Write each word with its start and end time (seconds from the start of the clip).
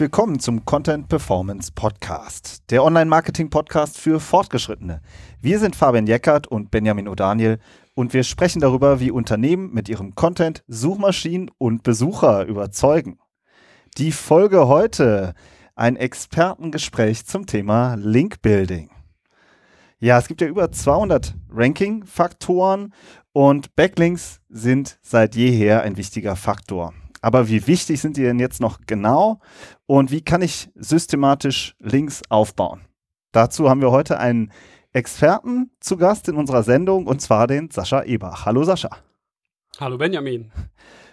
Willkommen 0.00 0.40
zum 0.40 0.64
Content 0.64 1.08
Performance 1.08 1.72
Podcast, 1.74 2.62
der 2.70 2.82
Online-Marketing-Podcast 2.82 3.98
für 3.98 4.18
Fortgeschrittene. 4.18 5.02
Wir 5.42 5.58
sind 5.58 5.76
Fabian 5.76 6.06
Jeckert 6.06 6.46
und 6.46 6.70
Benjamin 6.70 7.06
O'Daniel 7.06 7.58
und 7.94 8.14
wir 8.14 8.24
sprechen 8.24 8.60
darüber, 8.60 8.98
wie 8.98 9.10
Unternehmen 9.10 9.74
mit 9.74 9.90
ihrem 9.90 10.14
Content 10.14 10.64
Suchmaschinen 10.68 11.50
und 11.58 11.82
Besucher 11.82 12.46
überzeugen. 12.46 13.18
Die 13.98 14.10
Folge 14.10 14.68
heute, 14.68 15.34
ein 15.74 15.96
Expertengespräch 15.96 17.26
zum 17.26 17.44
Thema 17.44 17.96
Link-Building. 17.96 18.88
Ja, 19.98 20.18
es 20.18 20.28
gibt 20.28 20.40
ja 20.40 20.46
über 20.46 20.72
200 20.72 21.34
Ranking-Faktoren 21.50 22.94
und 23.34 23.76
Backlinks 23.76 24.40
sind 24.48 24.98
seit 25.02 25.36
jeher 25.36 25.82
ein 25.82 25.98
wichtiger 25.98 26.36
Faktor. 26.36 26.94
Aber 27.20 27.48
wie 27.48 27.66
wichtig 27.66 28.00
sind 28.00 28.16
die 28.16 28.22
denn 28.22 28.38
jetzt 28.38 28.60
noch 28.60 28.80
genau 28.86 29.40
und 29.86 30.10
wie 30.10 30.22
kann 30.22 30.42
ich 30.42 30.70
systematisch 30.74 31.74
Links 31.78 32.22
aufbauen? 32.28 32.80
Dazu 33.32 33.68
haben 33.68 33.80
wir 33.80 33.90
heute 33.90 34.18
einen 34.18 34.50
Experten 34.92 35.70
zu 35.80 35.96
Gast 35.96 36.28
in 36.28 36.36
unserer 36.36 36.62
Sendung 36.62 37.06
und 37.06 37.20
zwar 37.20 37.46
den 37.46 37.70
Sascha 37.70 38.02
Ebach. 38.02 38.46
Hallo 38.46 38.64
Sascha. 38.64 38.90
Hallo 39.78 39.98
Benjamin. 39.98 40.50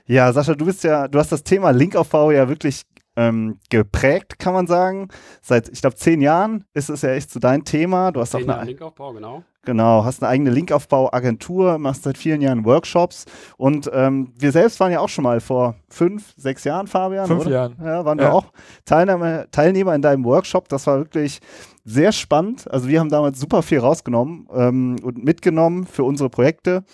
Ja, 0.08 0.32
Sascha, 0.32 0.56
du 0.56 0.66
bist 0.66 0.84
ja, 0.84 1.08
du 1.08 1.20
hast 1.20 1.32
das 1.32 1.44
Thema 1.44 1.72
Linkaufbau 1.72 2.32
ja 2.32 2.48
wirklich 2.48 2.84
ähm, 3.18 3.60
geprägt, 3.70 4.40
kann 4.40 4.54
man 4.54 4.68
sagen. 4.68 5.10
Seit, 5.42 5.68
ich 5.68 5.82
glaube, 5.82 5.98
zehn 5.98 6.22
Jahren 6.22 6.64
ist 6.74 6.90
es 6.90 7.02
ja 7.02 7.10
echt 7.10 7.32
so 7.32 7.40
dein 7.40 7.66
Thema. 7.66 8.12
Du 8.12 8.22
hast 8.22 8.32
zehn 8.32 8.50
auch 8.50 8.56
eine 8.56 8.66
Linkaufbau, 8.66 9.12
genau. 9.12 9.44
Genau, 9.68 10.06
hast 10.06 10.24
eine 10.24 10.30
eigene 10.30 10.50
Linkaufbauagentur, 10.52 11.78
machst 11.78 12.04
seit 12.04 12.18
vielen 12.18 12.40
Jahren 12.40 12.64
Workshops 12.64 13.26
und 13.58 13.92
ähm, 13.94 14.32
wir 14.40 14.54
selbst 14.54 14.80
waren 14.80 14.94
ja 14.94 15.02
auch 15.02 15.10
schon 15.10 15.26
mal 15.26 15.42
vor 15.42 15.76
fünf, 15.90 16.34
sechs 16.38 16.64
Jahren, 16.64 16.88
Fabian. 16.88 17.28
Fünf 17.28 17.42
oder? 17.42 17.52
Jahren. 17.52 17.76
Ja, 17.84 18.06
waren 18.06 18.18
ja. 18.18 18.26
wir 18.26 18.34
auch 18.34 18.46
Teilnehmer, 18.86 19.52
Teilnehmer 19.52 19.94
in 19.94 20.02
deinem 20.02 20.24
Workshop. 20.24 20.70
Das 20.70 20.88
war 20.88 21.00
wirklich 21.00 21.42
sehr 21.84 22.14
spannend. 22.14 22.72
Also 22.72 22.88
wir 22.88 23.02
haben 23.02 23.10
damals 23.10 23.42
super 23.42 23.62
viel 23.62 23.80
rausgenommen 23.80 24.48
ähm, 24.54 24.96
und 25.04 25.22
mitgenommen 25.26 25.86
für 25.86 26.06
unsere 26.06 26.30
Projekte. 26.30 26.86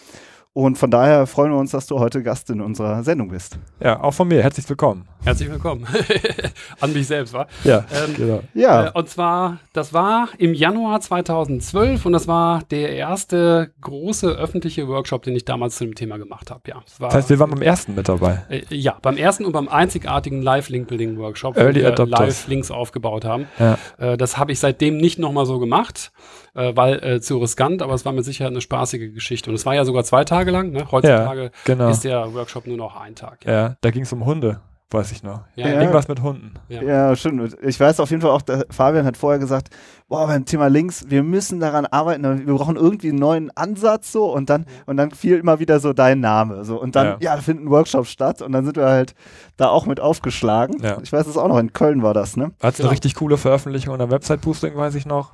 Und 0.56 0.78
von 0.78 0.92
daher 0.92 1.26
freuen 1.26 1.52
wir 1.52 1.58
uns, 1.58 1.72
dass 1.72 1.88
du 1.88 1.98
heute 1.98 2.22
Gast 2.22 2.48
in 2.52 2.62
unserer 2.62 3.04
Sendung 3.04 3.30
bist. 3.30 3.58
Ja, 3.80 4.00
auch 4.04 4.14
von 4.14 4.28
mir. 4.28 4.44
Herzlich 4.44 4.70
willkommen. 4.70 5.08
Herzlich 5.24 5.50
willkommen. 5.50 5.88
An 6.80 6.94
mich 6.94 7.08
selbst, 7.08 7.34
wa? 7.34 7.48
Ja, 7.64 7.86
ähm, 7.92 8.14
genau. 8.16 8.44
Ja. 8.54 8.86
Äh, 8.86 8.92
und 8.94 9.10
zwar, 9.10 9.58
das 9.74 9.94
war 9.94 10.30
im 10.38 10.54
Januar 10.54 11.02
2012 11.02 12.06
und 12.06 12.14
das 12.14 12.28
war 12.28 12.62
der 12.70 12.90
erste 12.90 13.72
große 13.82 14.28
öffentliche 14.28 14.88
Workshop, 14.88 15.24
den 15.24 15.36
ich 15.36 15.44
damals 15.44 15.78
zu 15.78 15.86
dem 15.86 15.96
Thema 15.96 16.18
gemacht 16.18 16.52
habe. 16.52 16.62
Ja, 16.68 16.82
das, 16.86 17.00
das 17.00 17.16
heißt, 17.16 17.30
wir 17.32 17.40
waren 17.40 17.50
beim 17.50 17.64
ersten 17.64 17.96
mit 17.96 18.08
dabei. 18.08 18.44
Äh, 18.50 18.62
ja, 18.70 18.96
beim 19.02 19.18
ersten 19.18 19.46
und 19.46 19.54
beim 19.54 19.68
einzigartigen 19.68 20.44
Live-Link-Building-Workshop, 20.44 21.56
wo 21.56 21.74
wir 21.74 22.06
Live-Links 22.06 22.70
aufgebaut 22.70 23.26
haben. 23.26 23.48
Ja. 23.58 23.80
Äh, 23.98 24.18
das 24.18 24.38
habe 24.38 24.52
ich 24.52 24.60
seitdem 24.60 24.98
nicht 24.98 25.18
nochmal 25.18 25.48
so 25.48 25.58
gemacht 25.58 26.12
äh, 26.56 26.76
weil 26.76 27.04
äh, 27.04 27.22
zu 27.22 27.38
riskant, 27.38 27.82
aber 27.82 27.94
es 27.94 28.06
war 28.06 28.14
mit 28.14 28.26
Sicherheit 28.26 28.52
eine 28.52 28.62
spaßige 28.62 29.14
Geschichte. 29.14 29.50
Und 29.50 29.56
es 29.56 29.66
war 29.66 29.76
ja 29.76 29.86
sogar 29.86 30.04
zwei 30.04 30.24
Tage 30.24 30.52
lang. 30.52 30.72
Ne? 30.72 30.92
Heutzutage 30.92 31.44
ja, 31.44 31.50
genau. 31.66 31.90
ist 31.90 32.04
der 32.04 32.34
Workshop 32.34 32.68
nur 32.68 32.78
noch 32.78 32.96
ein 33.00 33.16
Tag. 33.16 33.46
Ja, 33.46 33.52
ja 33.52 33.78
da 33.82 33.92
ging 33.92 34.04
es 34.04 34.14
um 34.14 34.26
Hunde 34.26 34.62
weiß 34.94 35.12
ich 35.12 35.24
noch. 35.24 35.42
Ja, 35.56 35.68
ja. 35.68 35.80
Irgendwas 35.82 36.08
mit 36.08 36.22
Hunden. 36.22 36.54
Ja. 36.70 36.82
ja, 36.84 37.16
stimmt. 37.16 37.58
Ich 37.62 37.80
weiß 37.80 38.00
auf 38.00 38.10
jeden 38.12 38.22
Fall 38.22 38.32
auch, 38.32 38.42
Fabian 38.70 39.06
hat 39.06 39.18
vorher 39.18 39.40
gesagt, 39.40 39.70
boah, 40.08 40.28
beim 40.28 40.46
Thema 40.46 40.68
Links, 40.68 41.06
wir 41.10 41.24
müssen 41.24 41.60
daran 41.60 41.86
arbeiten, 41.86 42.46
wir 42.46 42.54
brauchen 42.54 42.76
irgendwie 42.76 43.10
einen 43.10 43.20
neuen 43.20 43.52
Ansatz 43.58 44.12
so 44.12 44.32
und 44.32 44.50
dann, 44.50 44.66
und 44.86 44.98
dann 44.98 45.12
fiel 45.12 45.38
immer 45.38 45.60
wieder 45.60 45.80
so 45.80 45.94
dein 45.94 46.20
Name. 46.20 46.64
So. 46.64 46.80
Und 46.80 46.96
dann, 46.96 47.08
ja, 47.08 47.18
ja 47.20 47.36
da 47.36 47.42
findet 47.42 47.66
ein 47.66 47.70
Workshop 47.72 48.06
statt 48.06 48.42
und 48.42 48.52
dann 48.52 48.66
sind 48.66 48.78
wir 48.78 48.86
halt 48.86 49.16
da 49.58 49.70
auch 49.70 49.86
mit 49.86 50.00
aufgeschlagen. 50.00 50.82
Ja. 50.82 51.00
Ich 51.02 51.12
weiß 51.12 51.28
es 51.28 51.38
auch 51.38 51.48
noch, 51.48 51.58
in 51.58 51.74
Köln 51.74 52.04
war 52.04 52.14
das, 52.14 52.38
ne? 52.38 52.52
Hat 52.62 52.76
genau. 52.76 52.88
eine 52.88 52.92
richtig 52.92 53.16
coole 53.16 53.38
Veröffentlichung 53.38 53.94
und 53.94 54.02
ein 54.02 54.12
Website-Boosting, 54.12 54.76
weiß 54.76 54.96
ich 54.96 55.06
noch. 55.06 55.34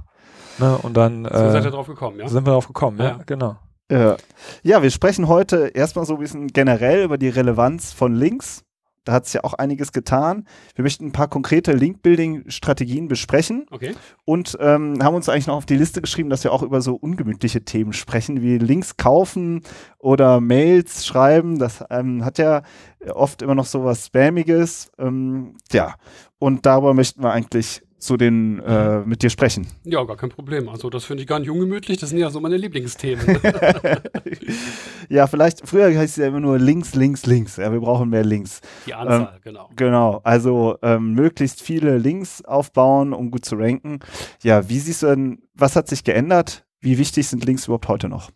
Ne? 0.59 0.77
Und 0.77 0.95
dann 0.95 1.25
so 1.25 1.29
äh, 1.29 1.51
seid 1.51 1.65
ihr 1.65 1.71
drauf 1.71 1.87
gekommen, 1.87 2.19
ja? 2.19 2.27
sind 2.27 2.45
wir 2.45 2.53
drauf 2.53 2.67
gekommen, 2.67 2.97
ja, 2.99 3.05
ja 3.05 3.19
genau. 3.25 3.57
Ja. 3.91 4.17
ja, 4.61 4.83
wir 4.83 4.91
sprechen 4.91 5.27
heute 5.27 5.71
erstmal 5.73 6.05
so 6.05 6.13
ein 6.13 6.19
bisschen 6.19 6.47
generell 6.47 7.03
über 7.03 7.17
die 7.17 7.29
Relevanz 7.29 7.91
von 7.91 8.13
Links. 8.13 8.63
Da 9.03 9.13
hat 9.13 9.25
es 9.25 9.33
ja 9.33 9.43
auch 9.43 9.55
einiges 9.55 9.91
getan. 9.91 10.45
Wir 10.75 10.83
möchten 10.83 11.07
ein 11.07 11.11
paar 11.11 11.27
konkrete 11.27 11.71
Link-Building-Strategien 11.71 13.07
besprechen 13.07 13.65
okay. 13.71 13.95
und 14.25 14.55
ähm, 14.59 15.03
haben 15.03 15.15
uns 15.15 15.27
eigentlich 15.29 15.47
noch 15.47 15.55
auf 15.55 15.65
die 15.65 15.77
Liste 15.77 16.01
geschrieben, 16.01 16.29
dass 16.29 16.43
wir 16.43 16.53
auch 16.53 16.61
über 16.61 16.81
so 16.81 16.93
ungemütliche 16.93 17.65
Themen 17.65 17.93
sprechen, 17.93 18.43
wie 18.43 18.59
Links 18.59 18.97
kaufen 18.97 19.63
oder 19.97 20.39
Mails 20.41 21.07
schreiben. 21.07 21.57
Das 21.57 21.83
ähm, 21.89 22.23
hat 22.23 22.37
ja 22.37 22.61
oft 23.11 23.41
immer 23.41 23.55
noch 23.55 23.65
so 23.65 23.83
was 23.83 24.05
Spammiges. 24.05 24.91
Ähm, 24.99 25.55
ja, 25.71 25.95
und 26.37 26.67
darüber 26.67 26.93
möchten 26.93 27.23
wir 27.23 27.31
eigentlich 27.31 27.81
zu 27.99 28.17
den 28.17 28.59
äh, 28.59 28.99
mit 29.01 29.21
dir 29.21 29.29
sprechen. 29.29 29.67
Ja, 29.83 30.03
gar 30.03 30.17
kein 30.17 30.29
Problem. 30.29 30.69
Also 30.69 30.89
das 30.89 31.05
finde 31.05 31.21
ich 31.21 31.27
gar 31.27 31.39
nicht 31.39 31.49
ungemütlich. 31.49 31.97
Das 31.97 32.09
sind 32.09 32.19
ja 32.19 32.29
so 32.29 32.39
meine 32.39 32.57
Lieblingsthemen. 32.57 33.25
ja, 35.09 35.27
vielleicht, 35.27 35.67
früher 35.67 35.87
heißt 35.87 36.17
es 36.17 36.21
ja 36.21 36.27
immer 36.27 36.39
nur 36.39 36.57
links, 36.57 36.95
links, 36.95 37.25
links. 37.25 37.57
Ja, 37.57 37.71
wir 37.71 37.79
brauchen 37.79 38.09
mehr 38.09 38.23
Links. 38.23 38.61
Die 38.85 38.93
Anzahl, 38.93 39.33
ähm, 39.35 39.41
genau. 39.43 39.69
Genau. 39.75 40.21
Also 40.23 40.77
ähm, 40.81 41.13
möglichst 41.13 41.61
viele 41.61 41.97
Links 41.97 42.43
aufbauen, 42.43 43.13
um 43.13 43.31
gut 43.31 43.45
zu 43.45 43.55
ranken. 43.55 43.99
Ja, 44.41 44.69
wie 44.69 44.79
siehst 44.79 45.03
du 45.03 45.07
denn, 45.07 45.41
was 45.53 45.75
hat 45.75 45.87
sich 45.87 46.03
geändert? 46.03 46.65
Wie 46.79 46.97
wichtig 46.97 47.27
sind 47.27 47.45
Links 47.45 47.65
überhaupt 47.65 47.89
heute 47.89 48.07
noch? 48.07 48.31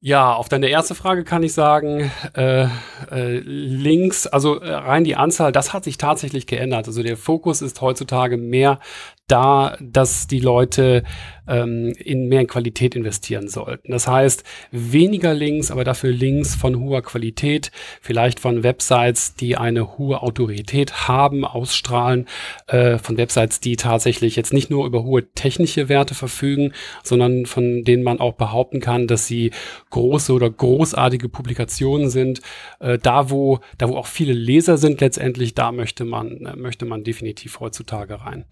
Ja, 0.00 0.32
auf 0.34 0.48
deine 0.48 0.68
erste 0.68 0.94
Frage 0.94 1.24
kann 1.24 1.42
ich 1.42 1.52
sagen, 1.52 2.12
äh, 2.34 2.68
äh, 3.10 3.38
links, 3.40 4.28
also 4.28 4.60
äh, 4.60 4.72
rein 4.72 5.02
die 5.02 5.16
Anzahl, 5.16 5.50
das 5.50 5.72
hat 5.72 5.82
sich 5.82 5.98
tatsächlich 5.98 6.46
geändert. 6.46 6.86
Also 6.86 7.02
der 7.02 7.16
Fokus 7.16 7.62
ist 7.62 7.80
heutzutage 7.80 8.36
mehr 8.36 8.78
da, 9.28 9.76
dass 9.80 10.26
die 10.26 10.40
Leute 10.40 11.04
ähm, 11.48 11.92
in 11.98 12.28
mehr 12.28 12.46
Qualität 12.46 12.94
investieren 12.94 13.48
sollten. 13.48 13.90
Das 13.90 14.06
heißt, 14.06 14.44
weniger 14.70 15.34
Links, 15.34 15.70
aber 15.70 15.84
dafür 15.84 16.12
Links 16.12 16.54
von 16.54 16.78
hoher 16.80 17.02
Qualität, 17.02 17.72
vielleicht 18.00 18.38
von 18.38 18.62
Websites, 18.62 19.34
die 19.34 19.56
eine 19.56 19.98
hohe 19.98 20.22
Autorität 20.22 21.08
haben, 21.08 21.44
ausstrahlen, 21.44 22.26
äh, 22.66 22.98
von 22.98 23.16
Websites, 23.16 23.60
die 23.60 23.76
tatsächlich 23.76 24.36
jetzt 24.36 24.52
nicht 24.52 24.70
nur 24.70 24.86
über 24.86 25.04
hohe 25.04 25.32
technische 25.32 25.88
Werte 25.88 26.14
verfügen, 26.14 26.72
sondern 27.02 27.46
von 27.46 27.84
denen 27.84 28.02
man 28.02 28.20
auch 28.20 28.34
behaupten 28.34 28.80
kann, 28.80 29.06
dass 29.06 29.26
sie 29.26 29.50
große 29.90 30.32
oder 30.32 30.50
großartige 30.50 31.28
Publikationen 31.28 32.10
sind. 32.10 32.40
Äh, 32.80 32.98
da, 32.98 33.30
wo, 33.30 33.60
da 33.78 33.88
wo 33.88 33.96
auch 33.96 34.06
viele 34.06 34.32
Leser 34.32 34.76
sind 34.76 35.00
letztendlich, 35.00 35.54
da 35.54 35.72
möchte 35.72 36.04
man, 36.04 36.44
äh, 36.44 36.56
möchte 36.56 36.84
man 36.84 37.04
definitiv 37.04 37.60
heutzutage 37.60 38.20
rein. 38.20 38.44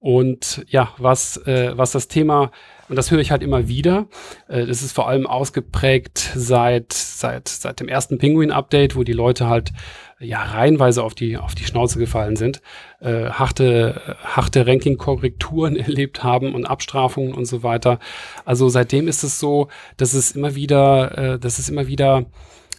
Und 0.00 0.64
ja, 0.66 0.94
was, 0.96 1.36
äh, 1.46 1.72
was 1.76 1.92
das 1.92 2.08
Thema, 2.08 2.50
und 2.88 2.96
das 2.96 3.10
höre 3.10 3.20
ich 3.20 3.30
halt 3.30 3.42
immer 3.42 3.68
wieder, 3.68 4.06
äh, 4.48 4.64
das 4.64 4.80
ist 4.82 4.92
vor 4.92 5.08
allem 5.08 5.26
ausgeprägt 5.26 6.32
seit, 6.34 6.94
seit, 6.94 7.48
seit 7.48 7.80
dem 7.80 7.88
ersten 7.88 8.16
Penguin-Update, 8.16 8.96
wo 8.96 9.04
die 9.04 9.12
Leute 9.12 9.46
halt 9.46 9.72
ja 10.18 10.42
reihenweise 10.42 11.02
auf 11.02 11.14
die, 11.14 11.36
auf 11.36 11.54
die 11.54 11.64
Schnauze 11.64 11.98
gefallen 11.98 12.36
sind, 12.36 12.62
äh, 13.00 13.26
harte, 13.26 14.16
harte 14.24 14.66
Ranking-Korrekturen 14.66 15.76
erlebt 15.76 16.24
haben 16.24 16.54
und 16.54 16.64
Abstrafungen 16.64 17.34
und 17.34 17.44
so 17.44 17.62
weiter. 17.62 17.98
Also 18.46 18.70
seitdem 18.70 19.06
ist 19.06 19.22
es 19.22 19.38
so, 19.38 19.68
dass 19.98 20.14
es 20.14 20.32
immer 20.32 20.54
wieder, 20.54 21.18
äh, 21.18 21.38
dass 21.38 21.58
es 21.58 21.68
immer 21.68 21.88
wieder 21.88 22.24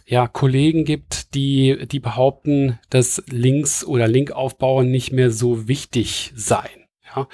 ja, 0.06 0.26
Kollegen 0.26 0.84
gibt, 0.84 1.34
die, 1.34 1.86
die 1.86 2.00
behaupten, 2.00 2.80
dass 2.90 3.22
Links 3.30 3.84
oder 3.84 4.08
Linkaufbau 4.08 4.82
nicht 4.82 5.12
mehr 5.12 5.30
so 5.30 5.68
wichtig 5.68 6.32
seien. 6.34 6.81
Ja, 7.14 7.26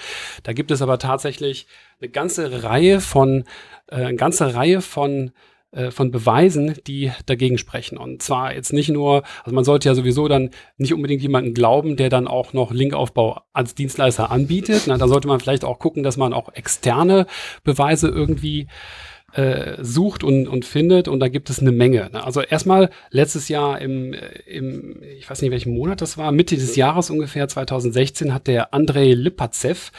da 0.43 0.53
gibt 0.53 0.71
es 0.71 0.83
aber 0.83 0.99
tatsächlich 0.99 1.67
eine 2.01 2.11
ganze 2.11 2.63
Reihe 2.63 3.01
von, 3.01 3.45
äh, 3.89 3.97
eine 3.97 4.17
ganze 4.17 4.55
Reihe 4.55 4.81
von 4.81 5.33
äh, 5.71 5.91
von 5.91 6.11
Beweisen, 6.11 6.77
die 6.87 7.13
dagegen 7.27 7.59
sprechen. 7.59 7.99
Und 7.99 8.23
zwar 8.23 8.55
jetzt 8.55 8.73
nicht 8.73 8.89
nur, 8.89 9.23
also 9.45 9.55
man 9.55 9.65
sollte 9.65 9.91
ja 9.91 9.95
sowieso 9.95 10.27
dann 10.27 10.49
nicht 10.79 10.95
unbedingt 10.95 11.21
jemanden 11.21 11.53
glauben, 11.53 11.97
der 11.97 12.09
dann 12.09 12.27
auch 12.27 12.55
noch 12.55 12.73
Linkaufbau 12.73 13.43
als 13.53 13.75
Dienstleister 13.75 14.31
anbietet. 14.31 14.85
Na, 14.87 14.97
da 14.97 15.07
sollte 15.07 15.29
man 15.29 15.41
vielleicht 15.41 15.67
auch 15.67 15.79
gucken, 15.79 16.03
dass 16.03 16.17
man 16.17 16.33
auch 16.33 16.55
externe 16.55 17.27
Beweise 17.65 18.09
irgendwie 18.09 18.69
äh, 19.33 19.77
sucht 19.83 20.25
und, 20.25 20.49
und 20.49 20.65
findet 20.65 21.07
und 21.07 21.21
da 21.21 21.29
gibt 21.29 21.51
es 21.51 21.61
eine 21.61 21.73
Menge. 21.73 22.09
Ne? 22.13 22.25
Also 22.25 22.41
erstmal 22.41 22.91
letztes 23.11 23.49
Jahr 23.49 23.81
im, 23.81 24.15
im, 24.47 25.03
ich 25.19 25.29
weiß 25.29 25.43
nicht 25.43 25.51
welchen 25.51 25.75
Monat 25.75 26.01
das 26.01 26.17
war, 26.17 26.33
Mitte 26.33 26.57
des 26.57 26.77
Jahres 26.77 27.11
ungefähr 27.11 27.47
2016 27.47 28.33
hat 28.33 28.47
der 28.47 28.73
Andrei 28.73 29.13
Lipatzev, 29.13 29.93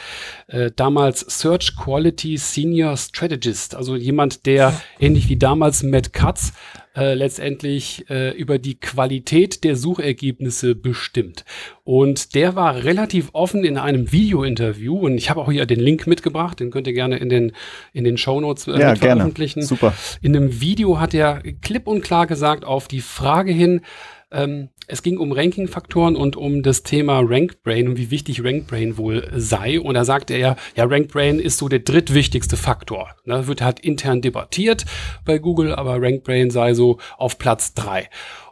äh, 0.48 0.70
damals 0.74 1.20
Search 1.20 1.76
Quality 1.76 2.36
Senior 2.38 2.96
Strategist, 2.96 3.76
also 3.76 3.94
jemand, 3.94 4.46
der 4.46 4.74
ähnlich 4.98 5.28
wie 5.28 5.36
damals 5.36 5.82
Matt 5.82 6.12
Katz 6.12 6.52
äh, 6.96 7.14
letztendlich 7.14 8.10
äh, 8.10 8.36
über 8.36 8.58
die 8.58 8.78
Qualität 8.78 9.62
der 9.62 9.76
Suchergebnisse 9.76 10.74
bestimmt. 10.74 11.44
Und 11.84 12.34
der 12.34 12.56
war 12.56 12.82
relativ 12.82 13.30
offen 13.32 13.64
in 13.64 13.78
einem 13.78 14.10
Video-Interview 14.10 14.98
und 14.98 15.16
ich 15.16 15.30
habe 15.30 15.40
auch 15.40 15.50
hier 15.50 15.66
den 15.66 15.80
Link 15.80 16.06
mitgebracht, 16.06 16.58
den 16.58 16.70
könnt 16.70 16.86
ihr 16.86 16.92
gerne 16.92 17.18
in 17.18 17.28
den, 17.28 17.52
in 17.92 18.04
den 18.04 18.16
Shownotes 18.16 18.66
äh, 18.66 18.80
ja, 18.80 18.94
veröffentlichen. 18.96 19.62
Super. 19.62 19.94
In 20.20 20.36
einem 20.36 20.60
Video 20.60 20.98
hat 20.98 21.14
er 21.14 21.42
klipp 21.62 21.86
und 21.86 22.02
klar 22.02 22.26
gesagt 22.26 22.64
auf 22.64 22.88
die 22.88 23.00
Frage 23.00 23.52
hin, 23.52 23.82
ähm, 24.30 24.68
es 24.86 25.02
ging 25.02 25.18
um 25.18 25.32
Ranking-Faktoren 25.32 26.16
und 26.16 26.36
um 26.36 26.62
das 26.62 26.82
Thema 26.82 27.20
RankBrain 27.20 27.88
und 27.88 27.96
wie 27.96 28.10
wichtig 28.10 28.44
RankBrain 28.44 28.96
wohl 28.96 29.28
sei. 29.34 29.80
Und 29.80 29.94
da 29.94 30.04
sagte 30.04 30.34
er, 30.34 30.56
ja, 30.76 30.84
RankBrain 30.84 31.38
ist 31.38 31.58
so 31.58 31.68
der 31.68 31.80
drittwichtigste 31.80 32.56
Faktor. 32.56 33.10
Da 33.24 33.46
wird 33.46 33.62
halt 33.62 33.80
intern 33.80 34.20
debattiert 34.20 34.84
bei 35.24 35.38
Google, 35.38 35.74
aber 35.74 36.00
RankBrain 36.02 36.50
sei 36.50 36.74
so 36.74 36.98
auf 37.18 37.38
Platz 37.38 37.74
drei. 37.74 38.08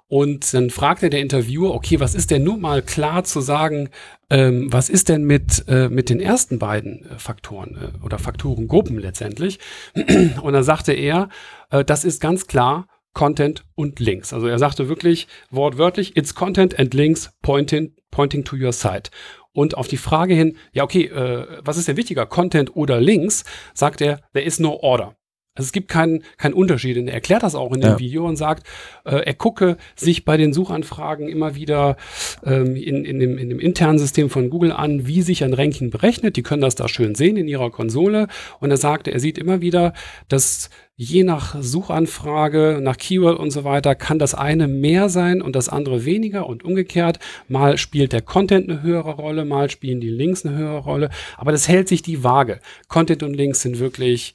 Und 0.08 0.54
dann 0.54 0.70
fragte 0.70 1.10
der 1.10 1.20
Interviewer, 1.20 1.74
okay, 1.74 2.00
was 2.00 2.14
ist 2.14 2.30
denn 2.30 2.42
nur 2.42 2.56
mal 2.56 2.80
klar 2.80 3.24
zu 3.24 3.42
sagen, 3.42 3.90
ähm, 4.30 4.72
was 4.72 4.88
ist 4.88 5.10
denn 5.10 5.24
mit, 5.24 5.66
äh, 5.68 5.90
mit 5.90 6.08
den 6.08 6.18
ersten 6.18 6.58
beiden 6.58 7.04
äh, 7.04 7.18
Faktoren 7.18 7.76
äh, 7.76 8.04
oder 8.04 8.18
Faktorengruppen 8.18 8.98
letztendlich? 8.98 9.58
Und 10.42 10.52
dann 10.54 10.64
sagte 10.64 10.94
er, 10.94 11.28
äh, 11.70 11.84
das 11.84 12.04
ist 12.04 12.22
ganz 12.22 12.46
klar 12.46 12.86
Content 13.18 13.64
und 13.74 13.98
Links. 13.98 14.32
Also 14.32 14.46
er 14.46 14.60
sagte 14.60 14.88
wirklich 14.88 15.26
wortwörtlich, 15.50 16.16
it's 16.16 16.36
Content 16.36 16.78
and 16.78 16.94
Links 16.94 17.32
pointing, 17.42 17.96
pointing 18.12 18.44
to 18.44 18.54
your 18.54 18.72
site. 18.72 19.10
Und 19.52 19.76
auf 19.76 19.88
die 19.88 19.96
Frage 19.96 20.34
hin, 20.34 20.56
ja, 20.72 20.84
okay, 20.84 21.06
äh, 21.06 21.58
was 21.64 21.78
ist 21.78 21.88
denn 21.88 21.96
wichtiger, 21.96 22.26
Content 22.26 22.76
oder 22.76 23.00
Links, 23.00 23.44
sagt 23.74 24.02
er, 24.02 24.20
there 24.34 24.44
is 24.44 24.60
no 24.60 24.78
order. 24.80 25.16
Also 25.58 25.68
es 25.68 25.72
gibt 25.72 25.88
keinen 25.88 26.22
keinen 26.36 26.54
Unterschied. 26.54 26.96
Und 26.96 27.08
er 27.08 27.14
erklärt 27.14 27.42
das 27.42 27.54
auch 27.54 27.72
in 27.72 27.80
dem 27.80 27.90
ja. 27.90 27.98
Video 27.98 28.26
und 28.26 28.36
sagt, 28.36 28.66
äh, 29.04 29.16
er 29.16 29.34
gucke 29.34 29.76
sich 29.96 30.24
bei 30.24 30.36
den 30.36 30.52
Suchanfragen 30.52 31.28
immer 31.28 31.54
wieder 31.54 31.96
ähm, 32.44 32.76
in, 32.76 33.04
in, 33.04 33.18
dem, 33.18 33.36
in 33.36 33.50
dem 33.50 33.60
internen 33.60 33.98
System 33.98 34.30
von 34.30 34.50
Google 34.50 34.72
an, 34.72 35.06
wie 35.06 35.22
sich 35.22 35.44
ein 35.44 35.52
Ranking 35.52 35.90
berechnet. 35.90 36.36
Die 36.36 36.42
können 36.42 36.62
das 36.62 36.76
da 36.76 36.88
schön 36.88 37.14
sehen 37.14 37.36
in 37.36 37.48
ihrer 37.48 37.70
Konsole. 37.70 38.28
Und 38.60 38.70
er 38.70 38.76
sagte, 38.76 39.10
er 39.10 39.20
sieht 39.20 39.36
immer 39.36 39.60
wieder, 39.60 39.92
dass 40.28 40.70
je 41.00 41.22
nach 41.22 41.54
Suchanfrage, 41.60 42.80
nach 42.82 42.96
Keyword 42.96 43.38
und 43.38 43.52
so 43.52 43.62
weiter, 43.62 43.94
kann 43.94 44.18
das 44.18 44.34
eine 44.34 44.66
mehr 44.66 45.08
sein 45.08 45.40
und 45.40 45.54
das 45.54 45.68
andere 45.68 46.04
weniger 46.04 46.46
und 46.48 46.64
umgekehrt. 46.64 47.20
Mal 47.46 47.78
spielt 47.78 48.12
der 48.12 48.20
Content 48.20 48.68
eine 48.68 48.82
höhere 48.82 49.12
Rolle, 49.12 49.44
mal 49.44 49.70
spielen 49.70 50.00
die 50.00 50.10
Links 50.10 50.44
eine 50.44 50.56
höhere 50.56 50.78
Rolle. 50.78 51.10
Aber 51.36 51.52
das 51.52 51.68
hält 51.68 51.88
sich 51.88 52.02
die 52.02 52.24
Waage. 52.24 52.58
Content 52.88 53.22
und 53.22 53.34
Links 53.34 53.62
sind 53.62 53.78
wirklich 53.78 54.34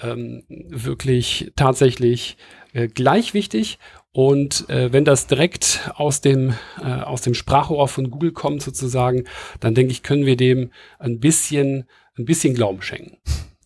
ähm, 0.00 0.44
wirklich 0.48 1.52
tatsächlich 1.56 2.36
äh, 2.72 2.88
gleich 2.88 3.34
wichtig. 3.34 3.78
Und 4.12 4.68
äh, 4.70 4.92
wenn 4.92 5.04
das 5.04 5.26
direkt 5.26 5.90
aus 5.94 6.22
dem, 6.22 6.54
äh, 6.82 6.86
aus 6.86 7.20
dem 7.20 7.34
Sprachrohr 7.34 7.86
von 7.88 8.10
Google 8.10 8.32
kommt 8.32 8.62
sozusagen, 8.62 9.24
dann 9.60 9.74
denke 9.74 9.92
ich, 9.92 10.02
können 10.02 10.24
wir 10.24 10.36
dem 10.36 10.70
ein 10.98 11.20
bisschen, 11.20 11.84
ein 12.16 12.24
bisschen 12.24 12.54
Glauben 12.54 12.80
schenken. 12.80 13.18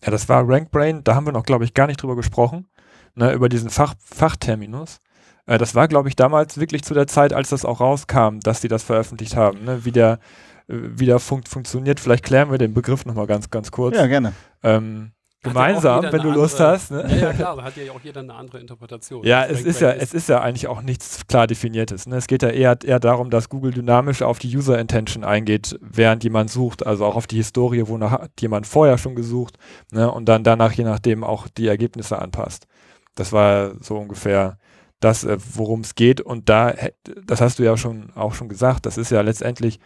Ja, 0.03 0.11
das 0.11 0.27
war 0.27 0.47
RankBrain, 0.47 1.03
da 1.03 1.15
haben 1.15 1.25
wir 1.25 1.31
noch, 1.31 1.45
glaube 1.45 1.63
ich, 1.63 1.73
gar 1.73 1.87
nicht 1.87 2.01
drüber 2.01 2.15
gesprochen, 2.15 2.67
ne, 3.15 3.31
über 3.33 3.49
diesen 3.49 3.69
Fach, 3.69 3.93
Fachterminus. 4.03 4.99
Äh, 5.45 5.57
das 5.57 5.75
war, 5.75 5.87
glaube 5.87 6.09
ich, 6.09 6.15
damals 6.15 6.59
wirklich 6.59 6.83
zu 6.83 6.93
der 6.93 7.07
Zeit, 7.07 7.33
als 7.33 7.49
das 7.49 7.63
auch 7.63 7.79
rauskam, 7.79 8.39
dass 8.41 8.61
die 8.61 8.67
das 8.67 8.83
veröffentlicht 8.83 9.35
haben, 9.35 9.63
ne, 9.63 9.85
wie 9.85 9.91
der, 9.91 10.19
äh, 10.67 10.75
wie 10.75 11.05
der 11.05 11.19
fun 11.19 11.43
funktioniert. 11.43 11.99
Vielleicht 11.99 12.25
klären 12.25 12.51
wir 12.51 12.57
den 12.57 12.73
Begriff 12.73 13.05
nochmal 13.05 13.27
ganz, 13.27 13.49
ganz 13.49 13.71
kurz. 13.71 13.95
Ja, 13.95 14.07
gerne. 14.07 14.33
Ähm, 14.63 15.11
gemeinsam, 15.41 16.03
wenn 16.03 16.11
du 16.11 16.17
andere, 16.17 16.33
Lust 16.33 16.59
hast. 16.59 16.91
Ne? 16.91 17.05
Ja, 17.09 17.15
ja, 17.15 17.33
klar, 17.33 17.55
da 17.55 17.63
hat 17.63 17.75
ja 17.75 17.91
auch 17.91 18.01
jeder 18.01 18.21
eine 18.21 18.33
andere 18.33 18.59
Interpretation. 18.59 19.25
Ja, 19.25 19.45
es 19.45 19.61
ist 19.61 19.81
ja, 19.81 19.91
ist. 19.91 20.03
es 20.03 20.13
ist 20.13 20.29
ja 20.29 20.41
eigentlich 20.41 20.67
auch 20.67 20.81
nichts 20.81 21.25
klar 21.27 21.47
definiertes. 21.47 22.07
Ne? 22.07 22.17
Es 22.17 22.27
geht 22.27 22.43
ja 22.43 22.49
eher, 22.49 22.77
eher 22.83 22.99
darum, 22.99 23.29
dass 23.29 23.49
Google 23.49 23.71
dynamisch 23.71 24.21
auf 24.21 24.39
die 24.39 24.55
User 24.55 24.79
Intention 24.79 25.23
eingeht, 25.23 25.77
während 25.81 26.23
jemand 26.23 26.51
sucht, 26.51 26.85
also 26.85 27.05
auch 27.05 27.15
auf 27.15 27.27
die 27.27 27.37
Historie, 27.37 27.87
wonach 27.87 28.11
hat 28.11 28.31
jemand 28.39 28.67
vorher 28.67 28.97
schon 28.97 29.15
gesucht 29.15 29.57
ne? 29.91 30.11
und 30.11 30.25
dann 30.25 30.43
danach 30.43 30.73
je 30.73 30.83
nachdem 30.83 31.23
auch 31.23 31.47
die 31.47 31.67
Ergebnisse 31.67 32.19
anpasst. 32.19 32.67
Das 33.15 33.33
war 33.33 33.73
so 33.81 33.97
ungefähr 33.97 34.57
das, 34.99 35.23
äh, 35.23 35.37
worum 35.55 35.81
es 35.81 35.95
geht. 35.95 36.21
Und 36.21 36.47
da, 36.47 36.73
das 37.25 37.41
hast 37.41 37.59
du 37.59 37.63
ja 37.63 37.75
schon 37.75 38.11
auch 38.15 38.33
schon 38.33 38.47
gesagt, 38.47 38.85
das 38.85 38.97
ist 38.97 39.11
ja 39.11 39.21
letztendlich 39.21 39.79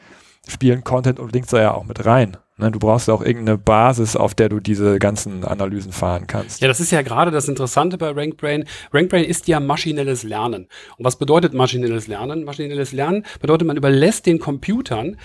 spielen 0.48 0.84
Content 0.84 1.20
und 1.20 1.34
Links 1.34 1.50
da 1.50 1.62
ja 1.62 1.74
auch 1.74 1.86
mit 1.86 2.06
rein. 2.06 2.38
Ne, 2.58 2.72
du 2.72 2.80
brauchst 2.80 3.10
auch 3.10 3.22
irgendeine 3.22 3.58
Basis, 3.58 4.16
auf 4.16 4.34
der 4.34 4.48
du 4.48 4.62
diese 4.62 4.98
ganzen 4.98 5.44
Analysen 5.44 5.92
fahren 5.92 6.26
kannst. 6.26 6.62
Ja, 6.62 6.70
das 6.70 6.80
ist 6.80 6.92
ja 6.92 7.02
gerade 7.02 7.30
das 7.30 7.50
Interessante 7.50 7.98
bei 7.98 8.12
RankBrain. 8.12 8.64
RankBrain 8.94 9.26
ist 9.26 9.50
ja 9.50 9.60
maschinelles 9.60 10.24
Lernen. 10.24 10.70
Und 10.98 11.04
was 11.04 11.18
bedeutet 11.18 11.54
maschinelles 11.54 12.08
Lernen? 12.08 12.46
Maschinelles 12.46 12.94
Lernen 12.94 13.26
bedeutet, 13.42 13.68
man 13.68 13.76
überlässt 13.76 14.26
den 14.26 14.40
Computern 14.40 15.18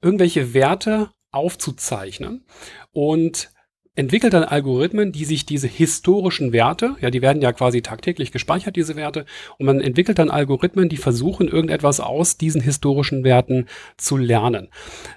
irgendwelche 0.00 0.54
Werte 0.54 1.10
aufzuzeichnen 1.32 2.44
und 2.92 3.50
entwickelt 3.96 4.34
dann 4.34 4.44
Algorithmen, 4.44 5.10
die 5.10 5.24
sich 5.24 5.46
diese 5.46 5.66
historischen 5.66 6.52
Werte, 6.52 6.96
ja, 7.00 7.10
die 7.10 7.22
werden 7.22 7.42
ja 7.42 7.52
quasi 7.52 7.82
tagtäglich 7.82 8.30
gespeichert, 8.30 8.76
diese 8.76 8.94
Werte, 8.94 9.24
und 9.58 9.66
man 9.66 9.80
entwickelt 9.80 10.18
dann 10.18 10.30
Algorithmen, 10.30 10.88
die 10.88 10.98
versuchen, 10.98 11.48
irgendetwas 11.48 11.98
aus 12.00 12.36
diesen 12.36 12.60
historischen 12.60 13.24
Werten 13.24 13.66
zu 13.96 14.16
lernen. 14.16 14.68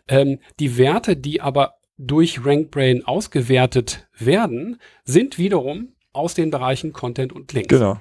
Ähm, 0.08 0.40
die 0.60 0.78
Werte, 0.78 1.16
die 1.16 1.42
aber 1.42 1.76
durch 1.98 2.44
RankBrain 2.44 3.06
ausgewertet 3.06 4.08
werden, 4.18 4.80
sind 5.04 5.38
wiederum 5.38 5.90
aus 6.14 6.34
den 6.34 6.50
Bereichen 6.50 6.94
Content 6.94 7.34
und 7.34 7.52
Links. 7.54 7.68
Genau. 7.68 8.00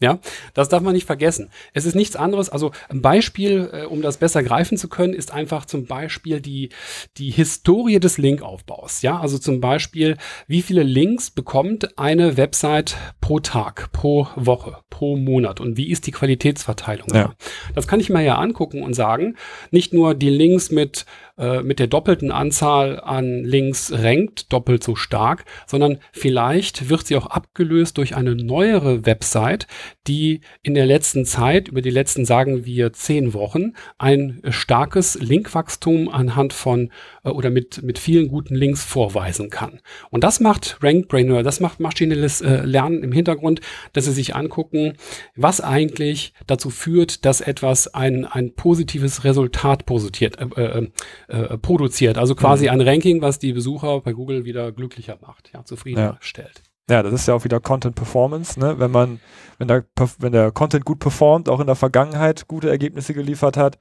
Ja. 0.00 0.18
Das 0.54 0.68
darf 0.68 0.82
man 0.82 0.92
nicht 0.92 1.06
vergessen. 1.06 1.50
Es 1.72 1.86
ist 1.86 1.94
nichts 1.94 2.16
anderes. 2.16 2.50
Also 2.50 2.72
ein 2.88 3.00
Beispiel, 3.00 3.70
äh, 3.72 3.84
um 3.84 4.02
das 4.02 4.16
besser 4.16 4.42
greifen 4.42 4.76
zu 4.76 4.88
können, 4.88 5.14
ist 5.14 5.32
einfach 5.32 5.66
zum 5.66 5.86
Beispiel 5.86 6.40
die, 6.40 6.70
die 7.16 7.30
Historie 7.30 8.00
des 8.00 8.18
Linkaufbaus. 8.18 9.02
Ja, 9.02 9.20
also 9.20 9.38
zum 9.38 9.60
Beispiel, 9.60 10.16
wie 10.48 10.62
viele 10.62 10.82
Links 10.82 11.30
bekommt 11.30 11.96
eine 11.98 12.36
Website 12.36 12.96
pro 13.20 13.38
Tag, 13.38 13.92
pro 13.92 14.26
Woche, 14.34 14.78
pro 14.90 15.16
Monat 15.16 15.60
und 15.60 15.76
wie 15.76 15.90
ist 15.90 16.06
die 16.06 16.12
Qualitätsverteilung? 16.12 17.08
Ja. 17.14 17.34
Das 17.74 17.86
kann 17.86 18.00
ich 18.00 18.10
mir 18.10 18.22
ja 18.22 18.36
angucken 18.36 18.82
und 18.82 18.94
sagen, 18.94 19.36
nicht 19.70 19.92
nur 19.92 20.14
die 20.14 20.30
Links 20.30 20.70
mit 20.70 21.06
äh, 21.36 21.62
mit 21.62 21.80
der 21.80 21.88
doppelten 21.88 22.30
Anzahl 22.30 23.00
an 23.00 23.42
Links 23.42 23.92
rankt, 23.92 24.52
doppelt 24.52 24.84
so 24.84 24.94
stark, 24.94 25.44
sondern 25.66 25.98
vielleicht 26.12 26.88
wird 26.88 27.06
sie 27.06 27.16
auch 27.16 27.26
abgelöst 27.26 27.98
durch 27.98 28.14
eine 28.14 28.36
neuere 28.36 29.04
Website, 29.04 29.66
die 30.06 30.42
in 30.62 30.74
der 30.74 30.86
letzten 30.86 31.24
Zeit, 31.24 31.68
über 31.68 31.82
die 31.82 31.90
letzten 31.90 32.24
sagen 32.24 32.64
wir 32.64 32.92
zehn 32.92 33.34
Wochen, 33.34 33.72
ein 33.98 34.42
starkes 34.48 35.16
Linkwachstum 35.20 36.08
anhand 36.08 36.52
von 36.52 36.92
äh, 37.24 37.30
oder 37.30 37.50
mit, 37.50 37.82
mit 37.82 37.98
vielen 37.98 38.28
guten 38.28 38.54
Links 38.54 38.84
vorweisen 38.84 39.50
kann. 39.50 39.80
Und 40.10 40.22
das 40.22 40.38
macht 40.38 40.78
RankBrain 40.82 41.32
oder 41.32 41.42
das 41.42 41.58
macht 41.58 41.80
maschinelles 41.80 42.42
äh, 42.42 42.64
Lernen 42.64 43.02
im 43.02 43.12
Hintergrund, 43.12 43.60
dass 43.92 44.04
sie 44.04 44.12
sich 44.12 44.36
angucken, 44.36 44.94
was 45.34 45.60
eigentlich 45.60 46.32
dazu 46.46 46.70
führt, 46.70 47.24
dass 47.24 47.40
etwas 47.40 47.92
ein, 47.92 48.24
ein 48.24 48.54
positives 48.54 49.24
Resultat 49.24 49.86
positiert, 49.86 50.38
äh, 50.38 50.62
äh, 50.62 50.88
äh, 51.28 51.56
produziert. 51.58 52.18
Also 52.18 52.34
quasi 52.34 52.66
mhm. 52.66 52.72
ein 52.72 52.80
Ranking, 52.80 53.22
was 53.22 53.38
die 53.38 53.52
Besucher 53.52 54.00
bei 54.00 54.12
Google 54.12 54.44
wieder 54.44 54.72
glücklicher 54.72 55.18
macht, 55.20 55.50
ja, 55.52 55.64
zufriedenstellt. 55.64 56.62
Ja. 56.88 56.96
ja, 56.96 57.02
das 57.02 57.12
ist 57.12 57.28
ja 57.28 57.34
auch 57.34 57.44
wieder 57.44 57.60
Content 57.60 57.94
Performance, 57.94 58.58
ne? 58.58 58.78
Wenn 58.78 58.90
man, 58.90 59.20
wenn 59.58 59.68
der, 59.68 59.84
wenn 60.18 60.32
der 60.32 60.52
Content 60.52 60.84
gut 60.84 60.98
performt, 60.98 61.48
auch 61.48 61.60
in 61.60 61.66
der 61.66 61.76
Vergangenheit 61.76 62.48
gute 62.48 62.68
Ergebnisse 62.68 63.14
geliefert 63.14 63.56
hat, 63.56 63.78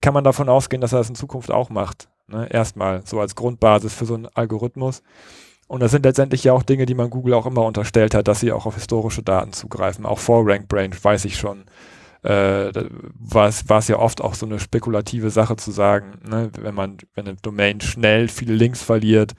kann 0.00 0.14
man 0.14 0.24
davon 0.24 0.48
ausgehen, 0.48 0.80
dass 0.80 0.92
er 0.92 0.98
das 0.98 1.08
in 1.08 1.14
Zukunft 1.14 1.50
auch 1.50 1.70
macht. 1.70 2.08
Ne? 2.26 2.48
Erstmal 2.50 3.02
so 3.04 3.20
als 3.20 3.34
Grundbasis 3.34 3.94
für 3.94 4.06
so 4.06 4.14
einen 4.14 4.26
Algorithmus. 4.26 5.02
Und 5.68 5.80
das 5.80 5.92
sind 5.92 6.04
letztendlich 6.04 6.42
ja 6.42 6.52
auch 6.52 6.62
Dinge, 6.62 6.86
die 6.86 6.94
man 6.94 7.10
Google 7.10 7.34
auch 7.34 7.46
immer 7.46 7.64
unterstellt 7.64 8.14
hat, 8.14 8.26
dass 8.26 8.40
sie 8.40 8.50
auch 8.50 8.66
auf 8.66 8.74
historische 8.74 9.22
Daten 9.22 9.52
zugreifen. 9.52 10.04
Auch 10.04 10.18
vor 10.18 10.42
RankBrain 10.44 10.92
weiß 11.00 11.24
ich 11.26 11.36
schon, 11.36 11.64
äh, 12.22 12.72
war 13.14 13.48
es 13.48 13.88
ja 13.88 13.98
oft 13.98 14.20
auch 14.20 14.34
so 14.34 14.46
eine 14.46 14.58
spekulative 14.58 15.30
Sache 15.30 15.56
zu 15.56 15.70
sagen, 15.70 16.20
ne, 16.28 16.50
wenn 16.60 16.74
man, 16.74 16.98
wenn 17.14 17.26
eine 17.26 17.36
Domain 17.36 17.80
schnell 17.80 18.28
viele 18.28 18.54
Links 18.54 18.82
verliert, 18.82 19.32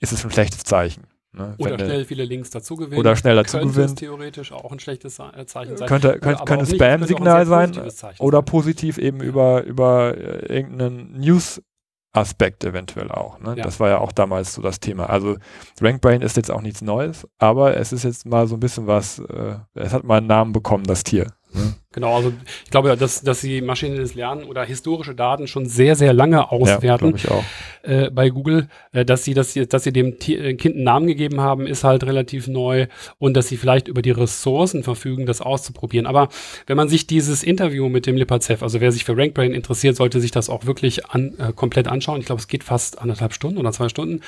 ist 0.00 0.12
es 0.12 0.24
ein 0.24 0.30
schlechtes 0.30 0.64
Zeichen. 0.64 1.04
Ne? 1.32 1.54
Oder 1.58 1.72
wenn 1.72 1.80
schnell 1.80 2.04
viele 2.04 2.24
Links 2.24 2.50
dazu 2.50 2.76
gewinnen. 2.76 2.98
Oder 2.98 3.14
schnell 3.14 3.36
dazu 3.36 3.58
könnte 3.58 3.74
gewinnen. 3.74 3.96
theoretisch 3.96 4.52
auch 4.52 4.72
ein 4.72 4.80
schlechtes 4.80 5.18
äh, 5.18 5.46
Zeichen 5.46 5.76
sein. 5.76 5.86
Könnte, 5.86 6.18
könnte, 6.18 6.44
könnte 6.44 6.66
Spam-Signal 6.66 7.46
sein. 7.46 7.72
Oder 8.18 8.42
positiv 8.42 8.96
eben 8.98 9.18
ja. 9.18 9.24
über, 9.24 9.62
über 9.64 10.16
äh, 10.16 10.56
irgendeinen 10.56 11.18
News- 11.20 11.60
Aspekt 12.16 12.64
eventuell 12.64 13.10
auch. 13.10 13.38
Ne? 13.40 13.56
Ja. 13.56 13.64
Das 13.64 13.78
war 13.78 13.90
ja 13.90 13.98
auch 13.98 14.10
damals 14.10 14.54
so 14.54 14.62
das 14.62 14.80
Thema. 14.80 15.10
Also 15.10 15.36
RankBrain 15.80 16.22
ist 16.22 16.36
jetzt 16.36 16.50
auch 16.50 16.62
nichts 16.62 16.80
Neues, 16.80 17.28
aber 17.38 17.76
es 17.76 17.92
ist 17.92 18.04
jetzt 18.04 18.24
mal 18.24 18.46
so 18.46 18.56
ein 18.56 18.60
bisschen 18.60 18.86
was, 18.86 19.18
äh, 19.18 19.56
es 19.74 19.92
hat 19.92 20.04
mal 20.04 20.18
einen 20.18 20.26
Namen 20.26 20.52
bekommen, 20.52 20.84
das 20.84 21.04
Tier. 21.04 21.26
Ne? 21.52 21.74
Genau, 21.96 22.14
also 22.14 22.30
ich 22.62 22.70
glaube, 22.70 22.94
dass, 22.94 23.22
dass 23.22 23.40
sie 23.40 23.62
maschinelles 23.62 24.14
Lernen 24.14 24.44
oder 24.44 24.62
historische 24.64 25.14
Daten 25.14 25.46
schon 25.46 25.64
sehr, 25.64 25.96
sehr 25.96 26.12
lange 26.12 26.52
auswerten 26.52 27.12
ja, 27.12 27.16
ich 27.16 27.30
auch. 27.30 27.44
Äh, 27.82 28.10
bei 28.10 28.28
Google. 28.28 28.68
Äh, 28.92 29.06
dass 29.06 29.24
sie, 29.24 29.32
dass 29.32 29.54
sie, 29.54 29.66
dass 29.66 29.84
sie 29.84 29.94
dem 29.94 30.18
T 30.18 30.34
äh, 30.34 30.54
Kind 30.56 30.74
einen 30.74 30.84
Namen 30.84 31.06
gegeben 31.06 31.40
haben, 31.40 31.66
ist 31.66 31.84
halt 31.84 32.04
relativ 32.04 32.48
neu 32.48 32.88
und 33.18 33.34
dass 33.34 33.48
sie 33.48 33.56
vielleicht 33.56 33.88
über 33.88 34.02
die 34.02 34.10
Ressourcen 34.10 34.82
verfügen, 34.82 35.24
das 35.24 35.40
auszuprobieren. 35.40 36.06
Aber 36.06 36.28
wenn 36.66 36.76
man 36.76 36.90
sich 36.90 37.06
dieses 37.06 37.42
Interview 37.42 37.88
mit 37.88 38.04
dem 38.04 38.16
Lipazev, 38.16 38.62
also 38.62 38.82
wer 38.82 38.92
sich 38.92 39.06
für 39.06 39.16
RankBrain 39.16 39.54
interessiert, 39.54 39.96
sollte 39.96 40.20
sich 40.20 40.32
das 40.32 40.50
auch 40.50 40.66
wirklich 40.66 41.06
an, 41.06 41.32
äh, 41.38 41.54
komplett 41.54 41.88
anschauen. 41.88 42.20
Ich 42.20 42.26
glaube, 42.26 42.40
es 42.40 42.48
geht 42.48 42.62
fast 42.62 43.00
anderthalb 43.00 43.32
Stunden 43.32 43.56
oder 43.56 43.72
zwei 43.72 43.88
Stunden. 43.88 44.20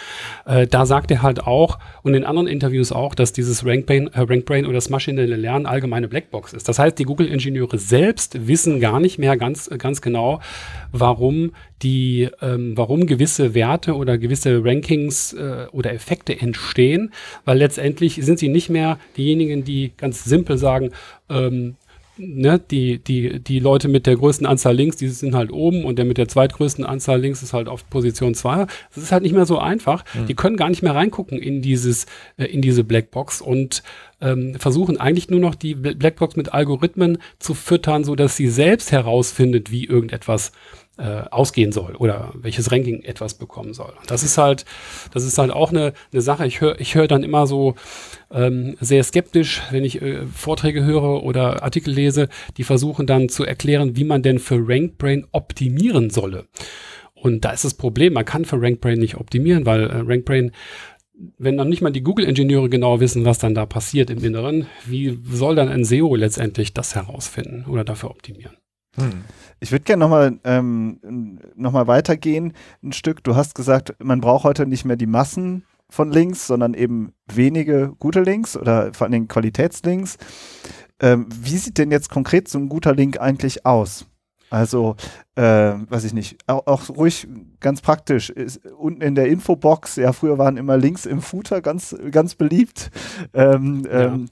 Äh, 0.47 0.67
da 0.67 0.87
sagt 0.87 1.11
er 1.11 1.21
halt 1.21 1.47
auch 1.47 1.79
und 2.03 2.15
in 2.15 2.25
anderen 2.25 2.49
Interviews 2.49 2.93
auch, 2.93 3.15
dass 3.15 3.35
dieses 3.35 3.67
RankBrain, 3.67 4.07
äh, 4.15 4.21
RankBrain 4.21 4.65
oder 4.65 4.77
das 4.77 4.89
maschinelle 4.89 5.37
Lernen 5.37 5.67
allgemeine 5.67 6.09
Blackbox 6.09 6.55
ist. 6.55 6.67
Das 6.67 6.79
heißt, 6.79 6.99
die 6.99 7.05
Google-Ingenieure 7.05 7.58
Ingenieure 7.59 7.79
selbst 7.79 8.47
wissen 8.47 8.81
gar 8.81 9.01
nicht 9.01 9.19
mehr 9.19 9.37
ganz, 9.37 9.69
ganz 9.79 10.01
genau, 10.01 10.41
warum 10.93 11.53
die, 11.83 12.29
ähm, 12.41 12.77
warum 12.77 13.07
gewisse 13.07 13.55
Werte 13.55 13.95
oder 13.95 14.17
gewisse 14.19 14.65
Rankings 14.65 15.33
äh, 15.33 15.67
oder 15.73 15.93
Effekte 15.93 16.41
entstehen, 16.41 17.13
weil 17.45 17.59
letztendlich 17.59 18.21
sind 18.23 18.39
sie 18.39 18.49
nicht 18.49 18.71
mehr 18.71 18.99
diejenigen, 19.17 19.65
die 19.65 19.93
ganz 19.97 20.25
simpel 20.25 20.57
sagen, 20.57 20.91
ähm, 21.29 21.77
ne, 22.17 22.61
die, 22.71 22.99
die, 22.99 23.41
die 23.41 23.61
Leute 23.61 23.89
mit 23.89 24.07
der 24.07 24.17
größten 24.17 24.47
Anzahl 24.47 24.75
Links, 24.75 24.97
die 24.97 25.09
sind 25.09 25.35
halt 25.35 25.53
oben 25.53 25.85
und 25.85 25.99
der 25.99 26.05
mit 26.05 26.19
der 26.19 26.29
zweitgrößten 26.29 26.85
Anzahl 26.85 27.21
Links 27.21 27.43
ist 27.43 27.53
halt 27.53 27.69
auf 27.69 27.89
Position 27.91 28.35
2. 28.35 28.67
Das 28.95 29.03
ist 29.03 29.13
halt 29.13 29.23
nicht 29.23 29.35
mehr 29.35 29.47
so 29.47 29.59
einfach. 29.59 30.05
Mhm. 30.15 30.27
Die 30.27 30.35
können 30.35 30.57
gar 30.57 30.69
nicht 30.69 30.83
mehr 30.83 30.95
reingucken 30.95 31.39
in 31.39 31.63
dieses, 31.63 32.07
äh, 32.37 32.45
in 32.47 32.63
diese 32.63 32.85
Blackbox 32.85 33.41
und 33.41 33.83
ähm, 34.21 34.55
versuchen 34.59 34.99
eigentlich 34.99 35.31
nur 35.31 35.41
noch 35.41 35.55
die 35.55 35.75
Blackbox 35.75 36.37
mit 36.37 36.53
Algorithmen 36.53 37.19
zu 37.39 37.55
füttern, 37.55 38.05
so 38.05 38.15
dass 38.15 38.37
sie 38.37 38.49
selbst 38.49 38.93
herausfindet, 38.93 39.71
wie 39.71 39.85
irgendetwas 39.85 40.53
äh, 40.99 41.23
ausgehen 41.31 41.71
soll 41.71 41.95
oder 41.95 42.33
welches 42.35 42.73
Ranking 42.73 43.03
etwas 43.03 43.35
bekommen 43.35 43.73
soll. 43.73 43.93
Das 44.09 44.25
ist 44.25 44.37
halt, 44.37 44.65
das 45.15 45.25
ist 45.25 45.39
halt 45.39 45.53
auch 45.53 45.71
eine, 45.71 45.93
eine 46.13 46.23
Sache. 46.23 46.47
Ich 46.47 46.61
höre 46.61 46.81
ich 46.81 46.97
hör 46.97 47.07
dann 47.07 47.23
immer 47.23 47.47
so 47.47 47.77
ähm, 48.33 48.77
sehr 48.81 49.05
skeptisch, 49.05 49.63
wenn 49.71 49.85
ich 49.85 50.03
äh, 50.03 50.27
Vorträge 50.27 50.85
höre 50.85 51.23
oder 51.23 51.63
Artikel 51.63 51.95
lese, 51.95 52.29
die 52.57 52.65
versuchen 52.65 53.07
dann 53.07 53.29
zu 53.29 53.45
erklären, 53.45 53.97
wie 53.97 54.05
man 54.05 54.23
denn 54.23 54.41
für 54.41 54.57
RankBrain 54.59 55.27
optimieren 55.31 56.11
solle. 56.11 56.47
Und 57.15 57.45
da 57.45 57.51
ist 57.51 57.65
das 57.65 57.75
Problem, 57.75 58.13
man 58.13 58.25
kann 58.25 58.45
für 58.45 58.61
RankBrain 58.61 58.99
nicht 58.99 59.17
optimieren, 59.17 59.67
weil 59.67 59.89
äh, 59.89 59.99
RankBrain 59.99 60.53
wenn 61.39 61.57
noch 61.57 61.65
nicht 61.65 61.83
mal 61.83 61.91
die 61.91 62.03
Google-Ingenieure 62.03 62.69
genau 62.69 63.01
wissen, 63.01 63.25
was 63.25 63.39
dann 63.39 63.55
da 63.55 63.67
passiert 63.67 64.11
im 64.11 64.23
Inneren, 64.23 64.67
wie 64.87 65.19
soll 65.31 65.57
dann 65.57 65.69
ein 65.69 65.85
SEO 65.85 66.15
letztendlich 66.15 66.75
das 66.75 66.95
herausfinden 66.95 67.65
oder 67.69 67.85
dafür 67.85 68.11
optimieren? 68.11 68.57
Hm. 68.97 69.25
Ich 69.61 69.73
würde 69.73 69.85
gerne 69.85 70.01
nochmal 70.01 70.39
ähm, 70.45 71.41
noch 71.57 71.75
weitergehen 71.87 72.53
ein 72.83 72.93
Stück. 72.93 73.25
Du 73.25 73.35
hast 73.35 73.55
gesagt, 73.55 73.95
man 74.03 74.21
braucht 74.21 74.45
heute 74.45 74.67
nicht 74.67 74.85
mehr 74.85 74.97
die 74.97 75.07
Massen 75.07 75.65
von 75.91 76.11
Links, 76.11 76.47
sondern 76.47 76.75
eben 76.75 77.13
wenige 77.33 77.93
gute 77.99 78.21
Links 78.21 78.57
oder 78.57 78.93
vor 78.93 79.07
allen 79.07 79.13
Dingen 79.13 79.29
Qualitätslinks. 79.29 80.19
Ähm, 81.01 81.27
wie 81.33 81.57
sieht 81.57 81.79
denn 81.79 81.91
jetzt 81.91 82.11
konkret 82.11 82.49
so 82.49 82.59
ein 82.59 82.69
guter 82.69 82.95
Link 82.95 83.21
eigentlich 83.21 83.65
aus? 83.65 84.07
Also, 84.51 84.97
äh, 85.35 85.43
weiß 85.43 86.05
ich 86.05 86.15
nicht, 86.15 86.39
auch, 86.47 86.67
auch, 86.67 86.89
ruhig 86.89 87.29
ganz 87.61 87.81
praktisch. 87.81 88.31
Ist, 88.31 88.65
unten 88.67 89.03
in 89.03 89.15
der 89.15 89.27
Infobox, 89.27 89.97
ja, 89.97 90.13
früher 90.13 90.39
waren 90.39 90.57
immer 90.57 90.77
Links 90.77 91.07
im 91.07 91.21
Footer 91.21 91.61
ganz, 91.61 91.97
ganz 92.11 92.35
beliebt. 92.35 92.91
Ähm, 93.35 93.87
ja. 93.91 94.05
Ähm, 94.05 94.29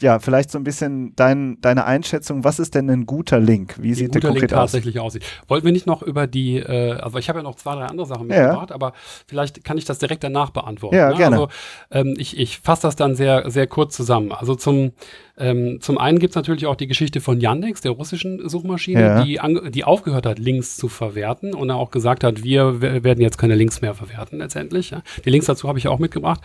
ja, 0.00 0.18
vielleicht 0.18 0.50
so 0.50 0.58
ein 0.58 0.64
bisschen 0.64 1.14
dein, 1.16 1.60
deine 1.60 1.84
Einschätzung, 1.84 2.44
was 2.44 2.58
ist 2.58 2.74
denn 2.74 2.90
ein 2.90 3.06
guter 3.06 3.38
Link? 3.38 3.76
Wie, 3.80 3.94
sieht 3.94 4.14
der 4.14 4.20
konkret 4.20 4.42
Link 4.42 4.52
aus? 4.52 4.72
tatsächlich 4.72 4.98
aussieht. 4.98 5.24
Wollten 5.48 5.64
wir 5.64 5.72
nicht 5.72 5.86
noch 5.86 6.02
über 6.02 6.26
die, 6.26 6.56
äh, 6.56 6.94
also 6.94 7.18
ich 7.18 7.28
habe 7.28 7.38
ja 7.38 7.42
noch 7.42 7.54
zwei, 7.54 7.74
drei 7.74 7.86
andere 7.86 8.06
Sachen 8.06 8.26
mitgebracht, 8.26 8.70
ja. 8.70 8.74
aber 8.74 8.92
vielleicht 9.26 9.64
kann 9.64 9.78
ich 9.78 9.84
das 9.84 9.98
direkt 9.98 10.24
danach 10.24 10.50
beantworten. 10.50 10.96
Ja, 10.96 11.10
ne? 11.10 11.16
gerne. 11.16 11.36
Also 11.36 11.48
ähm, 11.90 12.14
ich, 12.18 12.36
ich 12.38 12.58
fasse 12.58 12.82
das 12.82 12.96
dann 12.96 13.14
sehr, 13.14 13.50
sehr 13.50 13.66
kurz 13.66 13.96
zusammen. 13.96 14.32
Also 14.32 14.54
zum, 14.54 14.92
ähm, 15.38 15.78
zum 15.80 15.98
einen 15.98 16.18
gibt 16.18 16.32
es 16.32 16.36
natürlich 16.36 16.66
auch 16.66 16.76
die 16.76 16.86
Geschichte 16.86 17.20
von 17.20 17.40
Yandex, 17.40 17.80
der 17.80 17.92
russischen 17.92 18.48
Suchmaschine, 18.48 19.00
ja. 19.00 19.24
die, 19.24 19.70
die 19.70 19.84
aufgehört 19.84 20.26
hat, 20.26 20.38
Links 20.38 20.76
zu 20.76 20.88
verwerten 20.88 21.54
und 21.54 21.70
auch 21.70 21.90
gesagt 21.90 22.24
hat, 22.24 22.42
wir 22.42 22.61
werden 22.80 23.20
jetzt 23.20 23.38
keine 23.38 23.54
Links 23.54 23.80
mehr 23.80 23.94
verwerten 23.94 24.38
letztendlich. 24.38 24.90
Ja. 24.90 25.02
Die 25.24 25.30
Links 25.30 25.46
dazu 25.46 25.68
habe 25.68 25.78
ich 25.78 25.88
auch 25.88 25.98
mitgebracht 25.98 26.40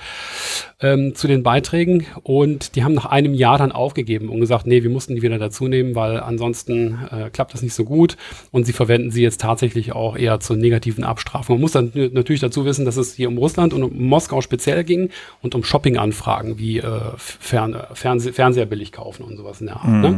ähm, 0.81 1.15
zu 1.15 1.27
den 1.27 1.43
Beiträgen 1.43 2.05
und 2.23 2.75
die 2.75 2.83
haben 2.83 2.93
nach 2.93 3.05
einem 3.05 3.33
Jahr 3.33 3.57
dann 3.57 3.71
aufgegeben 3.71 4.29
und 4.29 4.39
gesagt, 4.39 4.67
nee, 4.67 4.83
wir 4.83 4.89
mussten 4.89 5.15
die 5.15 5.21
wieder 5.21 5.37
dazu 5.39 5.67
nehmen, 5.67 5.95
weil 5.95 6.19
ansonsten 6.19 6.99
äh, 7.11 7.29
klappt 7.29 7.53
das 7.53 7.61
nicht 7.61 7.73
so 7.73 7.83
gut 7.83 8.17
und 8.51 8.65
sie 8.65 8.73
verwenden 8.73 9.11
sie 9.11 9.21
jetzt 9.21 9.41
tatsächlich 9.41 9.93
auch 9.93 10.17
eher 10.17 10.39
zur 10.39 10.55
negativen 10.55 11.03
Abstrafung. 11.03 11.55
Man 11.55 11.61
muss 11.61 11.71
dann 11.71 11.91
natürlich 11.93 12.41
dazu 12.41 12.65
wissen, 12.65 12.85
dass 12.85 12.97
es 12.97 13.15
hier 13.15 13.27
um 13.27 13.37
Russland 13.37 13.73
und 13.73 13.83
um 13.83 14.07
Moskau 14.07 14.41
speziell 14.41 14.83
ging 14.83 15.09
und 15.41 15.55
um 15.55 15.63
Shopping-Anfragen 15.63 16.57
wie 16.57 16.79
äh, 16.79 16.99
Fern 17.17 17.75
Fernseh 17.93 18.33
Fernseher 18.33 18.65
billig 18.65 18.91
kaufen 18.91 19.23
und 19.23 19.37
sowas 19.37 19.61
in 19.61 19.67
der 19.67 19.77
Art. 19.77 19.87
Ne? 19.87 20.09
Mhm. 20.09 20.15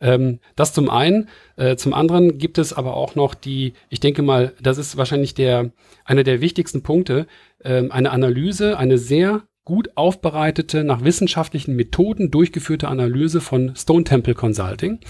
Ähm, 0.00 0.40
das 0.54 0.72
zum 0.72 0.90
einen. 0.90 1.28
Äh, 1.56 1.76
zum 1.76 1.94
anderen 1.94 2.38
gibt 2.38 2.58
es 2.58 2.72
aber 2.72 2.94
auch 2.94 3.14
noch 3.14 3.34
die, 3.34 3.74
ich 3.88 4.00
denke 4.00 4.22
mal, 4.22 4.52
das 4.60 4.78
ist 4.78 4.96
wahrscheinlich 4.96 5.34
der, 5.34 5.70
einer 6.04 6.24
der 6.24 6.40
wichtigsten 6.40 6.82
Punkte, 6.82 7.26
ähm, 7.64 7.92
eine 7.92 8.10
Analyse, 8.10 8.78
eine 8.78 8.98
sehr 8.98 9.42
gut 9.64 9.90
aufbereitete, 9.96 10.84
nach 10.84 11.02
wissenschaftlichen 11.02 11.74
Methoden 11.74 12.30
durchgeführte 12.30 12.88
Analyse 12.88 13.40
von 13.40 13.74
Stone 13.74 14.04
Temple 14.04 14.34
Consulting 14.34 15.00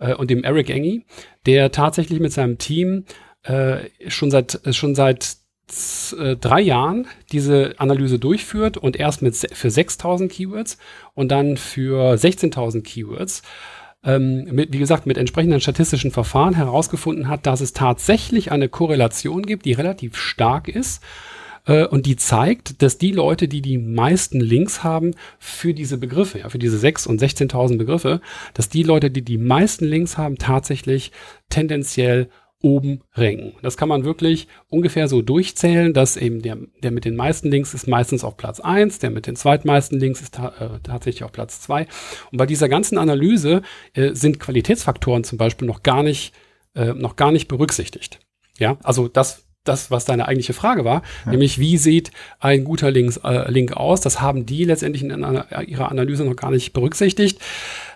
äh, 0.00 0.14
und 0.14 0.30
dem 0.30 0.44
Eric 0.44 0.70
Engie, 0.70 1.04
der 1.46 1.70
tatsächlich 1.70 2.20
mit 2.20 2.32
seinem 2.32 2.58
Team 2.58 3.04
äh, 3.44 3.90
schon 4.08 4.30
seit 4.30 4.60
schon 4.72 4.94
seit 4.94 5.36
äh, 6.18 6.36
drei 6.36 6.60
Jahren 6.60 7.06
diese 7.32 7.74
Analyse 7.78 8.18
durchführt 8.18 8.76
und 8.76 8.96
erst 8.96 9.22
mit 9.22 9.34
für 9.34 9.70
6000 9.70 10.30
Keywords 10.30 10.76
und 11.14 11.30
dann 11.30 11.56
für 11.56 12.14
16.000 12.14 12.82
Keywords 12.82 13.42
ähm, 14.04 14.44
mit, 14.50 14.72
wie 14.72 14.78
gesagt, 14.78 15.06
mit 15.06 15.18
entsprechenden 15.18 15.60
statistischen 15.60 16.10
Verfahren 16.10 16.54
herausgefunden 16.54 17.28
hat, 17.28 17.46
dass 17.46 17.60
es 17.60 17.72
tatsächlich 17.72 18.52
eine 18.52 18.68
Korrelation 18.68 19.42
gibt, 19.42 19.64
die 19.64 19.72
relativ 19.72 20.16
stark 20.16 20.68
ist 20.68 21.02
äh, 21.66 21.86
und 21.86 22.06
die 22.06 22.16
zeigt, 22.16 22.82
dass 22.82 22.98
die 22.98 23.12
Leute, 23.12 23.48
die 23.48 23.62
die 23.62 23.78
meisten 23.78 24.40
Links 24.40 24.84
haben 24.84 25.12
für 25.38 25.74
diese 25.74 25.98
Begriffe, 25.98 26.40
ja, 26.40 26.48
für 26.48 26.58
diese 26.58 26.78
6 26.78 27.06
und 27.06 27.20
16.000 27.20 27.78
Begriffe, 27.78 28.20
dass 28.52 28.68
die 28.68 28.82
Leute, 28.82 29.10
die 29.10 29.22
die 29.22 29.38
meisten 29.38 29.84
Links 29.84 30.18
haben, 30.18 30.36
tatsächlich 30.36 31.12
tendenziell 31.48 32.28
oben 32.64 33.02
ranken. 33.12 33.52
Das 33.62 33.76
kann 33.76 33.90
man 33.90 34.04
wirklich 34.04 34.48
ungefähr 34.70 35.06
so 35.06 35.20
durchzählen, 35.20 35.92
dass 35.92 36.16
eben 36.16 36.40
der, 36.40 36.56
der 36.82 36.90
mit 36.90 37.04
den 37.04 37.14
meisten 37.14 37.50
Links 37.50 37.74
ist 37.74 37.86
meistens 37.86 38.24
auf 38.24 38.38
Platz 38.38 38.58
eins, 38.58 38.98
der 38.98 39.10
mit 39.10 39.26
den 39.26 39.36
zweitmeisten 39.36 40.00
Links 40.00 40.22
ist 40.22 40.34
ta 40.34 40.48
äh, 40.58 40.80
tatsächlich 40.82 41.24
auf 41.24 41.32
Platz 41.32 41.60
zwei. 41.60 41.86
Und 42.32 42.38
bei 42.38 42.46
dieser 42.46 42.70
ganzen 42.70 42.96
Analyse 42.96 43.62
äh, 43.92 44.14
sind 44.14 44.40
Qualitätsfaktoren 44.40 45.24
zum 45.24 45.36
Beispiel 45.36 45.68
noch 45.68 45.82
gar 45.82 46.02
nicht, 46.02 46.32
äh, 46.74 46.94
noch 46.94 47.16
gar 47.16 47.32
nicht 47.32 47.48
berücksichtigt. 47.48 48.18
Ja, 48.58 48.78
also 48.82 49.08
das 49.08 49.43
das, 49.64 49.90
was 49.90 50.04
deine 50.04 50.28
eigentliche 50.28 50.52
Frage 50.52 50.84
war, 50.84 51.02
ja. 51.24 51.32
nämlich 51.32 51.58
wie 51.58 51.78
sieht 51.78 52.10
ein 52.38 52.64
guter 52.64 52.90
Links, 52.90 53.16
äh, 53.18 53.50
Link 53.50 53.72
aus? 53.72 54.00
Das 54.00 54.20
haben 54.20 54.46
die 54.46 54.64
letztendlich 54.64 55.02
in 55.02 55.24
einer, 55.24 55.66
ihrer 55.66 55.90
Analyse 55.90 56.24
noch 56.24 56.36
gar 56.36 56.50
nicht 56.50 56.72
berücksichtigt. 56.72 57.40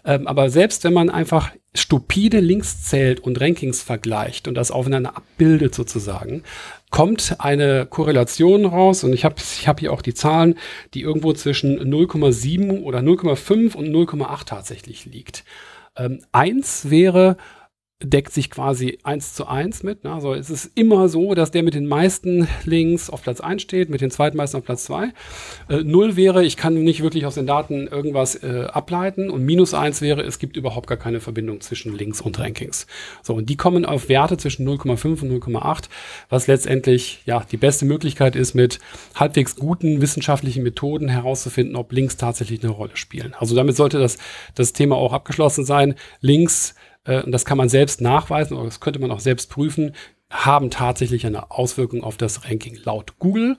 Ähm, 0.05 0.27
aber 0.27 0.51
selbst 0.51 0.85
wenn 0.85 0.95
man 0.95 1.11
einfach 1.11 1.53
stupide 1.75 2.41
Links 2.41 2.85
zählt 2.85 3.21
und 3.21 3.41
Rankings 3.41 3.83
vergleicht 3.83 4.49
und 4.49 4.55
das 4.55 4.71
aufeinander 4.71 5.17
abbildet 5.17 5.75
sozusagen, 5.75 6.43
kommt 6.91 7.37
eine 7.39 7.87
Korrelation 7.87 8.65
raus 8.65 9.05
und 9.05 9.13
ich 9.13 9.25
habe 9.25 9.37
ich 9.39 9.69
hab 9.69 9.81
hier 9.81 9.93
auch 9.93 10.03
die 10.03 10.15
Zahlen, 10.15 10.57
die 10.95 11.03
irgendwo 11.03 11.33
zwischen 11.35 11.79
0,7 11.79 12.83
oder 12.83 13.01
0,5 13.01 13.75
und 13.75 13.89
0,8 13.89 14.47
tatsächlich 14.47 15.05
liegt. 15.05 15.45
Ähm, 15.97 16.21
eins 16.33 16.91
wäre 16.91 17.37
deckt 18.01 18.33
sich 18.33 18.49
quasi 18.49 18.99
eins 19.03 19.35
zu 19.35 19.49
eins 19.49 19.83
mit. 19.83 20.05
Ne? 20.05 20.13
Also 20.13 20.33
es 20.33 20.51
ist 20.51 20.71
immer 20.77 21.09
so, 21.09 21.35
dass 21.35 21.51
der 21.51 21.65
mit 21.65 21.75
den 21.75 21.87
meisten 21.87 22.47
Links 22.65 23.11
auf 23.11 23.23
Platz 23.23 23.41
eins 23.41 23.63
steht, 23.63 23.91
mit 23.91 24.01
den 24.01 24.13
zweitmeisten 24.13 24.61
auf 24.61 24.65
Platz 24.65 24.85
zwei. 24.85 25.09
Äh, 25.69 25.83
Null 25.83 26.15
wäre, 26.15 26.45
ich 26.45 26.57
kann 26.57 26.75
nicht 26.75 27.03
wirklich 27.03 27.27
aus 27.27 27.35
den 27.35 27.49
Daten 27.49 27.89
irgendwas 27.89 28.37
äh, 28.37 28.67
ableiten 28.73 29.31
und 29.31 29.45
minus 29.45 29.75
eins 29.75 30.01
wäre, 30.01 30.23
es 30.23 30.39
gibt 30.39 30.57
überhaupt 30.57 30.87
gar 30.87 30.97
keine 30.97 31.19
Verbindung 31.19 31.61
zwischen 31.61 31.93
Links 31.93 32.21
und 32.21 32.39
Rankings. 32.39 32.87
So, 33.25 33.35
und 33.35 33.51
die 33.51 33.57
kommen 33.57 33.85
auf 33.85 34.09
Werte 34.09 34.37
zwischen 34.37 34.69
0,5 34.69 35.23
und 35.23 35.43
0,8, 35.43 35.89
was 36.29 36.47
letztendlich 36.47 37.23
ja 37.27 37.45
die 37.51 37.57
beste 37.57 37.85
Möglichkeit 37.85 38.37
ist, 38.37 38.55
mit 38.55 38.79
halbwegs 39.17 39.57
guten 39.57 40.01
wissenschaftlichen 40.01 40.63
Methoden 40.63 41.09
herauszufinden, 41.09 41.75
ob 41.75 41.91
Links 41.91 42.17
tatsächlich 42.17 42.63
eine 42.63 42.71
Rolle 42.71 42.97
spielen. 42.97 43.35
Also 43.37 43.57
damit 43.57 43.75
sollte 43.75 43.99
das, 43.99 44.19
das 44.55 44.73
Thema 44.73 44.95
auch 44.95 45.13
abgeschlossen 45.13 45.65
sein. 45.65 45.97
Links 46.21 46.77
äh, 47.09 47.23
und 47.23 47.33
das 47.33 47.45
kann 47.45 47.59
man 47.59 47.69
selbst 47.69 48.01
nachweisen 48.01 48.57
oder 48.57 48.67
das 48.67 48.81
könnte 48.81 49.01
man 49.01 49.11
auch 49.11 49.21
selbst 49.21 49.51
prüfen, 49.51 49.95
haben 50.31 50.71
tatsächlich 50.71 51.27
eine 51.27 51.51
Auswirkung 51.51 52.05
auf 52.05 52.19
das 52.19 52.45
Ranking. 52.45 52.79
Laut 52.85 53.19
Google, 53.19 53.57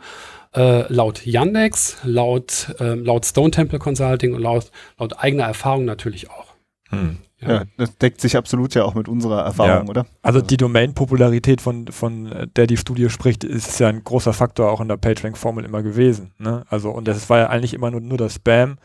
äh, 0.55 0.91
laut 0.93 1.25
Yandex, 1.25 1.97
laut, 2.03 2.75
äh, 2.79 2.93
laut 2.93 3.25
Stone 3.25 3.51
Temple 3.51 3.79
Consulting 3.79 4.35
und 4.35 4.43
laut, 4.43 4.71
laut 4.99 5.17
eigener 5.17 5.45
Erfahrung 5.45 5.85
natürlich 5.85 6.29
auch. 6.29 6.53
Hm. 6.89 7.17
Ja. 7.41 7.49
ja. 7.49 7.63
das 7.77 7.97
deckt 7.97 8.19
sich 8.21 8.35
absolut 8.35 8.75
ja 8.75 8.83
auch 8.83 8.93
mit 8.93 9.07
unserer 9.07 9.41
Erfahrung, 9.43 9.85
ja. 9.85 9.89
oder? 9.89 10.05
Also 10.21 10.41
die 10.41 10.57
Domain-Popularität, 10.57 11.61
von, 11.61 11.87
von 11.87 12.49
der 12.55 12.67
die 12.67 12.77
Studie 12.77 13.09
spricht, 13.09 13.43
ist 13.43 13.79
ja 13.79 13.87
ein 13.87 14.03
großer 14.03 14.33
Faktor 14.33 14.71
auch 14.71 14.81
in 14.81 14.89
der 14.89 14.97
PageRank-Formel 14.97 15.63
immer 15.65 15.81
gewesen. 15.81 16.33
Ne? 16.37 16.65
Also, 16.69 16.91
und 16.91 17.07
das 17.07 17.29
war 17.29 17.39
ja 17.39 17.47
eigentlich 17.47 17.73
immer 17.73 17.91
nur, 17.91 18.01
nur 18.01 18.17
das 18.17 18.35
Spam 18.35 18.77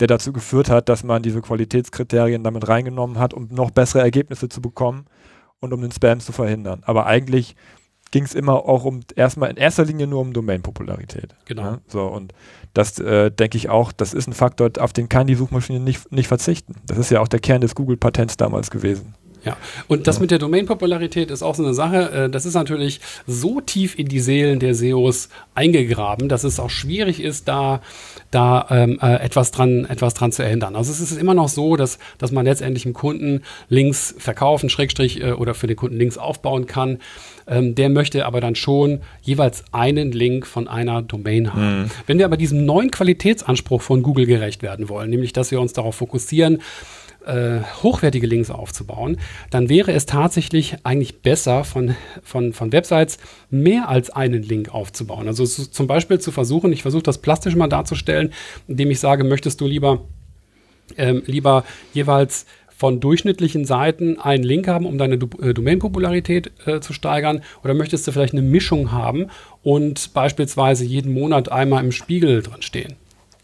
der 0.00 0.06
dazu 0.06 0.32
geführt 0.32 0.70
hat, 0.70 0.88
dass 0.88 1.04
man 1.04 1.22
diese 1.22 1.40
Qualitätskriterien 1.40 2.44
damit 2.44 2.68
reingenommen 2.68 3.18
hat, 3.18 3.34
um 3.34 3.48
noch 3.50 3.70
bessere 3.70 4.02
Ergebnisse 4.02 4.48
zu 4.48 4.60
bekommen 4.60 5.06
und 5.60 5.72
um 5.72 5.80
den 5.80 5.92
Spam 5.92 6.20
zu 6.20 6.32
verhindern. 6.32 6.82
Aber 6.84 7.06
eigentlich 7.06 7.56
ging 8.10 8.24
es 8.24 8.34
immer 8.34 8.54
auch 8.66 8.84
um 8.84 9.00
erstmal 9.16 9.50
in 9.50 9.56
erster 9.56 9.84
Linie 9.84 10.06
nur 10.06 10.20
um 10.20 10.32
Domain-Popularität. 10.32 11.34
Genau. 11.44 11.62
Ja, 11.62 11.78
so 11.88 12.06
und 12.06 12.32
das 12.74 12.98
äh, 12.98 13.30
denke 13.30 13.56
ich 13.56 13.68
auch, 13.68 13.92
das 13.92 14.14
ist 14.14 14.26
ein 14.28 14.32
Faktor, 14.32 14.70
auf 14.78 14.92
den 14.92 15.08
kann 15.08 15.26
die 15.26 15.34
Suchmaschine 15.34 15.80
nicht, 15.80 16.10
nicht 16.12 16.28
verzichten. 16.28 16.76
Das 16.86 16.98
ist 16.98 17.10
ja 17.10 17.20
auch 17.20 17.28
der 17.28 17.40
Kern 17.40 17.60
des 17.60 17.74
Google-Patents 17.74 18.36
damals 18.36 18.70
gewesen. 18.70 19.14
Ja, 19.44 19.56
und 19.86 20.06
das 20.06 20.20
mit 20.20 20.30
der 20.30 20.38
Domain-Popularität 20.38 21.30
ist 21.30 21.42
auch 21.42 21.54
so 21.54 21.64
eine 21.64 21.74
Sache. 21.74 22.10
Äh, 22.10 22.30
das 22.30 22.44
ist 22.44 22.54
natürlich 22.54 23.00
so 23.26 23.60
tief 23.60 23.98
in 23.98 24.08
die 24.08 24.20
Seelen 24.20 24.58
der 24.58 24.74
SEOs 24.74 25.28
eingegraben, 25.54 26.28
dass 26.28 26.44
es 26.44 26.58
auch 26.58 26.70
schwierig 26.70 27.22
ist, 27.22 27.46
da, 27.46 27.80
da 28.30 28.66
ähm, 28.70 28.98
äh, 29.00 29.16
etwas, 29.16 29.50
dran, 29.50 29.84
etwas 29.84 30.14
dran 30.14 30.32
zu 30.32 30.42
ändern. 30.42 30.76
Also 30.76 30.90
es 30.90 31.00
ist 31.00 31.16
immer 31.16 31.34
noch 31.34 31.48
so, 31.48 31.76
dass, 31.76 31.98
dass 32.18 32.32
man 32.32 32.44
letztendlich 32.44 32.82
dem 32.82 32.94
Kunden 32.94 33.42
Links 33.68 34.14
verkaufen, 34.18 34.70
Schrägstrich 34.70 35.20
äh, 35.20 35.32
oder 35.32 35.54
für 35.54 35.66
den 35.66 35.76
Kunden 35.76 35.96
Links 35.96 36.18
aufbauen 36.18 36.66
kann. 36.66 36.98
Ähm, 37.46 37.74
der 37.74 37.88
möchte 37.88 38.26
aber 38.26 38.40
dann 38.40 38.54
schon 38.54 39.00
jeweils 39.22 39.64
einen 39.72 40.12
Link 40.12 40.46
von 40.46 40.68
einer 40.68 41.02
Domain 41.02 41.54
haben. 41.54 41.82
Mhm. 41.82 41.90
Wenn 42.06 42.18
wir 42.18 42.26
aber 42.26 42.36
diesem 42.36 42.66
neuen 42.66 42.90
Qualitätsanspruch 42.90 43.82
von 43.82 44.02
Google 44.02 44.26
gerecht 44.26 44.62
werden 44.62 44.88
wollen, 44.88 45.10
nämlich 45.10 45.32
dass 45.32 45.50
wir 45.50 45.60
uns 45.60 45.72
darauf 45.72 45.94
fokussieren, 45.94 46.60
äh, 47.26 47.60
hochwertige 47.82 48.26
Links 48.26 48.50
aufzubauen, 48.50 49.18
dann 49.50 49.68
wäre 49.68 49.92
es 49.92 50.06
tatsächlich 50.06 50.76
eigentlich 50.84 51.20
besser, 51.20 51.64
von, 51.64 51.94
von, 52.22 52.52
von 52.52 52.72
Websites 52.72 53.18
mehr 53.50 53.88
als 53.88 54.10
einen 54.10 54.42
Link 54.42 54.72
aufzubauen. 54.72 55.26
Also 55.26 55.44
zum 55.44 55.86
Beispiel 55.86 56.18
zu 56.20 56.32
versuchen, 56.32 56.72
ich 56.72 56.82
versuche 56.82 57.02
das 57.02 57.18
plastisch 57.18 57.56
mal 57.56 57.68
darzustellen, 57.68 58.32
indem 58.66 58.90
ich 58.90 59.00
sage, 59.00 59.24
möchtest 59.24 59.60
du 59.60 59.66
lieber, 59.66 60.04
ähm, 60.96 61.22
lieber 61.26 61.64
jeweils 61.92 62.46
von 62.78 63.00
durchschnittlichen 63.00 63.64
Seiten 63.64 64.20
einen 64.20 64.44
Link 64.44 64.68
haben, 64.68 64.86
um 64.86 64.98
deine 64.98 65.16
äh, 65.16 65.52
Domain-Popularität 65.52 66.52
äh, 66.64 66.78
zu 66.78 66.92
steigern? 66.92 67.42
Oder 67.64 67.74
möchtest 67.74 68.06
du 68.06 68.12
vielleicht 68.12 68.34
eine 68.34 68.42
Mischung 68.42 68.92
haben 68.92 69.26
und 69.64 70.14
beispielsweise 70.14 70.84
jeden 70.84 71.12
Monat 71.12 71.50
einmal 71.50 71.82
im 71.82 71.90
Spiegel 71.90 72.40
drin 72.40 72.62
stehen? 72.62 72.94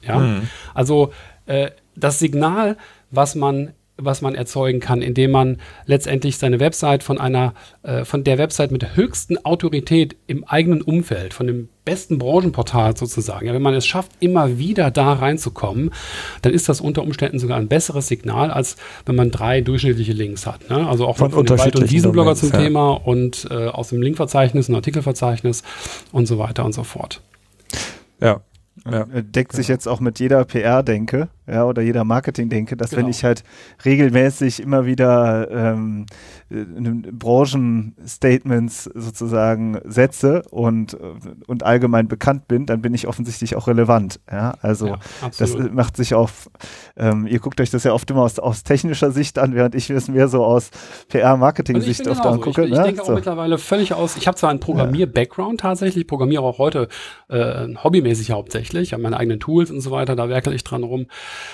Ja, 0.06 0.20
mhm. 0.20 0.48
also 0.72 1.12
äh, 1.46 1.70
das 1.96 2.20
Signal 2.20 2.76
was 3.16 3.34
man 3.34 3.72
was 3.96 4.22
man 4.22 4.34
erzeugen 4.34 4.80
kann, 4.80 5.02
indem 5.02 5.30
man 5.30 5.58
letztendlich 5.86 6.38
seine 6.38 6.58
Website 6.58 7.04
von 7.04 7.18
einer, 7.18 7.54
äh, 7.82 8.04
von 8.04 8.24
der 8.24 8.38
Website 8.38 8.72
mit 8.72 8.82
der 8.82 8.96
höchsten 8.96 9.44
Autorität 9.44 10.16
im 10.26 10.44
eigenen 10.44 10.82
Umfeld, 10.82 11.32
von 11.32 11.46
dem 11.46 11.68
besten 11.84 12.18
Branchenportal 12.18 12.96
sozusagen, 12.96 13.46
ja, 13.46 13.54
wenn 13.54 13.62
man 13.62 13.74
es 13.74 13.86
schafft, 13.86 14.10
immer 14.18 14.58
wieder 14.58 14.90
da 14.90 15.12
reinzukommen, 15.12 15.90
dann 16.42 16.52
ist 16.52 16.68
das 16.68 16.80
unter 16.80 17.02
Umständen 17.02 17.38
sogar 17.38 17.58
ein 17.58 17.68
besseres 17.68 18.08
Signal, 18.08 18.50
als 18.50 18.76
wenn 19.06 19.14
man 19.14 19.30
drei 19.30 19.60
durchschnittliche 19.60 20.12
Links 20.12 20.46
hat. 20.46 20.68
Ne? 20.70 20.88
Also 20.88 21.06
auch 21.06 21.16
von, 21.16 21.30
von 21.30 21.48
Wald- 21.48 21.76
und 21.76 21.90
Wiesenblogger 21.90 22.34
zum 22.34 22.50
ja. 22.50 22.58
Thema 22.58 22.92
und 22.94 23.46
äh, 23.50 23.68
aus 23.68 23.90
dem 23.90 24.02
Linkverzeichnis, 24.02 24.68
ein 24.68 24.74
Artikelverzeichnis 24.74 25.62
und 26.10 26.26
so 26.26 26.38
weiter 26.38 26.64
und 26.64 26.72
so 26.72 26.82
fort. 26.82 27.20
Ja, 28.20 28.40
ja, 28.90 29.02
äh, 29.02 29.22
deckt 29.22 29.50
genau. 29.50 29.56
sich 29.56 29.68
jetzt 29.68 29.86
auch 29.86 30.00
mit 30.00 30.18
jeder 30.20 30.44
PR-Denke, 30.44 31.28
ja, 31.46 31.64
oder 31.64 31.82
jeder 31.82 32.04
Marketing-Denke, 32.04 32.76
dass 32.76 32.90
genau. 32.90 33.02
wenn 33.02 33.10
ich 33.10 33.24
halt 33.24 33.44
regelmäßig 33.84 34.60
immer 34.60 34.86
wieder 34.86 35.50
ähm, 35.50 36.06
äh, 36.50 36.64
Branchenstatements 37.12 38.84
sozusagen 38.94 39.78
setze 39.84 40.42
und, 40.50 40.96
und 41.46 41.62
allgemein 41.62 42.08
bekannt 42.08 42.48
bin, 42.48 42.66
dann 42.66 42.80
bin 42.80 42.94
ich 42.94 43.06
offensichtlich 43.06 43.56
auch 43.56 43.66
relevant. 43.68 44.20
Ja, 44.30 44.54
also 44.62 44.86
ja, 44.88 44.98
das 45.38 45.54
macht 45.72 45.96
sich 45.96 46.14
auch, 46.14 46.30
ähm, 46.96 47.26
ihr 47.26 47.40
guckt 47.40 47.60
euch 47.60 47.70
das 47.70 47.84
ja 47.84 47.92
oft 47.92 48.10
immer 48.10 48.22
aus, 48.22 48.38
aus 48.38 48.62
technischer 48.62 49.10
Sicht 49.10 49.38
an, 49.38 49.54
während 49.54 49.74
ich 49.74 49.90
es 49.90 50.08
mehr 50.08 50.28
so 50.28 50.44
aus 50.44 50.70
PR-Marketing-Sicht 51.08 52.06
also 52.06 52.12
oft 52.12 52.26
angucke. 52.26 52.64
Ich, 52.64 52.72
ich 52.72 52.78
ne? 52.78 52.84
denke 52.84 53.04
so. 53.04 53.12
auch 53.12 53.16
mittlerweile 53.16 53.58
völlig 53.58 53.92
aus, 53.92 54.16
ich 54.16 54.26
habe 54.26 54.36
zwar 54.36 54.50
einen 54.50 54.60
Programmier-Background 54.60 55.60
tatsächlich, 55.60 56.06
programmiere 56.06 56.42
auch 56.42 56.58
heute 56.58 56.88
äh, 57.28 57.68
hobbymäßig 57.82 58.30
hauptsächlich, 58.30 58.73
ich 58.80 58.92
habe 58.92 59.02
meine 59.02 59.16
eigenen 59.16 59.40
Tools 59.40 59.70
und 59.70 59.80
so 59.80 59.90
weiter, 59.90 60.16
da 60.16 60.28
werkel 60.28 60.54
ich 60.54 60.64
dran 60.64 60.82
rum. 60.82 61.06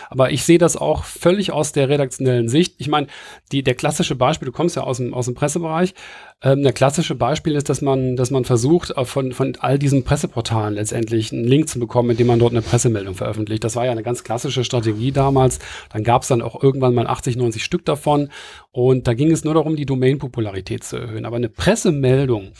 Aber 0.08 0.30
ich 0.30 0.44
sehe 0.44 0.58
das 0.58 0.76
auch 0.76 1.04
völlig 1.04 1.52
aus 1.52 1.72
der 1.72 1.88
redaktionellen 1.88 2.48
Sicht. 2.48 2.74
Ich 2.78 2.88
meine, 2.88 3.06
die, 3.52 3.62
der 3.62 3.74
klassische 3.74 4.14
Beispiel, 4.14 4.46
du 4.46 4.52
kommst 4.52 4.76
ja 4.76 4.82
aus 4.82 4.98
dem, 4.98 5.14
aus 5.14 5.26
dem 5.26 5.34
Pressebereich, 5.34 5.94
ähm, 6.42 6.62
der 6.62 6.72
klassische 6.72 7.14
Beispiel 7.14 7.54
ist, 7.54 7.68
dass 7.68 7.82
man, 7.82 8.16
dass 8.16 8.30
man 8.30 8.44
versucht, 8.44 8.94
von, 9.04 9.32
von 9.32 9.56
all 9.60 9.78
diesen 9.78 10.04
Presseportalen 10.04 10.74
letztendlich 10.74 11.32
einen 11.32 11.44
Link 11.44 11.68
zu 11.68 11.78
bekommen, 11.78 12.10
indem 12.10 12.28
man 12.28 12.38
dort 12.38 12.52
eine 12.52 12.62
Pressemeldung 12.62 13.14
veröffentlicht. 13.14 13.62
Das 13.62 13.76
war 13.76 13.84
ja 13.84 13.92
eine 13.92 14.02
ganz 14.02 14.24
klassische 14.24 14.64
Strategie 14.64 15.12
damals. 15.12 15.58
Dann 15.90 16.02
gab 16.02 16.22
es 16.22 16.28
dann 16.28 16.40
auch 16.40 16.62
irgendwann 16.62 16.94
mal 16.94 17.06
80, 17.06 17.36
90 17.36 17.62
Stück 17.62 17.84
davon. 17.84 18.30
Und 18.72 19.06
da 19.06 19.14
ging 19.14 19.30
es 19.30 19.44
nur 19.44 19.54
darum, 19.54 19.76
die 19.76 19.84
Domain-Popularität 19.84 20.82
zu 20.82 20.96
erhöhen. 20.96 21.26
Aber 21.26 21.36
eine 21.36 21.50
Pressemeldung 21.50 22.52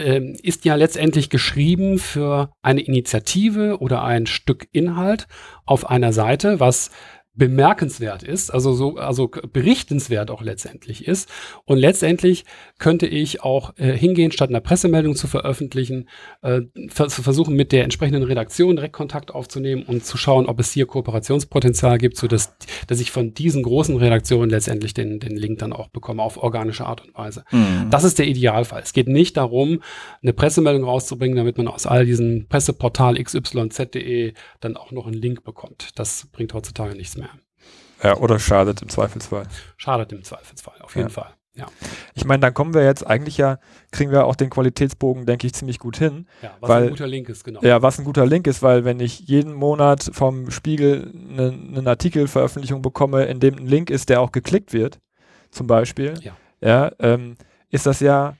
ähm, 0.00 0.36
ist 0.42 0.64
ja 0.64 0.74
letztendlich 0.74 1.30
geschrieben 1.30 1.98
für 1.98 2.50
eine 2.62 2.80
Initiative 2.80 3.78
oder 3.80 4.02
ein 4.02 4.26
Stück 4.26 4.66
Inhalt 4.72 5.26
auf 5.66 5.88
einer 5.88 6.12
Seite, 6.12 6.58
was 6.58 6.90
bemerkenswert 7.34 8.22
ist, 8.24 8.50
also 8.50 8.72
so, 8.72 8.96
also 8.96 9.28
berichtenswert 9.28 10.30
auch 10.30 10.42
letztendlich 10.42 11.06
ist. 11.06 11.28
Und 11.64 11.78
letztendlich 11.78 12.44
könnte 12.78 13.06
ich 13.06 13.42
auch 13.42 13.72
äh, 13.78 13.96
hingehen, 13.96 14.32
statt 14.32 14.50
einer 14.50 14.60
Pressemeldung 14.60 15.14
zu 15.14 15.28
veröffentlichen, 15.28 16.08
äh, 16.42 16.62
zu 16.88 17.22
versuchen, 17.22 17.54
mit 17.54 17.70
der 17.70 17.84
entsprechenden 17.84 18.24
Redaktion 18.24 18.76
direkt 18.76 18.94
Kontakt 18.94 19.30
aufzunehmen 19.30 19.84
und 19.84 20.04
zu 20.04 20.16
schauen, 20.16 20.46
ob 20.46 20.58
es 20.58 20.72
hier 20.72 20.86
Kooperationspotenzial 20.86 21.98
gibt, 21.98 22.16
so 22.16 22.26
dass, 22.26 22.56
dass 22.88 23.00
ich 23.00 23.12
von 23.12 23.32
diesen 23.32 23.62
großen 23.62 23.96
Redaktionen 23.96 24.50
letztendlich 24.50 24.92
den, 24.92 25.20
den 25.20 25.36
Link 25.36 25.60
dann 25.60 25.72
auch 25.72 25.88
bekomme 25.88 26.22
auf 26.22 26.36
organische 26.36 26.84
Art 26.84 27.06
und 27.06 27.14
Weise. 27.14 27.44
Mhm. 27.52 27.90
Das 27.90 28.02
ist 28.02 28.18
der 28.18 28.26
Idealfall. 28.26 28.82
Es 28.82 28.92
geht 28.92 29.08
nicht 29.08 29.36
darum, 29.36 29.82
eine 30.20 30.32
Pressemeldung 30.32 30.84
rauszubringen, 30.84 31.36
damit 31.36 31.58
man 31.58 31.68
aus 31.68 31.86
all 31.86 32.04
diesen 32.04 32.48
Presseportal 32.48 33.22
xyz.de 33.22 34.34
dann 34.60 34.76
auch 34.76 34.90
noch 34.90 35.06
einen 35.06 35.14
Link 35.14 35.44
bekommt. 35.44 35.90
Das 35.94 36.26
bringt 36.32 36.52
heutzutage 36.54 36.96
nichts 36.96 37.16
mehr. 37.16 37.29
Ja, 38.02 38.16
oder 38.16 38.38
schadet 38.38 38.82
im 38.82 38.88
Zweifelsfall. 38.88 39.46
Schadet 39.76 40.12
im 40.12 40.24
Zweifelsfall, 40.24 40.80
auf 40.82 40.96
jeden 40.96 41.08
ja. 41.08 41.14
Fall. 41.14 41.34
Ja. 41.54 41.66
Ich 42.14 42.24
meine, 42.24 42.40
dann 42.40 42.54
kommen 42.54 42.74
wir 42.74 42.84
jetzt 42.84 43.06
eigentlich 43.06 43.36
ja, 43.36 43.58
kriegen 43.90 44.12
wir 44.12 44.24
auch 44.24 44.36
den 44.36 44.50
Qualitätsbogen, 44.50 45.26
denke 45.26 45.46
ich, 45.46 45.52
ziemlich 45.52 45.78
gut 45.78 45.96
hin. 45.96 46.26
Ja, 46.42 46.56
was 46.60 46.70
weil, 46.70 46.82
ein 46.84 46.90
guter 46.90 47.06
Link 47.08 47.28
ist, 47.28 47.44
genau. 47.44 47.60
Ja, 47.62 47.82
was 47.82 47.98
ein 47.98 48.04
guter 48.04 48.24
Link 48.24 48.46
ist, 48.46 48.62
weil 48.62 48.84
wenn 48.84 49.00
ich 49.00 49.20
jeden 49.20 49.52
Monat 49.52 50.10
vom 50.12 50.50
Spiegel 50.50 51.12
eine, 51.12 51.78
eine 51.78 51.90
Artikelveröffentlichung 51.90 52.82
bekomme, 52.82 53.24
in 53.24 53.40
dem 53.40 53.56
ein 53.56 53.66
Link 53.66 53.90
ist, 53.90 54.08
der 54.08 54.20
auch 54.20 54.32
geklickt 54.32 54.72
wird, 54.72 55.00
zum 55.50 55.66
Beispiel, 55.66 56.14
ja, 56.22 56.36
ja 56.60 56.92
ähm, 57.00 57.36
ist 57.68 57.86
das 57.86 58.00
ja 58.00 58.36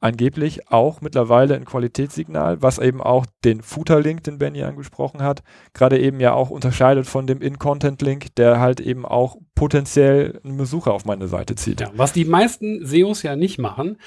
angeblich 0.00 0.68
auch 0.70 1.00
mittlerweile 1.00 1.54
ein 1.54 1.64
Qualitätssignal, 1.64 2.62
was 2.62 2.78
eben 2.78 3.00
auch 3.00 3.26
den 3.44 3.62
Footer-Link, 3.62 4.24
den 4.24 4.38
Benny 4.38 4.62
angesprochen 4.62 5.22
hat, 5.22 5.42
gerade 5.74 5.98
eben 6.00 6.20
ja 6.20 6.32
auch 6.32 6.50
unterscheidet 6.50 7.06
von 7.06 7.26
dem 7.26 7.42
In-Content-Link, 7.42 8.34
der 8.36 8.60
halt 8.60 8.80
eben 8.80 9.04
auch 9.04 9.36
potenziell 9.54 10.40
einen 10.42 10.56
Besucher 10.56 10.92
auf 10.92 11.04
meine 11.04 11.28
Seite 11.28 11.54
zieht. 11.54 11.80
Ja, 11.80 11.90
was 11.94 12.12
die 12.12 12.24
meisten 12.24 12.84
SEOs 12.84 13.22
ja 13.22 13.36
nicht 13.36 13.58
machen, 13.58 13.98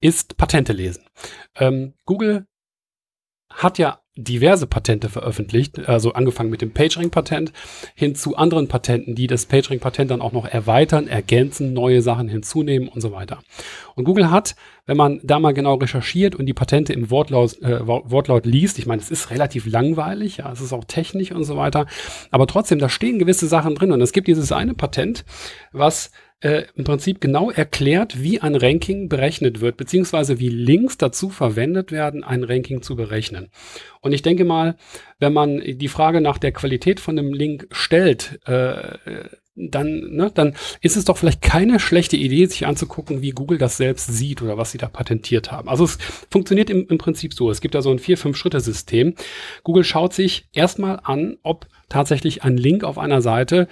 ist 0.00 0.36
Patente 0.36 0.72
lesen. 0.72 1.04
Ähm, 1.56 1.94
Google 2.04 2.46
hat 3.50 3.78
ja 3.78 4.00
diverse 4.18 4.66
Patente 4.66 5.08
veröffentlicht, 5.08 5.88
also 5.88 6.12
angefangen 6.12 6.50
mit 6.50 6.60
dem 6.60 6.72
PageRank-Patent 6.72 7.52
hin 7.94 8.16
zu 8.16 8.36
anderen 8.36 8.66
Patenten, 8.66 9.14
die 9.14 9.28
das 9.28 9.46
PageRank-Patent 9.46 10.10
dann 10.10 10.20
auch 10.20 10.32
noch 10.32 10.44
erweitern, 10.44 11.06
ergänzen, 11.06 11.72
neue 11.72 12.02
Sachen 12.02 12.28
hinzunehmen 12.28 12.88
und 12.88 13.00
so 13.00 13.12
weiter. 13.12 13.38
Und 13.94 14.04
Google 14.04 14.30
hat, 14.30 14.56
wenn 14.86 14.96
man 14.96 15.20
da 15.22 15.38
mal 15.38 15.54
genau 15.54 15.74
recherchiert 15.74 16.34
und 16.34 16.46
die 16.46 16.54
Patente 16.54 16.92
im 16.92 17.10
Wortlaut, 17.10 17.62
äh, 17.62 17.86
Wortlaut 17.86 18.44
liest, 18.44 18.78
ich 18.80 18.86
meine, 18.86 19.00
es 19.00 19.10
ist 19.10 19.30
relativ 19.30 19.66
langweilig, 19.66 20.38
ja, 20.38 20.50
es 20.50 20.60
ist 20.60 20.72
auch 20.72 20.84
technisch 20.84 21.30
und 21.30 21.44
so 21.44 21.56
weiter, 21.56 21.86
aber 22.32 22.48
trotzdem, 22.48 22.80
da 22.80 22.88
stehen 22.88 23.20
gewisse 23.20 23.46
Sachen 23.46 23.76
drin 23.76 23.92
und 23.92 24.00
es 24.00 24.12
gibt 24.12 24.26
dieses 24.26 24.50
eine 24.50 24.74
Patent, 24.74 25.24
was 25.70 26.10
äh, 26.40 26.64
im 26.74 26.84
Prinzip 26.84 27.20
genau 27.20 27.50
erklärt, 27.50 28.22
wie 28.22 28.40
ein 28.40 28.54
Ranking 28.54 29.08
berechnet 29.08 29.60
wird, 29.60 29.76
beziehungsweise 29.76 30.38
wie 30.38 30.48
Links 30.48 30.96
dazu 30.96 31.30
verwendet 31.30 31.90
werden, 31.90 32.22
ein 32.22 32.44
Ranking 32.44 32.82
zu 32.82 32.96
berechnen. 32.96 33.50
Und 34.00 34.12
ich 34.12 34.22
denke 34.22 34.44
mal, 34.44 34.76
wenn 35.18 35.32
man 35.32 35.60
die 35.60 35.88
Frage 35.88 36.20
nach 36.20 36.38
der 36.38 36.52
Qualität 36.52 37.00
von 37.00 37.18
einem 37.18 37.32
Link 37.32 37.66
stellt, 37.72 38.40
äh, 38.46 38.98
dann, 39.58 40.10
ne, 40.10 40.30
dann 40.32 40.54
ist 40.80 40.96
es 40.96 41.04
doch 41.04 41.18
vielleicht 41.18 41.42
keine 41.42 41.80
schlechte 41.80 42.16
Idee, 42.16 42.46
sich 42.46 42.66
anzugucken, 42.66 43.22
wie 43.22 43.30
Google 43.30 43.58
das 43.58 43.76
selbst 43.76 44.06
sieht 44.06 44.40
oder 44.40 44.56
was 44.56 44.70
sie 44.70 44.78
da 44.78 44.86
patentiert 44.86 45.50
haben. 45.50 45.68
Also 45.68 45.84
es 45.84 45.98
funktioniert 46.30 46.70
im, 46.70 46.86
im 46.86 46.98
Prinzip 46.98 47.34
so. 47.34 47.50
Es 47.50 47.60
gibt 47.60 47.74
da 47.74 47.82
so 47.82 47.90
ein 47.90 47.98
Vier-Fünf-Schritte-System. 47.98 49.14
Google 49.64 49.84
schaut 49.84 50.14
sich 50.14 50.48
erstmal 50.52 51.00
an, 51.02 51.38
ob 51.42 51.66
tatsächlich 51.88 52.44
ein 52.44 52.56
Link 52.56 52.84
auf 52.84 52.98
einer 52.98 53.20
Seite 53.20 53.66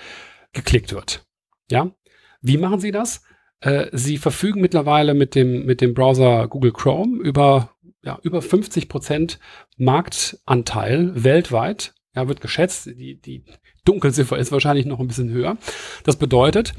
geklickt 0.52 0.92
wird. 0.92 1.24
Ja, 1.70 1.92
wie 2.40 2.58
machen 2.58 2.80
Sie 2.80 2.90
das? 2.90 3.22
Äh, 3.60 3.86
Sie 3.92 4.18
verfügen 4.18 4.60
mittlerweile 4.60 5.14
mit 5.14 5.34
dem, 5.34 5.64
mit 5.64 5.80
dem 5.80 5.94
Browser 5.94 6.48
Google 6.48 6.72
Chrome 6.72 7.22
über, 7.22 7.70
ja, 8.02 8.18
über 8.22 8.42
50 8.42 8.88
Prozent 8.88 9.38
Marktanteil 9.76 11.12
weltweit. 11.24 11.94
Ja, 12.14 12.28
wird 12.28 12.40
geschätzt. 12.40 12.86
Die, 12.86 13.20
die 13.20 13.44
Dunkelziffer 13.84 14.38
ist 14.38 14.52
wahrscheinlich 14.52 14.86
noch 14.86 15.00
ein 15.00 15.06
bisschen 15.08 15.30
höher. 15.30 15.58
Das 16.04 16.16
bedeutet, 16.16 16.74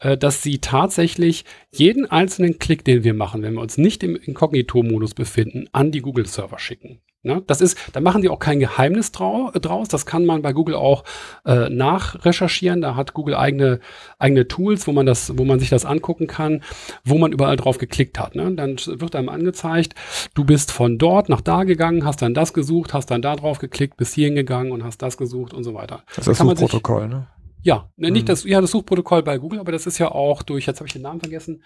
äh, 0.00 0.16
dass 0.16 0.42
sie 0.42 0.58
tatsächlich 0.58 1.44
jeden 1.70 2.06
einzelnen 2.06 2.58
Klick, 2.58 2.84
den 2.84 3.04
wir 3.04 3.14
machen, 3.14 3.42
wenn 3.42 3.54
wir 3.54 3.60
uns 3.60 3.78
nicht 3.78 4.02
im 4.02 4.16
Inkognito-Modus 4.16 5.14
befinden, 5.14 5.68
an 5.72 5.90
die 5.90 6.00
Google-Server 6.00 6.58
schicken. 6.58 7.00
Ne? 7.28 7.42
Das 7.46 7.60
ist, 7.60 7.76
da 7.92 8.00
machen 8.00 8.22
die 8.22 8.30
auch 8.30 8.38
kein 8.38 8.58
Geheimnis 8.58 9.12
drau 9.12 9.50
draus. 9.50 9.88
Das 9.88 10.06
kann 10.06 10.24
man 10.24 10.40
bei 10.40 10.54
Google 10.54 10.74
auch 10.74 11.04
äh, 11.44 11.68
nachrecherchieren. 11.68 12.80
Da 12.80 12.96
hat 12.96 13.12
Google 13.12 13.34
eigene, 13.34 13.80
eigene 14.18 14.48
Tools, 14.48 14.86
wo 14.86 14.92
man 14.92 15.04
das, 15.04 15.36
wo 15.36 15.44
man 15.44 15.60
sich 15.60 15.68
das 15.68 15.84
angucken 15.84 16.26
kann, 16.26 16.62
wo 17.04 17.18
man 17.18 17.30
überall 17.30 17.56
drauf 17.56 17.76
geklickt 17.76 18.18
hat. 18.18 18.34
Ne? 18.34 18.50
Dann 18.52 18.76
wird 18.78 19.14
einem 19.14 19.28
angezeigt, 19.28 19.94
du 20.32 20.44
bist 20.44 20.72
von 20.72 20.96
dort 20.96 21.28
nach 21.28 21.42
da 21.42 21.64
gegangen, 21.64 22.06
hast 22.06 22.22
dann 22.22 22.32
das 22.32 22.54
gesucht, 22.54 22.94
hast 22.94 23.10
dann 23.10 23.20
da 23.20 23.36
drauf 23.36 23.58
geklickt, 23.58 23.98
bist 23.98 24.14
hierhin 24.14 24.34
gegangen 24.34 24.72
und 24.72 24.82
hast 24.82 25.02
das 25.02 25.18
gesucht 25.18 25.52
und 25.52 25.64
so 25.64 25.74
weiter. 25.74 26.02
Das 26.16 26.26
ist 26.26 26.28
das 26.28 26.38
Suchprotokoll, 26.38 27.08
ne? 27.08 27.26
Ja, 27.62 27.88
ne, 27.96 28.10
nicht 28.10 28.22
mhm. 28.22 28.26
das, 28.26 28.44
ja, 28.44 28.60
das 28.60 28.70
Suchprotokoll 28.70 29.22
bei 29.22 29.38
Google, 29.38 29.58
aber 29.58 29.72
das 29.72 29.86
ist 29.86 29.98
ja 29.98 30.10
auch 30.10 30.42
durch, 30.42 30.66
jetzt 30.66 30.78
habe 30.78 30.86
ich 30.86 30.92
den 30.92 31.02
Namen 31.02 31.20
vergessen. 31.20 31.62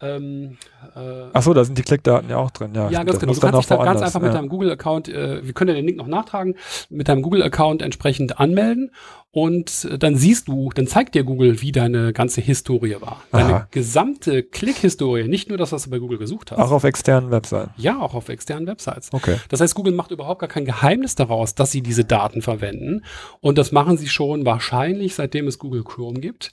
Ähm, 0.00 0.58
äh, 0.94 1.28
Ach 1.32 1.42
so, 1.42 1.54
da 1.54 1.64
sind 1.64 1.78
die 1.78 1.82
Klickdaten 1.82 2.28
ja 2.28 2.36
auch 2.36 2.50
drin, 2.50 2.74
ja. 2.74 2.90
Ja, 2.90 3.02
ganz 3.02 3.18
genau. 3.18 3.32
Du 3.32 3.40
kannst 3.40 3.58
dich 3.60 3.66
da 3.66 3.82
ganz 3.82 4.02
einfach 4.02 4.20
ja. 4.20 4.26
mit 4.26 4.34
deinem 4.34 4.48
Google-Account, 4.48 5.08
äh, 5.08 5.44
wir 5.44 5.52
können 5.52 5.68
ja 5.68 5.74
den 5.74 5.86
Link 5.86 5.96
noch 5.96 6.06
nachtragen, 6.06 6.56
mit 6.90 7.08
deinem 7.08 7.22
Google-Account 7.22 7.82
entsprechend 7.82 8.38
anmelden 8.38 8.90
und 9.32 9.88
dann 10.02 10.16
siehst 10.16 10.48
du, 10.48 10.70
dann 10.74 10.88
zeigt 10.88 11.14
dir 11.14 11.22
Google, 11.22 11.62
wie 11.62 11.70
deine 11.70 12.12
ganze 12.12 12.40
Historie 12.40 12.96
war. 13.00 13.22
Deine 13.30 13.54
Aha. 13.54 13.68
gesamte 13.70 14.42
Klick-Historie, 14.42 15.28
nicht 15.28 15.48
nur 15.48 15.56
das, 15.56 15.70
was 15.70 15.84
du 15.84 15.90
bei 15.90 16.00
Google 16.00 16.18
gesucht 16.18 16.50
hast. 16.50 16.58
Auch 16.58 16.72
auf 16.72 16.82
externen 16.82 17.30
Websites. 17.30 17.70
Ja, 17.76 18.00
auch 18.00 18.14
auf 18.14 18.28
externen 18.28 18.66
Websites. 18.66 19.10
Okay. 19.12 19.36
Das 19.48 19.60
heißt, 19.60 19.76
Google 19.76 19.92
macht 19.92 20.10
überhaupt 20.10 20.40
gar 20.40 20.48
kein 20.48 20.64
Geheimnis 20.64 21.14
daraus, 21.14 21.54
dass 21.54 21.70
sie 21.70 21.80
diese 21.80 22.04
Daten 22.04 22.42
verwenden. 22.42 23.04
Und 23.40 23.56
das 23.56 23.70
machen 23.70 23.96
sie 23.96 24.08
schon 24.08 24.44
wahrscheinlich, 24.44 25.14
seitdem 25.14 25.46
es 25.46 25.60
Google 25.60 25.84
Chrome 25.84 26.18
gibt. 26.18 26.52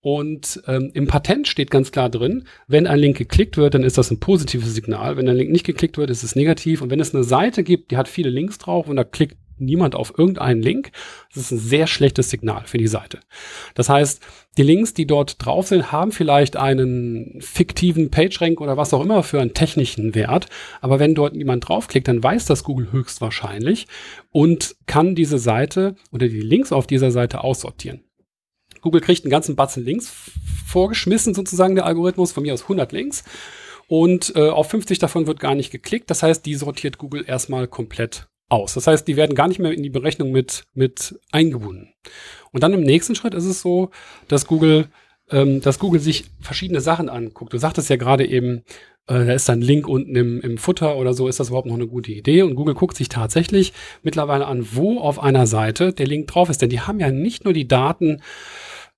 Und 0.00 0.62
ähm, 0.66 0.90
im 0.94 1.06
Patent 1.06 1.46
steht 1.48 1.70
ganz 1.70 1.92
klar 1.92 2.08
drin, 2.08 2.44
wenn 2.66 2.86
ein 2.86 2.98
Link 2.98 3.18
geklickt 3.18 3.56
wird, 3.56 3.74
dann 3.74 3.82
ist 3.82 3.98
das 3.98 4.10
ein 4.10 4.20
positives 4.20 4.74
Signal. 4.74 5.16
Wenn 5.16 5.28
ein 5.28 5.36
Link 5.36 5.50
nicht 5.50 5.66
geklickt 5.66 5.96
wird, 5.96 6.10
ist 6.10 6.24
es 6.24 6.36
negativ. 6.36 6.82
Und 6.82 6.90
wenn 6.90 7.00
es 7.00 7.14
eine 7.14 7.24
Seite 7.24 7.62
gibt, 7.62 7.90
die 7.90 7.96
hat 7.96 8.08
viele 8.08 8.30
Links 8.30 8.58
drauf 8.58 8.88
und 8.88 8.96
da 8.96 9.04
klickt 9.04 9.36
niemand 9.58 9.94
auf 9.94 10.18
irgendeinen 10.18 10.62
Link. 10.62 10.92
Das 11.34 11.44
ist 11.44 11.50
ein 11.50 11.58
sehr 11.58 11.86
schlechtes 11.86 12.30
Signal 12.30 12.62
für 12.66 12.78
die 12.78 12.86
Seite. 12.86 13.20
Das 13.74 13.88
heißt, 13.88 14.22
die 14.56 14.62
Links, 14.62 14.94
die 14.94 15.06
dort 15.06 15.44
drauf 15.44 15.68
sind, 15.68 15.92
haben 15.92 16.12
vielleicht 16.12 16.56
einen 16.56 17.40
fiktiven 17.40 18.10
PageRank 18.10 18.60
oder 18.60 18.76
was 18.76 18.94
auch 18.94 19.02
immer 19.02 19.22
für 19.22 19.40
einen 19.40 19.54
technischen 19.54 20.14
Wert. 20.14 20.46
Aber 20.80 20.98
wenn 20.98 21.14
dort 21.14 21.34
niemand 21.34 21.68
draufklickt, 21.68 22.08
dann 22.08 22.22
weiß 22.22 22.46
das 22.46 22.64
Google 22.64 22.90
höchstwahrscheinlich 22.92 23.86
und 24.32 24.76
kann 24.86 25.14
diese 25.14 25.38
Seite 25.38 25.96
oder 26.10 26.28
die 26.28 26.40
Links 26.40 26.72
auf 26.72 26.86
dieser 26.86 27.10
Seite 27.10 27.44
aussortieren. 27.44 28.00
Google 28.80 29.00
kriegt 29.00 29.24
einen 29.24 29.30
ganzen 29.30 29.56
Batzen 29.56 29.84
Links 29.84 30.12
vorgeschmissen, 30.66 31.34
sozusagen 31.34 31.74
der 31.74 31.86
Algorithmus, 31.86 32.32
von 32.32 32.42
mir 32.42 32.54
aus 32.54 32.62
100 32.62 32.92
Links. 32.92 33.24
Und 33.88 34.34
äh, 34.34 34.48
auf 34.48 34.70
50 34.70 34.98
davon 34.98 35.26
wird 35.26 35.40
gar 35.40 35.54
nicht 35.54 35.70
geklickt. 35.70 36.10
Das 36.10 36.22
heißt, 36.22 36.44
die 36.44 36.54
sortiert 36.54 36.98
Google 36.98 37.24
erstmal 37.26 37.68
komplett 37.68 38.28
aus. 38.48 38.74
Das 38.74 38.86
heißt, 38.86 39.06
die 39.08 39.16
werden 39.16 39.34
gar 39.34 39.48
nicht 39.48 39.58
mehr 39.58 39.72
in 39.72 39.82
die 39.82 39.90
Berechnung 39.90 40.30
mit, 40.30 40.64
mit 40.74 41.18
eingebunden. 41.32 41.92
Und 42.52 42.62
dann 42.62 42.72
im 42.72 42.82
nächsten 42.82 43.14
Schritt 43.14 43.34
ist 43.34 43.44
es 43.44 43.60
so, 43.60 43.90
dass 44.28 44.46
Google, 44.46 44.88
ähm, 45.30 45.60
dass 45.60 45.78
Google 45.78 46.00
sich 46.00 46.24
verschiedene 46.40 46.80
Sachen 46.80 47.08
anguckt. 47.08 47.52
Du 47.52 47.58
sagtest 47.58 47.90
ja 47.90 47.96
gerade 47.96 48.26
eben, 48.26 48.62
äh, 49.08 49.24
da 49.24 49.32
ist 49.32 49.50
ein 49.50 49.60
Link 49.60 49.88
unten 49.88 50.14
im, 50.14 50.40
im 50.40 50.58
Futter 50.58 50.96
oder 50.96 51.14
so, 51.14 51.28
ist 51.28 51.40
das 51.40 51.48
überhaupt 51.48 51.66
noch 51.66 51.74
eine 51.74 51.88
gute 51.88 52.12
Idee? 52.12 52.42
Und 52.42 52.54
Google 52.54 52.74
guckt 52.74 52.96
sich 52.96 53.08
tatsächlich 53.08 53.72
mittlerweile 54.02 54.46
an, 54.46 54.66
wo 54.72 55.00
auf 55.00 55.18
einer 55.18 55.46
Seite 55.46 55.92
der 55.92 56.06
Link 56.06 56.28
drauf 56.28 56.48
ist. 56.48 56.62
Denn 56.62 56.70
die 56.70 56.80
haben 56.80 57.00
ja 57.00 57.10
nicht 57.10 57.44
nur 57.44 57.52
die 57.52 57.68
Daten 57.68 58.22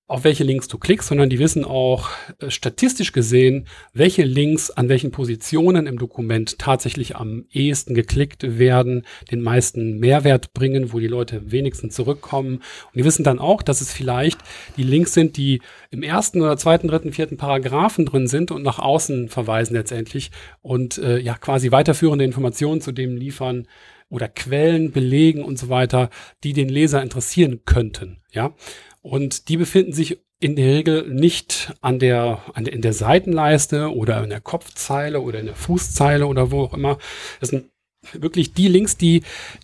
auf 0.09 0.23
welche 0.23 0.43
Links 0.43 0.67
du 0.67 0.79
klickst, 0.79 1.07
sondern 1.07 1.29
die 1.29 1.37
wissen 1.37 1.63
auch 1.63 2.09
äh, 2.39 2.49
statistisch 2.49 3.11
gesehen, 3.11 3.67
welche 3.93 4.23
Links 4.23 4.71
an 4.71 4.89
welchen 4.89 5.11
Positionen 5.11 5.85
im 5.85 5.99
Dokument 5.99 6.57
tatsächlich 6.57 7.15
am 7.15 7.45
ehesten 7.51 7.93
geklickt 7.93 8.57
werden, 8.57 9.05
den 9.29 9.41
meisten 9.41 9.99
Mehrwert 9.99 10.51
bringen, 10.53 10.91
wo 10.91 10.99
die 10.99 11.07
Leute 11.07 11.51
wenigstens 11.51 11.93
zurückkommen. 11.93 12.55
Und 12.55 12.95
die 12.95 13.05
wissen 13.05 13.23
dann 13.23 13.37
auch, 13.37 13.61
dass 13.61 13.81
es 13.81 13.93
vielleicht 13.93 14.39
die 14.77 14.83
Links 14.83 15.13
sind, 15.13 15.37
die 15.37 15.61
im 15.91 16.01
ersten 16.01 16.41
oder 16.41 16.57
zweiten, 16.57 16.87
dritten, 16.87 17.13
vierten 17.13 17.37
Paragraphen 17.37 18.07
drin 18.07 18.25
sind 18.25 18.49
und 18.49 18.63
nach 18.63 18.79
außen 18.79 19.29
verweisen 19.29 19.75
letztendlich 19.75 20.31
und 20.63 20.97
äh, 20.97 21.19
ja 21.19 21.35
quasi 21.35 21.71
weiterführende 21.71 22.25
Informationen 22.25 22.81
zu 22.81 22.91
dem 22.91 23.15
liefern, 23.15 23.67
oder 24.09 24.27
Quellen 24.27 24.91
belegen 24.91 25.43
und 25.43 25.57
so 25.57 25.69
weiter, 25.69 26.09
die 26.43 26.53
den 26.53 26.67
Leser 26.67 27.01
interessieren 27.01 27.61
könnten. 27.65 28.17
Ja, 28.31 28.53
und 29.09 29.49
die 29.49 29.57
befinden 29.57 29.91
sich 29.91 30.19
in 30.39 30.55
der 30.55 30.75
Regel 30.75 31.09
nicht 31.09 31.73
an 31.81 31.97
der, 31.97 32.43
an 32.53 32.63
der, 32.63 32.73
in 32.73 32.81
der 32.81 32.93
Seitenleiste 32.93 33.91
oder 33.93 34.23
in 34.23 34.29
der 34.29 34.39
Kopfzeile 34.39 35.19
oder 35.21 35.39
in 35.39 35.47
der 35.47 35.55
Fußzeile 35.55 36.27
oder 36.27 36.51
wo 36.51 36.61
auch 36.61 36.73
immer. 36.75 36.99
Das 37.39 37.49
sind 37.49 37.65
wirklich 38.13 38.53
die 38.53 38.67
Links, 38.67 38.97
die, 38.97 39.23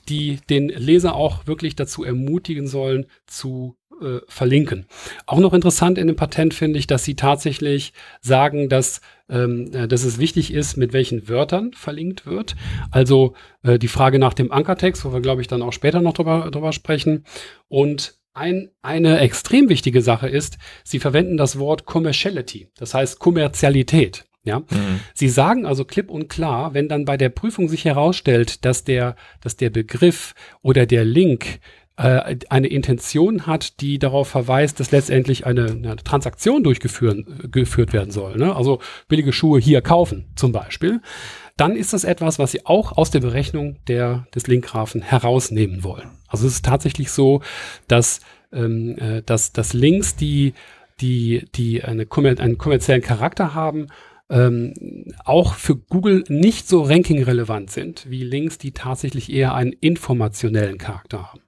die 0.09 0.39
den 0.49 0.69
Leser 0.69 1.15
auch 1.15 1.45
wirklich 1.45 1.75
dazu 1.75 2.03
ermutigen 2.03 2.67
sollen, 2.67 3.05
zu 3.27 3.77
äh, 4.01 4.19
verlinken. 4.27 4.87
Auch 5.27 5.39
noch 5.39 5.53
interessant 5.53 5.99
in 5.99 6.07
dem 6.07 6.15
Patent 6.15 6.55
finde 6.55 6.79
ich, 6.79 6.87
dass 6.87 7.03
sie 7.03 7.15
tatsächlich 7.15 7.93
sagen, 8.21 8.67
dass, 8.67 8.99
ähm, 9.29 9.71
äh, 9.73 9.87
dass 9.87 10.03
es 10.03 10.17
wichtig 10.17 10.51
ist, 10.51 10.75
mit 10.75 10.91
welchen 10.91 11.29
Wörtern 11.29 11.71
verlinkt 11.73 12.25
wird. 12.25 12.55
Also 12.89 13.35
äh, 13.61 13.77
die 13.77 13.87
Frage 13.87 14.17
nach 14.17 14.33
dem 14.33 14.51
Ankertext, 14.51 15.05
wo 15.05 15.13
wir, 15.13 15.21
glaube 15.21 15.41
ich, 15.41 15.47
dann 15.47 15.61
auch 15.61 15.71
später 15.71 16.01
noch 16.01 16.13
drüber, 16.13 16.49
drüber 16.51 16.73
sprechen. 16.73 17.25
Und 17.67 18.15
ein, 18.35 18.69
eine 18.81 19.19
extrem 19.19 19.69
wichtige 19.69 20.01
Sache 20.01 20.27
ist, 20.27 20.57
sie 20.83 20.99
verwenden 20.99 21.37
das 21.37 21.57
Wort 21.57 21.85
Commerciality, 21.85 22.69
das 22.77 22.93
heißt 22.93 23.19
Kommerzialität. 23.19 24.25
Ja, 24.43 24.59
mhm. 24.59 24.99
Sie 25.15 25.27
sagen 25.27 25.65
also 25.65 25.85
klipp 25.85 26.11
und 26.11 26.29
klar, 26.29 26.75
wenn 26.75 26.87
dann 26.87 27.03
bei 27.03 27.17
der 27.17 27.29
Prüfung 27.29 27.67
sich 27.67 27.83
herausstellt, 27.83 28.63
dass 28.63 28.83
der, 28.83 29.15
dass 29.41 29.57
der 29.57 29.71
Begriff 29.71 30.35
oder 30.61 30.85
der 30.85 31.03
Link 31.03 31.59
äh, 31.97 32.37
eine 32.49 32.67
Intention 32.67 33.47
hat, 33.47 33.79
die 33.79 33.99
darauf 33.99 34.27
verweist, 34.27 34.79
dass 34.79 34.91
letztendlich 34.91 35.45
eine, 35.45 35.65
eine 35.67 35.95
Transaktion 35.97 36.63
durchgeführt 36.63 37.93
werden 37.93 38.11
soll. 38.11 38.37
Ne? 38.37 38.55
Also 38.55 38.79
billige 39.07 39.31
Schuhe 39.31 39.59
hier 39.59 39.81
kaufen 39.81 40.25
zum 40.35 40.51
Beispiel. 40.51 41.01
Dann 41.57 41.75
ist 41.75 41.93
das 41.93 42.03
etwas, 42.03 42.37
was 42.37 42.51
Sie 42.51 42.65
auch 42.65 42.97
aus 42.97 43.11
der 43.11 43.21
Berechnung 43.21 43.77
der, 43.87 44.27
des 44.35 44.47
Linkgrafen 44.47 45.01
herausnehmen 45.01 45.83
wollen. 45.83 46.09
Also 46.27 46.47
es 46.47 46.55
ist 46.55 46.65
tatsächlich 46.65 47.11
so, 47.11 47.41
dass, 47.87 48.19
ähm, 48.51 48.97
äh, 48.97 49.21
dass, 49.21 49.53
dass 49.53 49.71
Links, 49.71 50.17
die, 50.17 50.53
die, 50.99 51.45
die 51.55 51.83
eine 51.83 52.07
einen 52.11 52.57
kommerziellen 52.57 53.01
Charakter 53.01 53.53
haben, 53.53 53.87
ähm, 54.29 54.73
auch 55.23 55.53
für 55.53 55.77
Google 55.77 56.23
nicht 56.27 56.67
so 56.67 56.81
ranking-relevant 56.81 57.69
sind 57.71 58.09
wie 58.09 58.23
Links, 58.23 58.57
die 58.57 58.71
tatsächlich 58.71 59.31
eher 59.31 59.53
einen 59.53 59.71
informationellen 59.71 60.77
Charakter 60.77 61.31
haben. 61.31 61.44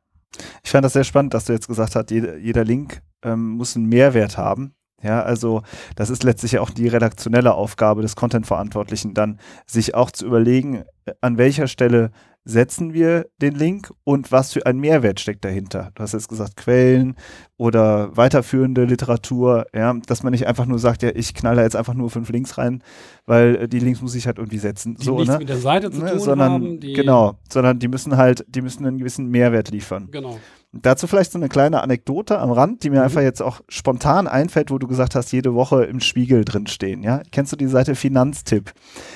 Ich 0.64 0.72
fand 0.72 0.86
das 0.86 0.94
sehr 0.94 1.04
spannend, 1.04 1.34
dass 1.34 1.46
du 1.46 1.54
jetzt 1.54 1.68
gesagt 1.68 1.96
hast, 1.96 2.12
jeder, 2.12 2.64
Link 2.64 3.02
ähm, 3.24 3.52
muss 3.52 3.76
einen 3.76 3.88
Mehrwert 3.88 4.38
haben. 4.38 4.74
Ja, 5.04 5.22
also 5.22 5.62
das 5.96 6.10
ist 6.10 6.24
letztlich 6.24 6.58
auch 6.58 6.72
die 6.72 6.88
redaktionelle 6.88 7.54
Aufgabe 7.54 8.02
des 8.02 8.16
Content-Verantwortlichen, 8.16 9.14
dann 9.14 9.40
sich 9.68 9.94
auch 9.94 10.10
zu 10.10 10.26
überlegen, 10.26 10.86
äh, 11.06 11.14
an 11.22 11.38
welcher 11.38 11.68
Stelle 11.68 12.12
setzen 12.48 12.94
wir 12.94 13.28
den 13.42 13.56
Link 13.56 13.92
und 14.06 14.32
was 14.32 14.54
für 14.54 14.66
ein 14.66 14.80
Mehrwert 14.80 15.20
steckt 15.20 15.44
dahinter. 15.44 15.92
Du 15.96 16.04
hast 16.04 16.14
jetzt 16.14 16.30
gesagt 16.30 16.56
Quellen 16.56 17.16
oder 17.58 18.16
weiterführende 18.16 18.86
Literatur, 18.86 19.66
ja, 19.76 19.94
dass 20.06 20.24
man 20.24 20.32
nicht 20.32 20.48
einfach 20.48 20.66
nur 20.66 20.80
sagt, 20.80 21.04
ja, 21.04 21.12
ich 21.14 21.34
knall 21.34 21.58
da 21.58 21.64
jetzt 21.64 21.76
einfach 21.76 21.94
nur 21.94 22.10
fünf 22.10 22.30
Links 22.30 22.58
rein, 22.58 22.82
weil 23.26 23.56
äh, 23.56 23.68
die 23.68 23.80
Links 23.80 24.02
muss 24.02 24.16
ich 24.16 24.28
halt 24.28 24.38
irgendwie 24.38 24.60
setzen. 24.60 24.96
Die 24.96 25.04
so, 25.04 25.18
nichts 25.18 25.34
ne? 25.34 25.40
mit 25.40 25.50
der 25.50 25.58
Seite 25.58 25.92
zu 25.92 26.02
ne? 26.02 26.12
tun 26.12 26.20
sondern, 26.20 26.52
haben. 26.52 26.80
genau, 26.80 27.38
sondern 27.50 27.80
die 27.80 27.90
müssen 27.90 28.16
halt, 28.16 28.46
die 28.48 28.62
müssen 28.62 28.86
einen 28.86 28.98
gewissen 28.98 29.28
Mehrwert 29.28 29.70
liefern. 29.70 30.08
Genau. 30.12 30.40
Dazu 30.74 31.08
vielleicht 31.08 31.32
so 31.32 31.40
eine 31.40 31.48
kleine 31.48 31.82
Anekdote 31.82 32.40
am 32.40 32.52
Rand, 32.52 32.84
die 32.84 32.90
mir 32.90 32.98
mhm. 32.98 33.04
einfach 33.04 33.22
jetzt 33.22 33.42
auch 33.42 33.62
spontan 33.70 34.28
einfällt, 34.28 34.70
wo 34.70 34.78
du 34.78 34.88
gesagt 34.88 35.16
hast, 35.16 35.32
jede 35.32 35.54
Woche 35.54 35.86
im 35.86 36.02
Spiegel 36.02 36.44
drinstehen. 36.44 37.04
Ja? 37.04 37.22
Kennst 37.32 37.54
du 37.54 37.56
die 37.56 37.68
Seite 37.68 37.96
Finanztipp? 37.96 38.74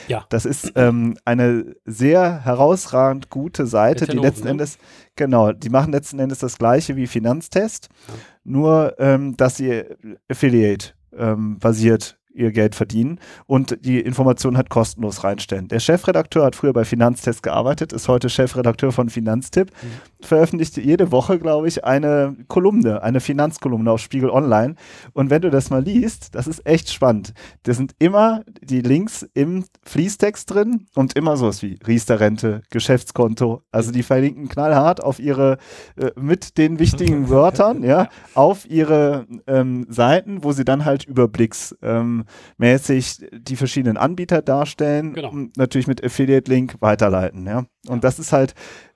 Ja. 0.08 0.26
Das 0.30 0.46
ist 0.46 0.72
ähm, 0.76 1.18
eine 1.26 1.76
sehr 1.86 2.44
herausragend 2.46 3.30
gute 3.30 3.68
Seite, 3.68 4.08
die 4.08 4.18
letzten 4.18 4.46
ne? 4.46 4.52
Endes, 4.52 4.78
genau, 5.16 5.52
die 5.52 5.70
machen 5.70 5.92
letzten 5.92 6.20
Endes 6.20 6.40
das 6.40 6.58
gleiche 6.58 6.96
wie 6.96 7.08
Finanztest, 7.08 7.90
ja. 8.08 8.14
nur 8.44 8.96
ähm, 9.00 9.36
dass 9.36 9.58
sie 9.58 9.84
Affiliate 10.30 10.94
ähm, 11.18 11.60
basiert 11.60 12.18
ihr 12.34 12.52
Geld 12.52 12.76
verdienen 12.76 13.20
und 13.46 13.78
die 13.86 14.00
Information 14.00 14.58
halt 14.58 14.70
kostenlos 14.70 15.24
reinstellen. 15.24 15.68
Der 15.68 15.80
Chefredakteur 15.80 16.46
hat 16.46 16.56
früher 16.56 16.74
bei 16.74 16.86
Finanztest 16.86 17.44
gearbeitet, 17.44 17.94
ist 17.94 18.08
heute 18.08 18.30
Chefredakteur 18.30 18.92
von 18.92 19.10
Finanztipp, 19.10 19.72
mhm. 19.72 20.26
veröffentlicht 20.26 20.78
jede 20.78 21.12
Woche, 21.12 21.40
glaube 21.40 21.68
ich, 21.68 21.84
eine 21.84 22.36
Kolumne, 22.48 23.04
eine 23.04 23.20
Finanzkolumne 23.20 23.92
auf 23.92 24.02
Spiegel 24.02 24.30
Online. 24.30 24.76
Und 25.14 25.30
wenn 25.30 25.42
du 25.42 25.50
das 25.50 25.70
mal 25.70 25.84
liest, 25.84 26.36
das 26.36 26.48
ist 26.48 26.66
echt 26.66 26.92
spannend. 26.92 27.34
Da 27.64 27.74
sind 27.74 27.94
immer 28.00 28.44
die 28.62 28.82
Links 28.82 29.28
im 29.34 29.66
Fließtext 29.84 30.50
drin 30.50 30.88
und 30.96 31.16
immer 31.18 31.38
sowas 31.38 31.62
wie 31.62 31.80
Riester-Rente, 31.86 32.62
Geschäftskonto. 32.70 33.64
Also 33.72 33.92
die 33.92 34.04
verlinken 34.04 34.50
knallhart 34.50 35.04
auf 35.04 35.20
ihre, 35.20 35.58
äh, 35.98 36.12
mit 36.20 36.58
den 36.58 36.80
wichtigen 36.80 37.30
Wörtern, 37.30 37.84
ja, 37.84 38.10
auf 38.34 38.70
ihre 38.70 39.26
ähm, 39.48 39.86
Seiten, 39.90 40.44
wo 40.44 40.52
sie 40.52 40.66
dann 40.66 40.86
halt 40.86 41.06
überblicks 41.06 41.76
ähm, 41.82 42.21
mäßig 42.58 43.28
die 43.32 43.56
verschiedenen 43.56 43.98
Anbieter 43.98 44.42
darstellen 44.42 45.14
genau. 45.14 45.32
und 45.32 45.58
natürlich 45.58 45.88
mit 45.88 46.04
Affiliate-Link 46.04 46.76
weiterleiten. 46.80 47.46
Ja? 47.46 47.66
Und 47.88 47.96
ja. 47.96 48.00
das 48.00 48.20
ist 48.20 48.34
halt, 48.34 48.54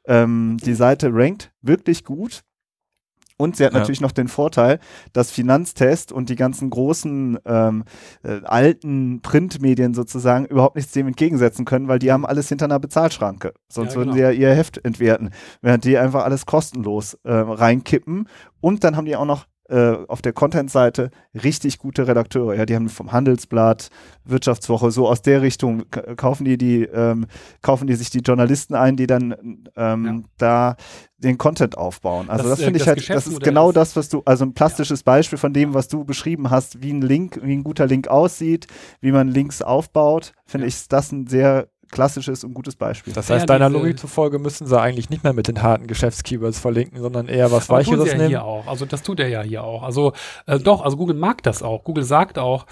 ähm, 0.07 0.57
die 0.63 0.73
Seite 0.75 1.09
rankt 1.11 1.51
wirklich 1.61 2.03
gut. 2.03 2.43
Und 3.37 3.57
sie 3.57 3.65
hat 3.65 3.73
ja. 3.73 3.79
natürlich 3.79 3.99
noch 3.99 4.13
den 4.13 4.29
Vorteil, 4.29 4.79
dass 5.11 5.29
Finanztest 5.29 6.13
und 6.13 6.29
die 6.29 6.37
ganzen 6.37 6.69
großen 6.69 7.37
ähm, 7.45 7.83
äh, 8.23 8.39
alten 8.45 9.21
Printmedien 9.21 9.93
sozusagen 9.93 10.45
überhaupt 10.45 10.77
nichts 10.77 10.93
dem 10.93 11.07
entgegensetzen 11.07 11.65
können, 11.65 11.89
weil 11.89 11.99
die 11.99 12.13
haben 12.13 12.25
alles 12.25 12.47
hinter 12.47 12.65
einer 12.65 12.79
Bezahlschranke. 12.79 13.53
Sonst 13.67 13.93
ja, 13.93 13.99
genau. 13.99 14.05
würden 14.05 14.13
sie 14.13 14.21
ja 14.21 14.31
ihr 14.31 14.55
Heft 14.55 14.83
entwerten, 14.85 15.31
während 15.61 15.83
die 15.83 15.97
einfach 15.97 16.23
alles 16.23 16.45
kostenlos 16.45 17.15
äh, 17.23 17.33
reinkippen. 17.33 18.29
Und 18.61 18.85
dann 18.85 18.95
haben 18.95 19.05
die 19.05 19.17
auch 19.17 19.25
noch 19.25 19.47
äh, 19.69 19.93
auf 20.07 20.21
der 20.21 20.33
Content-Seite 20.33 21.11
richtig 21.33 21.79
gute 21.79 22.07
Redakteure. 22.07 22.55
Ja, 22.55 22.65
die 22.65 22.75
haben 22.75 22.89
vom 22.89 23.11
Handelsblatt, 23.11 23.89
Wirtschaftswoche, 24.23 24.91
so 24.91 25.07
aus 25.07 25.21
der 25.21 25.41
Richtung 25.41 25.85
kaufen 26.15 26.45
die 26.45 26.57
die 26.57 26.83
ähm, 26.83 27.25
kaufen 27.61 27.87
die 27.87 27.95
sich 27.95 28.09
die 28.09 28.19
Journalisten 28.19 28.75
ein, 28.75 28.95
die 28.95 29.07
dann 29.07 29.65
ähm, 29.75 30.05
ja. 30.05 30.21
da 30.37 30.75
den 31.17 31.37
Content 31.37 31.77
aufbauen. 31.77 32.29
Also 32.29 32.43
das, 32.47 32.59
das 32.59 32.65
finde 32.65 32.79
äh, 32.79 32.81
ich 32.81 32.87
halt, 32.87 33.09
das 33.09 33.27
ist 33.27 33.41
genau 33.41 33.69
ist 33.69 33.77
das, 33.77 33.95
was 33.95 34.09
du, 34.09 34.21
also 34.25 34.45
ein 34.45 34.53
plastisches 34.53 34.99
ja. 35.01 35.05
Beispiel 35.05 35.37
von 35.37 35.53
dem, 35.53 35.73
was 35.73 35.87
du 35.87 36.03
beschrieben 36.03 36.49
hast, 36.49 36.81
wie 36.81 36.91
ein 36.91 37.01
Link, 37.01 37.39
wie 37.41 37.53
ein 37.53 37.63
guter 37.63 37.87
Link 37.87 38.07
aussieht, 38.07 38.67
wie 39.01 39.11
man 39.11 39.27
Links 39.27 39.61
aufbaut, 39.61 40.33
finde 40.45 40.65
ja. 40.65 40.69
ich 40.69 40.87
das 40.87 41.11
ein 41.11 41.27
sehr 41.27 41.69
klassisches 41.91 42.43
und 42.43 42.53
gutes 42.53 42.75
Beispiel. 42.75 43.13
Das 43.13 43.29
heißt, 43.29 43.41
ja, 43.41 43.45
deiner 43.45 43.69
Logik 43.69 43.99
zufolge 43.99 44.39
müssen 44.39 44.67
sie 44.67 44.79
eigentlich 44.79 45.09
nicht 45.09 45.23
mehr 45.23 45.33
mit 45.33 45.47
den 45.47 45.61
harten 45.61 45.87
Geschäftskeywords 45.87 46.59
verlinken, 46.59 46.99
sondern 47.01 47.27
eher 47.27 47.51
was 47.51 47.69
Aber 47.69 47.79
Weicheres 47.79 48.11
ja 48.11 48.17
nehmen. 48.17 48.29
Hier 48.29 48.43
auch. 48.43 48.67
Also 48.67 48.85
das 48.85 49.03
tut 49.03 49.19
er 49.19 49.27
ja 49.27 49.41
hier 49.41 49.63
auch. 49.63 49.83
Also 49.83 50.13
äh, 50.45 50.59
doch, 50.59 50.81
also 50.81 50.97
Google 50.97 51.15
mag 51.15 51.43
das 51.43 51.63
auch. 51.63 51.83
Google 51.83 52.03
sagt 52.03 52.37
auch, 52.37 52.65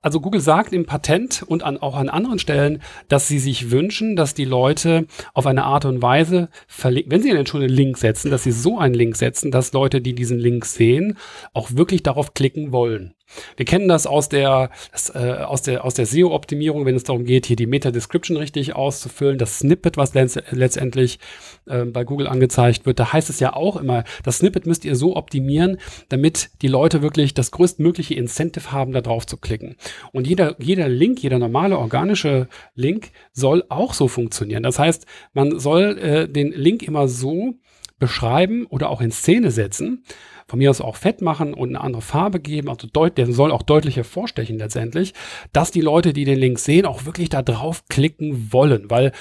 also 0.00 0.20
Google 0.20 0.40
sagt 0.40 0.72
im 0.72 0.86
Patent 0.86 1.42
und 1.42 1.62
an, 1.62 1.78
auch 1.78 1.96
an 1.96 2.08
anderen 2.08 2.38
Stellen, 2.38 2.82
dass 3.08 3.28
sie 3.28 3.38
sich 3.38 3.70
wünschen, 3.70 4.16
dass 4.16 4.34
die 4.34 4.44
Leute 4.44 5.06
auf 5.34 5.46
eine 5.46 5.64
Art 5.64 5.84
und 5.84 6.00
Weise 6.00 6.48
verlinken, 6.66 7.12
wenn 7.12 7.22
sie 7.22 7.30
denn 7.30 7.46
schon 7.46 7.62
einen 7.62 7.70
Link 7.70 7.98
setzen, 7.98 8.30
dass 8.30 8.44
sie 8.44 8.52
so 8.52 8.78
einen 8.78 8.94
Link 8.94 9.16
setzen, 9.16 9.50
dass 9.50 9.72
Leute, 9.72 10.00
die 10.00 10.14
diesen 10.14 10.38
Link 10.38 10.64
sehen, 10.64 11.18
auch 11.52 11.72
wirklich 11.72 12.02
darauf 12.02 12.34
klicken 12.34 12.72
wollen. 12.72 13.14
Wir 13.56 13.64
kennen 13.64 13.88
das 13.88 14.06
aus 14.06 14.28
der, 14.28 14.70
das, 14.90 15.10
äh, 15.10 15.44
aus 15.46 15.62
der, 15.62 15.84
aus 15.84 15.94
der 15.94 16.06
SEO-Optimierung, 16.06 16.84
wenn 16.84 16.96
es 16.96 17.04
darum 17.04 17.24
geht, 17.24 17.46
hier 17.46 17.56
die 17.56 17.66
Meta-Description 17.66 18.36
richtig 18.36 18.74
auszufüllen, 18.74 19.38
das 19.38 19.58
Snippet, 19.58 19.96
was 19.96 20.14
letztendlich 20.14 21.18
äh, 21.66 21.84
bei 21.84 22.04
Google 22.04 22.26
angezeigt 22.26 22.86
wird. 22.86 22.98
Da 22.98 23.12
heißt 23.12 23.30
es 23.30 23.40
ja 23.40 23.54
auch 23.54 23.76
immer, 23.76 24.04
das 24.24 24.38
Snippet 24.38 24.66
müsst 24.66 24.84
ihr 24.84 24.96
so 24.96 25.16
optimieren, 25.16 25.78
damit 26.08 26.50
die 26.62 26.68
Leute 26.68 27.02
wirklich 27.02 27.34
das 27.34 27.50
größtmögliche 27.50 28.14
Incentive 28.14 28.72
haben, 28.72 28.92
da 28.92 29.00
drauf 29.00 29.26
zu 29.26 29.36
klicken. 29.36 29.76
Und 30.12 30.26
jeder, 30.26 30.56
jeder 30.60 30.88
Link, 30.88 31.22
jeder 31.22 31.38
normale 31.38 31.78
organische 31.78 32.48
Link 32.74 33.10
soll 33.32 33.64
auch 33.68 33.94
so 33.94 34.08
funktionieren. 34.08 34.62
Das 34.62 34.78
heißt, 34.78 35.06
man 35.32 35.58
soll 35.58 35.98
äh, 35.98 36.28
den 36.28 36.52
Link 36.52 36.82
immer 36.82 37.08
so 37.08 37.54
beschreiben 37.98 38.66
oder 38.66 38.90
auch 38.90 39.00
in 39.00 39.12
Szene 39.12 39.52
setzen, 39.52 40.02
von 40.48 40.58
mir 40.58 40.70
aus 40.70 40.80
auch 40.80 40.96
fett 40.96 41.22
machen 41.22 41.54
und 41.54 41.70
eine 41.70 41.80
andere 41.80 42.02
Farbe 42.02 42.40
geben, 42.40 42.68
also 42.68 42.86
deut 42.92 43.18
der 43.18 43.32
soll 43.32 43.52
auch 43.52 43.62
deutlich 43.62 43.96
hervorstechen 43.96 44.58
letztendlich, 44.58 45.14
dass 45.52 45.70
die 45.70 45.80
Leute, 45.80 46.12
die 46.12 46.24
den 46.24 46.38
Link 46.38 46.58
sehen, 46.58 46.86
auch 46.86 47.04
wirklich 47.04 47.28
da 47.28 47.42
drauf 47.42 47.84
klicken 47.88 48.52
wollen, 48.52 48.90
weil 48.90 49.12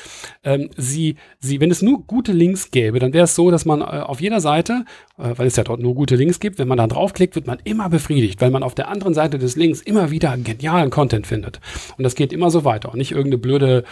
ähm, 0.43 0.69
sie, 0.77 1.15
sie, 1.39 1.59
wenn 1.59 1.71
es 1.71 1.81
nur 1.81 2.03
gute 2.05 2.31
Links 2.31 2.71
gäbe, 2.71 2.99
dann 2.99 3.13
wäre 3.13 3.25
es 3.25 3.35
so, 3.35 3.51
dass 3.51 3.65
man 3.65 3.81
äh, 3.81 3.83
auf 3.83 4.21
jeder 4.21 4.41
Seite, 4.41 4.85
äh, 5.17 5.33
weil 5.35 5.47
es 5.47 5.55
ja 5.55 5.63
dort 5.63 5.81
nur 5.81 5.95
gute 5.95 6.15
Links 6.15 6.39
gibt, 6.39 6.59
wenn 6.59 6.67
man 6.67 6.77
da 6.77 6.87
draufklickt, 6.87 7.35
wird 7.35 7.47
man 7.47 7.59
immer 7.63 7.89
befriedigt, 7.89 8.41
weil 8.41 8.51
man 8.51 8.63
auf 8.63 8.75
der 8.75 8.87
anderen 8.87 9.13
Seite 9.13 9.37
des 9.37 9.55
Links 9.55 9.81
immer 9.81 10.11
wieder 10.11 10.35
genialen 10.37 10.89
Content 10.89 11.27
findet. 11.27 11.59
Und 11.97 12.03
das 12.03 12.15
geht 12.15 12.33
immer 12.33 12.49
so 12.49 12.65
weiter 12.65 12.89
und 12.89 12.97
nicht 12.97 13.11
irgendeine 13.11 13.37
blöde, 13.37 13.83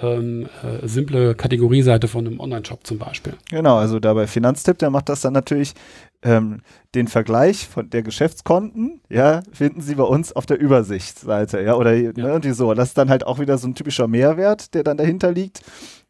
ähm, 0.00 0.48
äh, 0.62 0.86
simple 0.86 1.34
Kategorieseite 1.34 2.08
von 2.08 2.26
einem 2.26 2.40
Online-Shop 2.40 2.86
zum 2.86 2.98
Beispiel. 2.98 3.34
Genau, 3.50 3.76
also 3.76 4.00
da 4.00 4.14
bei 4.14 4.26
Finanztipp, 4.26 4.78
der 4.78 4.90
macht 4.90 5.08
das 5.08 5.20
dann 5.20 5.32
natürlich 5.32 5.74
ähm, 6.22 6.60
den 6.94 7.08
Vergleich 7.08 7.68
von 7.68 7.90
der 7.90 8.02
Geschäftskonten, 8.02 9.00
ja, 9.08 9.42
finden 9.52 9.80
Sie 9.80 9.94
bei 9.94 10.04
uns 10.04 10.32
auf 10.32 10.46
der 10.46 10.58
Übersichtsseite, 10.58 11.60
ja, 11.60 11.74
oder 11.74 11.94
ja. 11.94 12.12
Ne, 12.12 12.28
irgendwie 12.28 12.52
so. 12.52 12.74
Das 12.74 12.88
ist 12.88 12.98
dann 12.98 13.10
halt 13.10 13.26
auch 13.26 13.38
wieder 13.38 13.58
so 13.58 13.68
ein 13.68 13.74
typischer 13.74 14.08
Mehrwert, 14.08 14.74
der 14.74 14.84
dann 14.84 14.96
dahinter 14.96 15.32
liegt. 15.32 15.62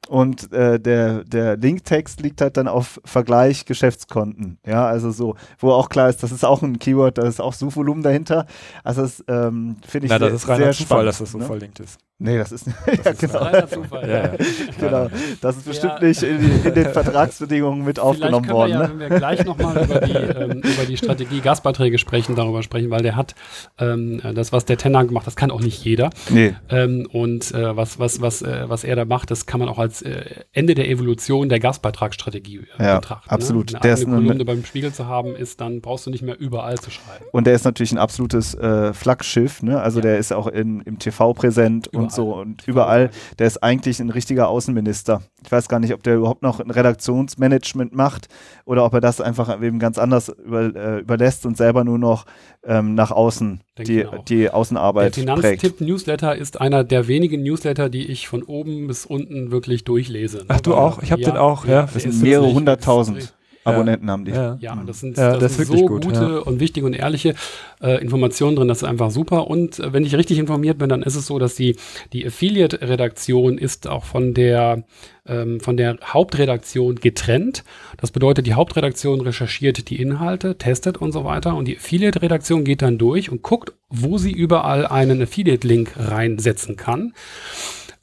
Und 0.08 0.52
äh, 0.52 0.80
der, 0.80 1.24
der 1.24 1.56
Linktext 1.56 2.20
liegt 2.20 2.40
halt 2.40 2.56
dann 2.56 2.66
auf 2.66 3.00
Vergleich 3.04 3.66
Geschäftskonten. 3.66 4.58
Ja, 4.66 4.86
also 4.86 5.12
so, 5.12 5.36
wo 5.58 5.70
auch 5.70 5.88
klar 5.88 6.08
ist, 6.08 6.22
das 6.22 6.32
ist 6.32 6.44
auch 6.44 6.60
ein 6.62 6.78
Keyword, 6.80 7.18
da 7.18 7.22
ist 7.22 7.40
auch 7.40 7.52
Suchvolumen 7.52 8.02
dahinter. 8.02 8.46
Also 8.82 9.02
das 9.02 9.24
ähm, 9.28 9.76
finde 9.86 10.06
ich 10.06 10.10
Na, 10.10 10.18
das 10.18 10.28
sehr, 10.28 10.36
ist 10.36 10.48
reiner 10.48 10.72
Zufall, 10.72 10.86
spannend, 10.86 11.08
dass 11.08 11.18
das 11.18 11.32
so 11.32 11.38
ne? 11.38 11.44
verlinkt 11.44 11.80
ist. 11.80 11.98
Nee, 12.18 12.38
das 12.38 12.52
ist, 12.52 12.66
das 12.86 13.04
ja, 13.04 13.10
ist 13.10 13.20
genau. 13.20 13.66
Zufall. 13.66 14.08
Ja, 14.08 14.16
ja. 14.16 14.32
genau. 14.80 15.10
Das 15.40 15.56
ist 15.56 15.66
bestimmt 15.66 15.94
ja. 16.00 16.08
nicht 16.08 16.22
in, 16.22 16.40
die, 16.40 16.68
in, 16.68 16.74
den 16.74 16.92
Vertragsbedingungen 16.92 17.84
mit 17.84 17.98
aufgenommen 17.98 18.48
worden. 18.48 18.70
Wir 18.70 18.80
ja, 18.80 18.86
ne? 18.86 18.90
wenn 18.90 19.10
wir 19.10 19.18
gleich 19.18 19.44
nochmal 19.44 19.82
über, 19.82 20.00
die, 20.00 20.12
ähm, 20.12 20.62
über 20.62 20.84
die 20.86 20.96
Strategie 20.96 21.40
Gastbeiträge 21.40 21.98
sprechen, 21.98 22.36
darüber 22.36 22.62
sprechen, 22.62 22.90
weil 22.90 23.02
der 23.02 23.16
hat 23.16 23.34
ähm, 23.78 24.20
das, 24.34 24.52
was 24.52 24.64
der 24.64 24.78
Tenor 24.78 25.04
gemacht, 25.04 25.26
das 25.26 25.34
kann 25.34 25.50
auch 25.50 25.60
nicht 25.60 25.84
jeder. 25.84 26.10
Nee. 26.30 26.54
Ähm, 26.68 27.08
und 27.12 27.52
äh, 27.52 27.76
was, 27.76 27.98
was, 27.98 28.20
was, 28.20 28.42
äh, 28.42 28.68
was 28.68 28.84
er 28.84 28.94
da 28.94 29.04
macht, 29.04 29.32
das 29.32 29.46
kann 29.46 29.58
man 29.58 29.68
auch 29.68 29.78
als 29.78 29.91
äh, 30.00 30.44
Ende 30.52 30.74
der 30.74 30.88
Evolution 30.88 31.50
der 31.50 31.60
Gastbeitragsstrategie 31.60 32.62
äh, 32.78 32.84
ja, 32.84 33.00
betrachten. 33.00 33.28
Ne? 33.28 33.32
Absolut. 33.32 33.72
Ne? 33.72 33.76
Eine 33.78 33.82
der 33.82 33.94
ist 33.94 34.04
Kolumne 34.06 34.30
eine, 34.32 34.44
beim 34.46 34.64
Spiegel 34.64 34.92
zu 34.92 35.06
haben, 35.06 35.36
ist 35.36 35.60
dann 35.60 35.82
brauchst 35.82 36.06
du 36.06 36.10
nicht 36.10 36.22
mehr 36.22 36.38
überall 36.38 36.78
zu 36.78 36.90
schreiben. 36.90 37.24
Und 37.32 37.46
der 37.46 37.54
ist 37.54 37.64
natürlich 37.64 37.92
ein 37.92 37.98
absolutes 37.98 38.54
äh, 38.54 38.94
Flaggschiff, 38.94 39.62
ne? 39.62 39.80
Also 39.80 40.00
der 40.00 40.18
ist 40.18 40.32
auch 40.32 40.46
in, 40.46 40.80
im 40.82 40.98
TV 40.98 41.34
präsent 41.34 41.88
überall. 41.88 42.04
und 42.04 42.12
so 42.12 42.34
und 42.34 42.66
überall 42.66 43.02
überall. 43.02 43.10
Der 43.38 43.46
ist 43.46 43.62
eigentlich 43.62 44.00
ein 44.00 44.10
richtiger 44.10 44.48
Außenminister. 44.48 45.22
Ich 45.44 45.50
weiß 45.50 45.68
gar 45.68 45.80
nicht, 45.80 45.94
ob 45.94 46.02
der 46.02 46.16
überhaupt 46.16 46.42
noch 46.42 46.60
ein 46.60 46.70
Redaktionsmanagement 46.70 47.94
macht 47.94 48.28
oder 48.64 48.84
ob 48.84 48.94
er 48.94 49.00
das 49.00 49.20
einfach 49.20 49.60
eben 49.62 49.78
ganz 49.78 49.98
anders 49.98 50.28
über, 50.28 50.74
äh, 50.74 50.98
überlässt 51.00 51.46
und 51.46 51.56
selber 51.56 51.84
nur 51.84 51.98
noch 51.98 52.26
ähm, 52.64 52.94
nach 52.94 53.10
außen 53.10 53.62
die, 53.78 54.04
die 54.28 54.50
Außenarbeit 54.50 55.16
Der 55.16 55.22
Finanztipp-Newsletter 55.22 56.36
ist 56.36 56.60
einer 56.60 56.84
der 56.84 57.08
wenigen 57.08 57.42
Newsletter, 57.42 57.88
die 57.88 58.06
ich 58.06 58.28
von 58.28 58.42
oben 58.42 58.86
bis 58.86 59.06
unten 59.06 59.50
wirklich 59.50 59.84
durchlese. 59.84 60.44
Ach, 60.48 60.60
du 60.60 60.74
auch? 60.74 61.02
Ich 61.02 61.10
habe 61.10 61.22
ja, 61.22 61.30
den 61.30 61.38
auch, 61.38 61.64
ja. 61.64 61.88
Das 61.92 62.02
sind 62.02 62.20
mehrere 62.22 62.52
hunderttausend. 62.52 63.34
Abonnenten 63.64 64.10
haben 64.10 64.24
die. 64.24 64.32
Ja, 64.32 64.56
ja 64.60 64.82
das 64.86 65.00
sind, 65.00 65.16
ja, 65.16 65.32
das, 65.32 65.40
das 65.40 65.56
sind 65.56 65.78
so 65.78 65.86
gut, 65.86 66.04
gute 66.04 66.20
ja. 66.20 66.38
und 66.38 66.60
wichtige 66.60 66.86
und 66.86 66.94
ehrliche 66.94 67.34
äh, 67.80 68.02
Informationen 68.02 68.56
drin. 68.56 68.68
Das 68.68 68.78
ist 68.78 68.84
einfach 68.84 69.10
super. 69.10 69.48
Und 69.48 69.78
äh, 69.78 69.92
wenn 69.92 70.04
ich 70.04 70.14
richtig 70.16 70.38
informiert 70.38 70.78
bin, 70.78 70.88
dann 70.88 71.02
ist 71.02 71.14
es 71.14 71.26
so, 71.26 71.38
dass 71.38 71.54
die, 71.54 71.76
die 72.12 72.26
Affiliate-Redaktion 72.26 73.58
ist 73.58 73.86
auch 73.88 74.04
von 74.04 74.34
der, 74.34 74.84
ähm, 75.26 75.60
von 75.60 75.76
der 75.76 75.98
Hauptredaktion 76.04 76.96
getrennt. 76.96 77.64
Das 77.98 78.10
bedeutet, 78.10 78.46
die 78.46 78.54
Hauptredaktion 78.54 79.20
recherchiert 79.20 79.90
die 79.90 80.00
Inhalte, 80.00 80.58
testet 80.58 80.98
und 80.98 81.12
so 81.12 81.24
weiter. 81.24 81.54
Und 81.54 81.66
die 81.66 81.76
Affiliate-Redaktion 81.76 82.64
geht 82.64 82.82
dann 82.82 82.98
durch 82.98 83.30
und 83.30 83.42
guckt, 83.42 83.72
wo 83.88 84.18
sie 84.18 84.32
überall 84.32 84.86
einen 84.86 85.22
Affiliate-Link 85.22 85.92
reinsetzen 85.96 86.76
kann. 86.76 87.12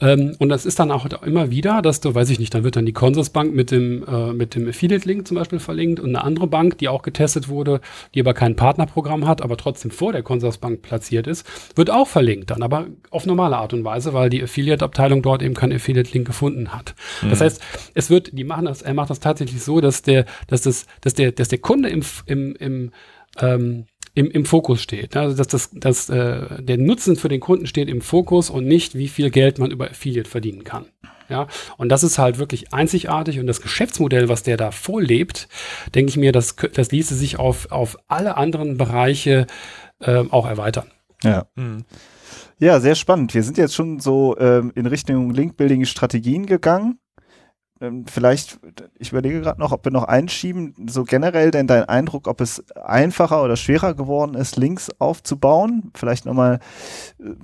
Ähm, 0.01 0.35
und 0.39 0.49
das 0.49 0.65
ist 0.65 0.79
dann 0.79 0.91
auch 0.91 1.05
immer 1.23 1.51
wieder, 1.51 1.81
dass 1.81 1.99
du, 1.99 2.15
weiß 2.15 2.29
ich 2.29 2.39
nicht, 2.39 2.53
dann 2.53 2.63
wird 2.63 2.75
dann 2.75 2.85
die 2.85 2.93
Consorsbank 2.93 3.53
mit 3.53 3.71
dem, 3.71 4.03
äh, 4.07 4.33
mit 4.33 4.55
dem 4.55 4.67
Affiliate-Link 4.67 5.27
zum 5.27 5.35
Beispiel 5.35 5.59
verlinkt 5.59 5.99
und 5.99 6.09
eine 6.09 6.23
andere 6.23 6.47
Bank, 6.47 6.77
die 6.77 6.87
auch 6.87 7.01
getestet 7.01 7.49
wurde, 7.49 7.81
die 8.13 8.21
aber 8.21 8.33
kein 8.33 8.55
Partnerprogramm 8.55 9.27
hat, 9.27 9.41
aber 9.41 9.57
trotzdem 9.57 9.91
vor 9.91 10.11
der 10.11 10.23
Consorsbank 10.23 10.81
platziert 10.81 11.27
ist, 11.27 11.45
wird 11.75 11.89
auch 11.89 12.07
verlinkt 12.07 12.51
dann, 12.51 12.63
aber 12.63 12.87
auf 13.09 13.25
normale 13.25 13.57
Art 13.57 13.73
und 13.73 13.83
Weise, 13.83 14.13
weil 14.13 14.29
die 14.29 14.41
Affiliate-Abteilung 14.41 15.21
dort 15.21 15.41
eben 15.41 15.53
keinen 15.53 15.73
Affiliate-Link 15.73 16.25
gefunden 16.25 16.73
hat. 16.73 16.95
Mhm. 17.21 17.29
Das 17.29 17.41
heißt, 17.41 17.61
es 17.93 18.09
wird, 18.09 18.37
die 18.37 18.43
machen 18.43 18.65
das, 18.65 18.81
er 18.81 18.93
macht 18.93 19.09
das 19.09 19.19
tatsächlich 19.19 19.61
so, 19.63 19.81
dass 19.81 20.01
der, 20.01 20.25
dass 20.47 20.61
das, 20.61 20.85
dass 21.01 21.13
der, 21.13 21.31
dass 21.31 21.49
der 21.49 21.59
Kunde 21.59 21.89
im, 21.89 22.03
im, 22.25 22.55
im 22.55 22.91
ähm, 23.41 23.85
im, 24.19 24.29
im 24.29 24.43
Fokus 24.43 24.81
steht. 24.81 25.15
Also 25.15 25.37
dass 25.37 25.47
das, 25.47 25.69
dass, 25.73 26.09
äh, 26.09 26.61
der 26.61 26.77
Nutzen 26.77 27.15
für 27.15 27.29
den 27.29 27.39
Kunden 27.39 27.67
steht 27.67 27.87
im 27.87 28.01
Fokus 28.01 28.49
und 28.49 28.65
nicht, 28.65 28.95
wie 28.95 29.07
viel 29.07 29.29
Geld 29.29 29.59
man 29.59 29.71
über 29.71 29.89
Affiliate 29.89 30.29
verdienen 30.29 30.65
kann. 30.65 30.87
Ja, 31.29 31.47
und 31.77 31.89
das 31.89 32.03
ist 32.03 32.17
halt 32.17 32.37
wirklich 32.37 32.73
einzigartig 32.73 33.39
und 33.39 33.47
das 33.47 33.61
Geschäftsmodell, 33.61 34.29
was 34.29 34.43
der 34.43 34.57
da 34.57 34.71
vorlebt, 34.71 35.47
denke 35.93 36.09
ich 36.09 36.17
mir, 36.17 36.31
das, 36.31 36.55
das 36.73 36.91
ließe 36.91 37.13
sich 37.13 37.37
auf, 37.37 37.71
auf 37.71 37.97
alle 38.07 38.35
anderen 38.35 38.77
Bereiche 38.77 39.45
äh, 39.99 40.23
auch 40.31 40.47
erweitern. 40.47 40.91
Ja. 41.23 41.45
Mhm. 41.55 41.85
Ja, 42.57 42.79
sehr 42.81 42.95
spannend. 42.95 43.33
Wir 43.33 43.43
sind 43.43 43.57
jetzt 43.57 43.75
schon 43.75 43.99
so 43.99 44.35
ähm, 44.37 44.73
in 44.75 44.85
Richtung 44.85 45.31
Link-Building-Strategien 45.31 46.45
gegangen. 46.45 46.99
Ähm, 47.81 48.05
vielleicht, 48.07 48.59
ich 48.97 49.11
überlege 49.11 49.41
gerade 49.41 49.59
noch, 49.59 49.71
ob 49.71 49.85
wir 49.85 49.91
noch 49.91 50.03
einschieben, 50.03 50.75
so 50.89 51.03
generell 51.03 51.51
denn 51.51 51.67
dein 51.67 51.85
Eindruck, 51.85 52.27
ob 52.27 52.41
es 52.41 52.63
einfacher 52.75 53.43
oder 53.43 53.55
schwerer 53.55 53.93
geworden 53.93 54.35
ist, 54.35 54.57
Links 54.57 54.89
aufzubauen? 54.99 55.91
Vielleicht 55.95 56.25
nochmal 56.25 56.59
äh, 57.19 57.35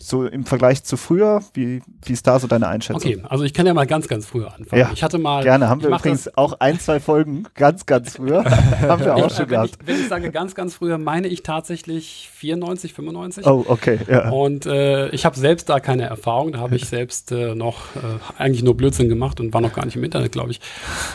so 0.00 0.26
im 0.26 0.44
Vergleich 0.44 0.84
zu 0.84 0.96
früher, 0.96 1.42
wie, 1.54 1.82
wie 2.04 2.12
ist 2.12 2.26
da 2.26 2.38
so 2.38 2.46
deine 2.46 2.68
Einschätzung? 2.68 3.12
Okay, 3.12 3.22
also 3.28 3.42
ich 3.42 3.52
kann 3.52 3.66
ja 3.66 3.74
mal 3.74 3.86
ganz, 3.86 4.06
ganz 4.06 4.26
früher 4.26 4.54
anfangen. 4.54 4.80
Ja, 4.80 4.90
ich 4.94 5.02
hatte 5.02 5.18
mal. 5.18 5.42
Gerne, 5.42 5.68
haben 5.68 5.82
wir 5.82 5.88
übrigens 5.88 6.36
auch 6.36 6.54
ein, 6.60 6.78
zwei 6.78 7.00
Folgen 7.00 7.44
ganz, 7.54 7.84
ganz 7.84 8.16
früher. 8.16 8.44
haben 8.80 9.04
wir 9.04 9.16
auch 9.16 9.26
ich, 9.26 9.32
schon 9.32 9.46
wenn 9.46 9.48
gehabt. 9.48 9.78
Ich, 9.80 9.86
wenn 9.86 10.00
ich 10.00 10.08
sage 10.08 10.30
ganz, 10.30 10.54
ganz 10.54 10.74
früher, 10.74 10.98
meine 10.98 11.26
ich 11.26 11.42
tatsächlich 11.42 12.30
94, 12.32 12.94
95. 12.94 13.46
Oh, 13.46 13.64
okay, 13.66 13.98
ja. 14.08 14.30
Und 14.30 14.66
äh, 14.66 15.08
ich 15.08 15.24
habe 15.24 15.36
selbst 15.36 15.68
da 15.68 15.80
keine 15.80 16.04
Erfahrung. 16.04 16.52
Da 16.52 16.60
habe 16.60 16.76
ich 16.76 16.86
selbst 16.86 17.32
äh, 17.32 17.56
noch 17.56 17.96
äh, 17.96 17.98
eigentlich 18.40 18.62
nur 18.62 18.76
Blödsinn 18.76 19.08
gemacht 19.08 19.40
und 19.40 19.52
war 19.52 19.60
noch 19.60 19.72
gar 19.72 19.84
nicht 19.84 19.96
im 19.96 20.04
Internet, 20.04 20.30
glaube 20.30 20.52
ich. 20.52 20.60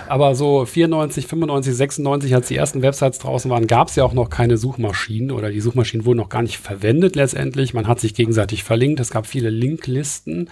Aber 0.09 0.35
so 0.35 0.65
94, 0.65 1.27
95, 1.27 1.75
96, 1.75 2.35
als 2.35 2.47
die 2.49 2.57
ersten 2.57 2.81
Websites 2.81 3.19
draußen 3.19 3.49
waren, 3.49 3.67
gab 3.67 3.87
es 3.87 3.95
ja 3.95 4.03
auch 4.03 4.13
noch 4.13 4.29
keine 4.29 4.57
Suchmaschinen 4.57 5.31
oder 5.31 5.49
die 5.51 5.61
Suchmaschinen 5.61 6.05
wurden 6.05 6.17
noch 6.17 6.29
gar 6.29 6.41
nicht 6.41 6.57
verwendet 6.57 7.15
letztendlich. 7.15 7.73
Man 7.73 7.87
hat 7.87 8.01
sich 8.01 8.13
gegenseitig 8.13 8.63
verlinkt. 8.73 8.99
Es 8.99 9.11
gab 9.11 9.27
viele 9.27 9.51
Linklisten, 9.51 10.49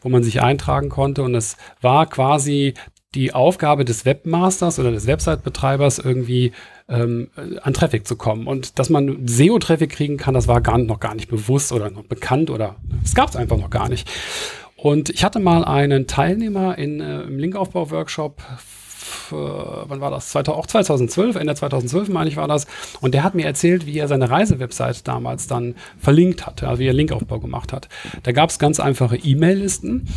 wo 0.00 0.08
man 0.08 0.22
sich 0.22 0.40
eintragen 0.40 0.88
konnte 0.88 1.22
und 1.22 1.34
es 1.34 1.58
war 1.82 2.06
quasi 2.06 2.72
die 3.14 3.34
Aufgabe 3.34 3.84
des 3.84 4.06
Webmasters 4.06 4.78
oder 4.78 4.90
des 4.92 5.06
Website-Betreibers 5.06 5.98
irgendwie 5.98 6.52
ähm, 6.88 7.28
an 7.60 7.74
Traffic 7.74 8.06
zu 8.06 8.16
kommen. 8.16 8.46
Und 8.46 8.78
dass 8.78 8.88
man 8.88 9.26
SEO-Traffic 9.26 9.90
kriegen 9.90 10.16
kann, 10.16 10.32
das 10.32 10.48
war 10.48 10.62
gar, 10.62 10.78
noch 10.78 11.00
gar 11.00 11.14
nicht 11.14 11.28
bewusst 11.28 11.72
oder 11.72 11.90
noch 11.90 12.04
bekannt 12.04 12.48
oder 12.48 12.76
es 13.04 13.14
gab 13.14 13.28
es 13.28 13.36
einfach 13.36 13.58
noch 13.58 13.68
gar 13.68 13.90
nicht. 13.90 14.10
Und 14.76 15.10
ich 15.10 15.22
hatte 15.22 15.38
mal 15.38 15.62
einen 15.62 16.06
Teilnehmer 16.06 16.78
in, 16.78 17.00
äh, 17.00 17.22
im 17.22 17.38
Linkaufbau-Workshop 17.38 18.40
wann 19.32 20.00
war 20.00 20.10
das? 20.10 20.30
2000, 20.30 20.58
auch 20.58 20.66
2012, 20.66 21.36
Ende 21.36 21.54
2012 21.54 22.08
meine 22.08 22.30
ich 22.30 22.36
war 22.36 22.48
das. 22.48 22.66
Und 23.00 23.14
der 23.14 23.24
hat 23.24 23.34
mir 23.34 23.46
erzählt, 23.46 23.86
wie 23.86 23.98
er 23.98 24.08
seine 24.08 24.30
Reisewebsite 24.30 25.04
damals 25.04 25.46
dann 25.46 25.74
verlinkt 25.98 26.46
hat, 26.46 26.62
also 26.62 26.80
wie 26.80 26.86
er 26.86 26.92
Linkaufbau 26.92 27.38
gemacht 27.38 27.72
hat. 27.72 27.88
Da 28.22 28.32
gab 28.32 28.50
es 28.50 28.58
ganz 28.58 28.80
einfache 28.80 29.16
E-Mail-Listen, 29.16 30.08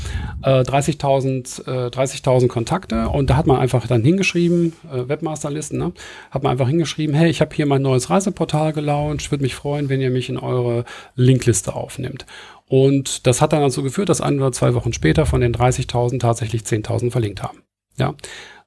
äh, 0.43 0.61
30.000 0.61 1.87
äh, 1.87 1.91
30 1.91 2.49
Kontakte 2.49 3.09
und 3.09 3.29
da 3.29 3.37
hat 3.37 3.47
man 3.47 3.57
einfach 3.57 3.87
dann 3.87 4.03
hingeschrieben, 4.03 4.73
äh, 4.91 5.07
Webmasterlisten, 5.07 5.79
ne? 5.79 5.93
hat 6.31 6.43
man 6.43 6.51
einfach 6.51 6.67
hingeschrieben, 6.67 7.15
hey, 7.15 7.29
ich 7.29 7.41
habe 7.41 7.55
hier 7.55 7.65
mein 7.65 7.81
neues 7.81 8.09
Reiseportal 8.09 8.73
gelauncht, 8.73 9.31
würde 9.31 9.43
mich 9.43 9.55
freuen, 9.55 9.89
wenn 9.89 10.01
ihr 10.01 10.09
mich 10.09 10.29
in 10.29 10.37
eure 10.37 10.85
Linkliste 11.15 11.75
aufnimmt. 11.75 12.25
Und 12.67 13.27
das 13.27 13.41
hat 13.41 13.53
dann 13.53 13.61
dazu 13.61 13.83
geführt, 13.83 14.09
dass 14.09 14.21
ein 14.21 14.39
oder 14.39 14.51
zwei 14.51 14.73
Wochen 14.73 14.93
später 14.93 15.25
von 15.25 15.41
den 15.41 15.53
30.000 15.53 16.19
tatsächlich 16.19 16.63
10.000 16.63 17.11
verlinkt 17.11 17.43
haben. 17.43 17.59
Ja, 17.97 18.15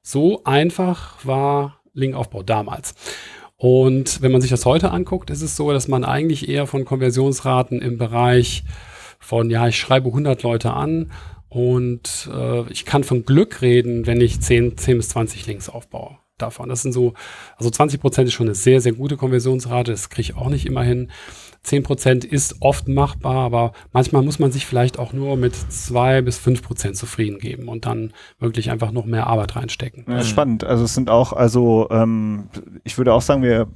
so 0.07 0.41
einfach 0.45 1.25
war 1.25 1.81
Linkaufbau 1.93 2.41
damals. 2.41 2.95
Und 3.57 4.21
wenn 4.21 4.31
man 4.31 4.39
sich 4.39 4.51
das 4.51 4.65
heute 4.65 4.91
anguckt, 4.91 5.29
ist 5.29 5.41
es 5.41 5.57
so, 5.57 5.73
dass 5.73 5.89
man 5.89 6.05
eigentlich 6.05 6.47
eher 6.47 6.65
von 6.65 6.85
Konversionsraten 6.85 7.81
im 7.81 7.97
Bereich 7.97 8.63
von, 9.19 9.49
ja, 9.49 9.67
ich 9.67 9.77
schreibe 9.77 10.07
100 10.07 10.43
Leute 10.43 10.71
an 10.71 11.11
und 11.49 12.29
äh, 12.31 12.71
ich 12.71 12.85
kann 12.85 13.03
von 13.03 13.25
Glück 13.25 13.61
reden, 13.61 14.05
wenn 14.05 14.21
ich 14.21 14.39
10, 14.39 14.77
10 14.77 14.97
bis 14.97 15.09
20 15.09 15.45
Links 15.47 15.67
aufbaue 15.67 16.17
davon. 16.37 16.69
Das 16.69 16.83
sind 16.83 16.93
so, 16.93 17.13
also 17.57 17.69
20 17.69 17.99
Prozent 17.99 18.27
ist 18.29 18.33
schon 18.33 18.47
eine 18.47 18.55
sehr, 18.55 18.79
sehr 18.79 18.93
gute 18.93 19.17
Konversionsrate. 19.17 19.91
Das 19.91 20.09
kriege 20.09 20.31
ich 20.31 20.37
auch 20.37 20.49
nicht 20.49 20.65
immer 20.65 20.83
hin. 20.83 21.11
10% 21.65 22.25
ist 22.25 22.57
oft 22.61 22.87
machbar, 22.87 23.35
aber 23.35 23.73
manchmal 23.91 24.23
muss 24.23 24.39
man 24.39 24.51
sich 24.51 24.65
vielleicht 24.65 24.99
auch 24.99 25.13
nur 25.13 25.37
mit 25.37 25.55
2 25.55 26.21
bis 26.21 26.39
5% 26.39 26.93
zufrieden 26.93 27.39
geben 27.39 27.67
und 27.67 27.85
dann 27.85 28.13
wirklich 28.39 28.71
einfach 28.71 28.91
noch 28.91 29.05
mehr 29.05 29.27
Arbeit 29.27 29.55
reinstecken. 29.55 30.05
Ja, 30.07 30.23
spannend. 30.23 30.63
Also 30.63 30.85
es 30.85 30.93
sind 30.93 31.09
auch, 31.09 31.33
also 31.33 31.87
ähm, 31.91 32.49
ich 32.83 32.97
würde 32.97 33.13
auch 33.13 33.21
sagen, 33.21 33.43
wir, 33.43 33.67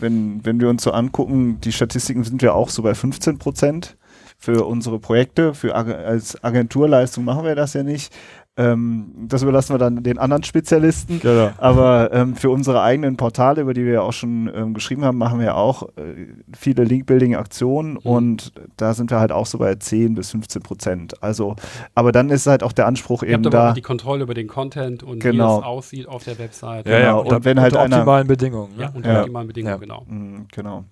wenn, 0.00 0.44
wenn 0.44 0.60
wir 0.60 0.68
uns 0.68 0.82
so 0.82 0.92
angucken, 0.92 1.60
die 1.60 1.72
Statistiken 1.72 2.24
sind 2.24 2.42
wir 2.42 2.54
auch 2.54 2.68
so 2.68 2.82
bei 2.82 2.94
15 2.94 3.38
Prozent 3.38 3.96
für 4.38 4.64
unsere 4.66 4.98
Projekte. 4.98 5.54
Für 5.54 5.74
als 5.74 6.42
Agenturleistung 6.42 7.24
machen 7.24 7.44
wir 7.44 7.54
das 7.54 7.74
ja 7.74 7.82
nicht. 7.82 8.12
Ähm, 8.58 9.12
das 9.28 9.42
überlassen 9.42 9.74
wir 9.74 9.78
dann 9.78 10.02
den 10.02 10.16
anderen 10.18 10.42
Spezialisten. 10.42 11.20
Genau. 11.20 11.50
Aber 11.58 12.10
ähm, 12.12 12.36
für 12.36 12.48
unsere 12.48 12.80
eigenen 12.82 13.18
Portale, 13.18 13.60
über 13.60 13.74
die 13.74 13.84
wir 13.84 13.92
ja 13.92 14.00
auch 14.00 14.14
schon 14.14 14.50
ähm, 14.54 14.72
geschrieben 14.72 15.04
haben, 15.04 15.18
machen 15.18 15.40
wir 15.40 15.56
auch 15.56 15.82
äh, 15.96 16.28
viele 16.56 16.84
Link-Building-Aktionen 16.84 17.92
mhm. 17.92 17.98
und 17.98 18.52
da 18.78 18.94
sind 18.94 19.10
wir 19.10 19.20
halt 19.20 19.30
auch 19.30 19.44
so 19.44 19.58
bei 19.58 19.74
10 19.74 20.14
bis 20.14 20.30
15 20.30 20.62
Prozent. 20.62 21.22
Also, 21.22 21.54
aber 21.94 22.12
dann 22.12 22.30
ist 22.30 22.46
halt 22.46 22.62
auch 22.62 22.72
der 22.72 22.86
Anspruch 22.86 23.22
Ihr 23.22 23.30
eben 23.30 23.44
habt 23.44 23.54
aber 23.54 23.64
da. 23.64 23.70
auch 23.70 23.74
die 23.74 23.82
Kontrolle 23.82 24.22
über 24.22 24.32
den 24.34 24.48
Content 24.48 25.02
und 25.02 25.20
Genau. 25.20 25.56
wie 25.56 25.60
es 25.60 25.64
aussieht 25.66 26.08
auf 26.08 26.24
der 26.24 26.38
Website. 26.38 26.86
Ja, 26.86 26.92
ja, 26.92 26.98
Genau, 27.06 27.20
und, 27.20 27.26
und 27.28 27.34
und 27.36 27.44
wenn 27.44 27.60
halt 27.60 27.72
unter 27.74 27.84
einer- 27.84 27.96
optimalen 27.96 28.26
Bedingungen. 28.26 28.76
Ne? 28.76 28.82
Ja, 28.84 28.92
unter 28.94 29.12
Ja. 29.12 29.18
optimalen 29.20 29.48
Bedingungen, 29.48 29.74
Ja. 29.74 29.78
genau. 29.78 30.04
Mhm, 30.08 30.46
genau. 30.50 30.84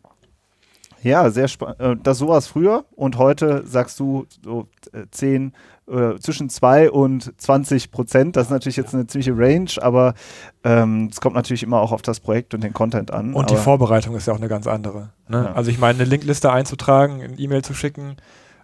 Ja, 1.03 1.29
sehr 1.31 1.49
spannend. 1.49 1.81
Äh, 1.81 1.97
das 2.03 2.19
sowas 2.19 2.47
früher 2.47 2.85
und 2.97 3.19
heute 3.19 3.63
sagst 3.67 4.01
du 4.01 4.27
so 4.43 4.69
äh, 4.93 5.05
10 5.11 5.53
äh, 5.89 6.19
zwischen 6.19 6.49
2 6.49 6.91
und 6.91 7.33
20 7.41 7.91
Prozent. 7.91 8.37
Das 8.37 8.47
ist 8.47 8.51
natürlich 8.51 8.77
jetzt 8.77 8.95
eine 8.95 9.07
ziemliche 9.07 9.37
Range, 9.37 9.71
aber 9.81 10.15
ähm, 10.65 11.09
es 11.11 11.21
kommt 11.21 11.37
natürlich 11.37 11.63
immer 11.63 11.81
auch 11.81 11.93
auf 11.93 12.03
das 12.03 12.21
Projekt 12.21 12.55
und 12.55 12.63
den 12.63 12.73
Content 12.73 13.11
an. 13.11 13.35
Und 13.35 13.51
die 13.51 13.57
Vorbereitung 13.57 14.17
ist 14.17 14.27
ja 14.27 14.33
auch 14.33 14.39
eine 14.39 14.49
ganz 14.49 14.67
andere. 14.67 15.11
Ne? 15.29 15.45
Ja. 15.45 15.53
Also 15.53 15.71
ich 15.71 15.79
meine, 15.79 15.99
eine 16.01 16.09
Linkliste 16.09 16.53
einzutragen, 16.53 17.23
eine 17.23 17.39
E-Mail 17.39 17.63
zu 17.63 17.75
schicken 17.75 18.17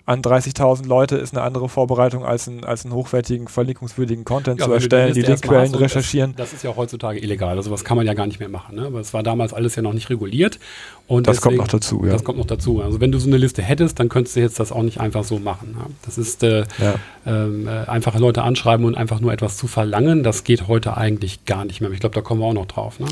an 0.06 0.22
30.000 0.22 0.86
Leute 0.86 1.16
ist 1.16 1.34
eine 1.34 1.42
andere 1.42 1.68
Vorbereitung 1.68 2.24
als, 2.24 2.46
ein, 2.48 2.64
als 2.64 2.84
einen 2.84 2.94
hochwertigen, 2.94 3.46
verlinkungswürdigen 3.48 4.24
Content 4.24 4.58
Ja, 4.58 4.66
zu 4.66 4.72
erstellen, 4.72 5.14
die 5.14 5.22
Linkquellen 5.22 5.72
und 5.74 5.80
recherchieren. 5.80 6.34
Das, 6.36 6.50
das 6.50 6.56
ist 6.58 6.64
ja 6.64 6.74
heutzutage 6.74 7.20
illegal. 7.20 7.56
Also 7.56 7.70
was 7.70 7.84
kann 7.84 7.96
man 7.96 8.06
ja 8.06 8.14
gar 8.14 8.26
nicht 8.26 8.40
mehr 8.40 8.48
machen. 8.48 8.76
Ne? 8.76 8.86
Aber 8.86 8.98
es 9.00 9.12
war 9.14 9.22
damals 9.22 9.52
alles 9.52 9.76
ja 9.76 9.82
noch 9.82 9.92
nicht 9.92 10.10
reguliert. 10.10 10.58
Und 11.06 11.26
Das 11.28 11.40
kommt 11.40 11.52
deswegen- 11.52 11.62
noch 11.62 11.68
dazu, 11.68 12.04
ja. 12.06 12.12
Das 12.12 12.24
kommt 12.24 12.38
noch 12.38 12.46
dazu. 12.46 12.80
Also 12.82 13.00
wenn 13.00 13.12
du 13.12 13.18
so 13.18 13.28
eine 13.28 13.36
Liste 13.36 13.62
hättest, 13.62 14.00
dann 14.00 14.08
könntest 14.08 14.36
du 14.36 14.40
jetzt 14.40 14.58
das 14.58 14.72
auch 14.72 14.82
nicht 14.82 15.00
einfach 15.00 15.22
so 15.22 15.38
machen. 15.38 15.76
Ja? 15.78 15.86
Das 16.04 16.18
ist 16.18 16.42
äh, 16.42 16.64
Ja. 16.78 16.94
ähm, 17.26 17.68
äh, 17.68 17.70
einfache 17.86 18.18
Leute 18.18 18.42
anschreiben 18.42 18.86
und 18.86 18.96
einfach 18.96 19.20
nur 19.20 19.32
etwas 19.32 19.56
zu 19.58 19.66
verlangen. 19.68 20.22
Das 20.22 20.44
geht 20.44 20.66
heute 20.66 20.96
eigentlich 20.96 21.44
gar 21.44 21.64
nicht 21.64 21.80
mehr. 21.80 21.90
Ich 21.92 22.00
glaube, 22.00 22.14
da 22.14 22.20
kommen 22.22 22.40
wir 22.40 22.46
auch 22.46 22.54
noch 22.54 22.66
drauf. 22.66 22.98
Ne? 23.00 23.06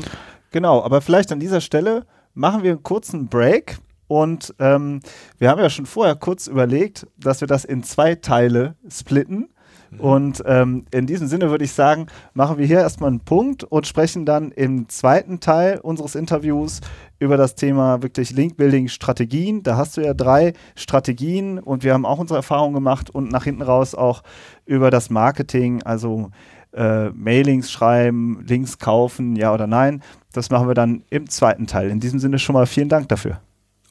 Genau, 0.51 0.81
aber 0.83 1.01
vielleicht 1.01 1.31
an 1.31 1.39
dieser 1.39 1.61
Stelle 1.61 2.05
machen 2.33 2.63
wir 2.63 2.71
einen 2.71 2.83
kurzen 2.83 3.27
Break. 3.27 3.77
Und 4.09 4.55
ähm, 4.57 5.01
wir 5.37 5.51
haben 5.51 5.61
ja 5.61 5.69
schon 5.69 5.85
vorher 5.85 6.15
kurz 6.15 6.47
überlegt, 6.47 7.05
dass 7.15 7.41
wir 7.41 7.47
das 7.47 7.63
in 7.63 7.83
zwei 7.83 8.15
Teile 8.15 8.75
splitten. 8.89 9.49
Und 9.97 10.43
ähm, 10.45 10.85
in 10.91 11.05
diesem 11.05 11.27
Sinne 11.27 11.49
würde 11.49 11.63
ich 11.63 11.73
sagen, 11.73 12.07
machen 12.33 12.57
wir 12.57 12.65
hier 12.65 12.79
erstmal 12.79 13.09
einen 13.09 13.21
Punkt 13.21 13.63
und 13.63 13.87
sprechen 13.87 14.25
dann 14.25 14.51
im 14.51 14.89
zweiten 14.89 15.39
Teil 15.39 15.79
unseres 15.79 16.15
Interviews 16.15 16.81
über 17.19 17.37
das 17.37 17.55
Thema 17.55 18.01
wirklich 18.01 18.31
Link-Building-Strategien. 18.31 19.61
Da 19.61 19.77
hast 19.77 19.97
du 19.97 20.01
ja 20.01 20.13
drei 20.15 20.53
Strategien 20.75 21.59
und 21.59 21.83
wir 21.83 21.93
haben 21.93 22.05
auch 22.05 22.19
unsere 22.19 22.37
Erfahrungen 22.37 22.73
gemacht 22.73 23.09
und 23.09 23.31
nach 23.31 23.43
hinten 23.43 23.61
raus 23.61 23.93
auch 23.93 24.23
über 24.65 24.89
das 24.89 25.09
Marketing, 25.09 25.83
also 25.83 26.31
äh, 26.73 27.09
Mailings 27.09 27.71
schreiben, 27.71 28.43
Links 28.47 28.79
kaufen, 28.79 29.35
ja 29.35 29.53
oder 29.53 29.67
nein. 29.67 30.01
Das 30.33 30.49
machen 30.49 30.67
wir 30.67 30.75
dann 30.75 31.03
im 31.09 31.29
zweiten 31.29 31.67
Teil. 31.67 31.89
In 31.89 31.99
diesem 31.99 32.19
Sinne 32.19 32.39
schon 32.39 32.53
mal 32.53 32.65
vielen 32.65 32.89
Dank 32.89 33.09
dafür. 33.09 33.39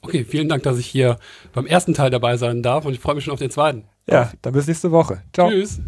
Okay, 0.01 0.23
vielen 0.23 0.49
Dank, 0.49 0.63
dass 0.63 0.77
ich 0.77 0.87
hier 0.87 1.17
beim 1.53 1.65
ersten 1.65 1.93
Teil 1.93 2.09
dabei 2.09 2.37
sein 2.37 2.63
darf 2.63 2.85
und 2.85 2.93
ich 2.93 2.99
freue 2.99 3.15
mich 3.15 3.23
schon 3.25 3.33
auf 3.33 3.39
den 3.39 3.51
zweiten. 3.51 3.85
ja, 4.07 4.31
dann 4.41 4.53
bis 4.53 4.67
nächste 4.67 4.91
Woche. 4.91 5.21
Ciao. 5.33 5.49
Tschüss. 5.49 5.79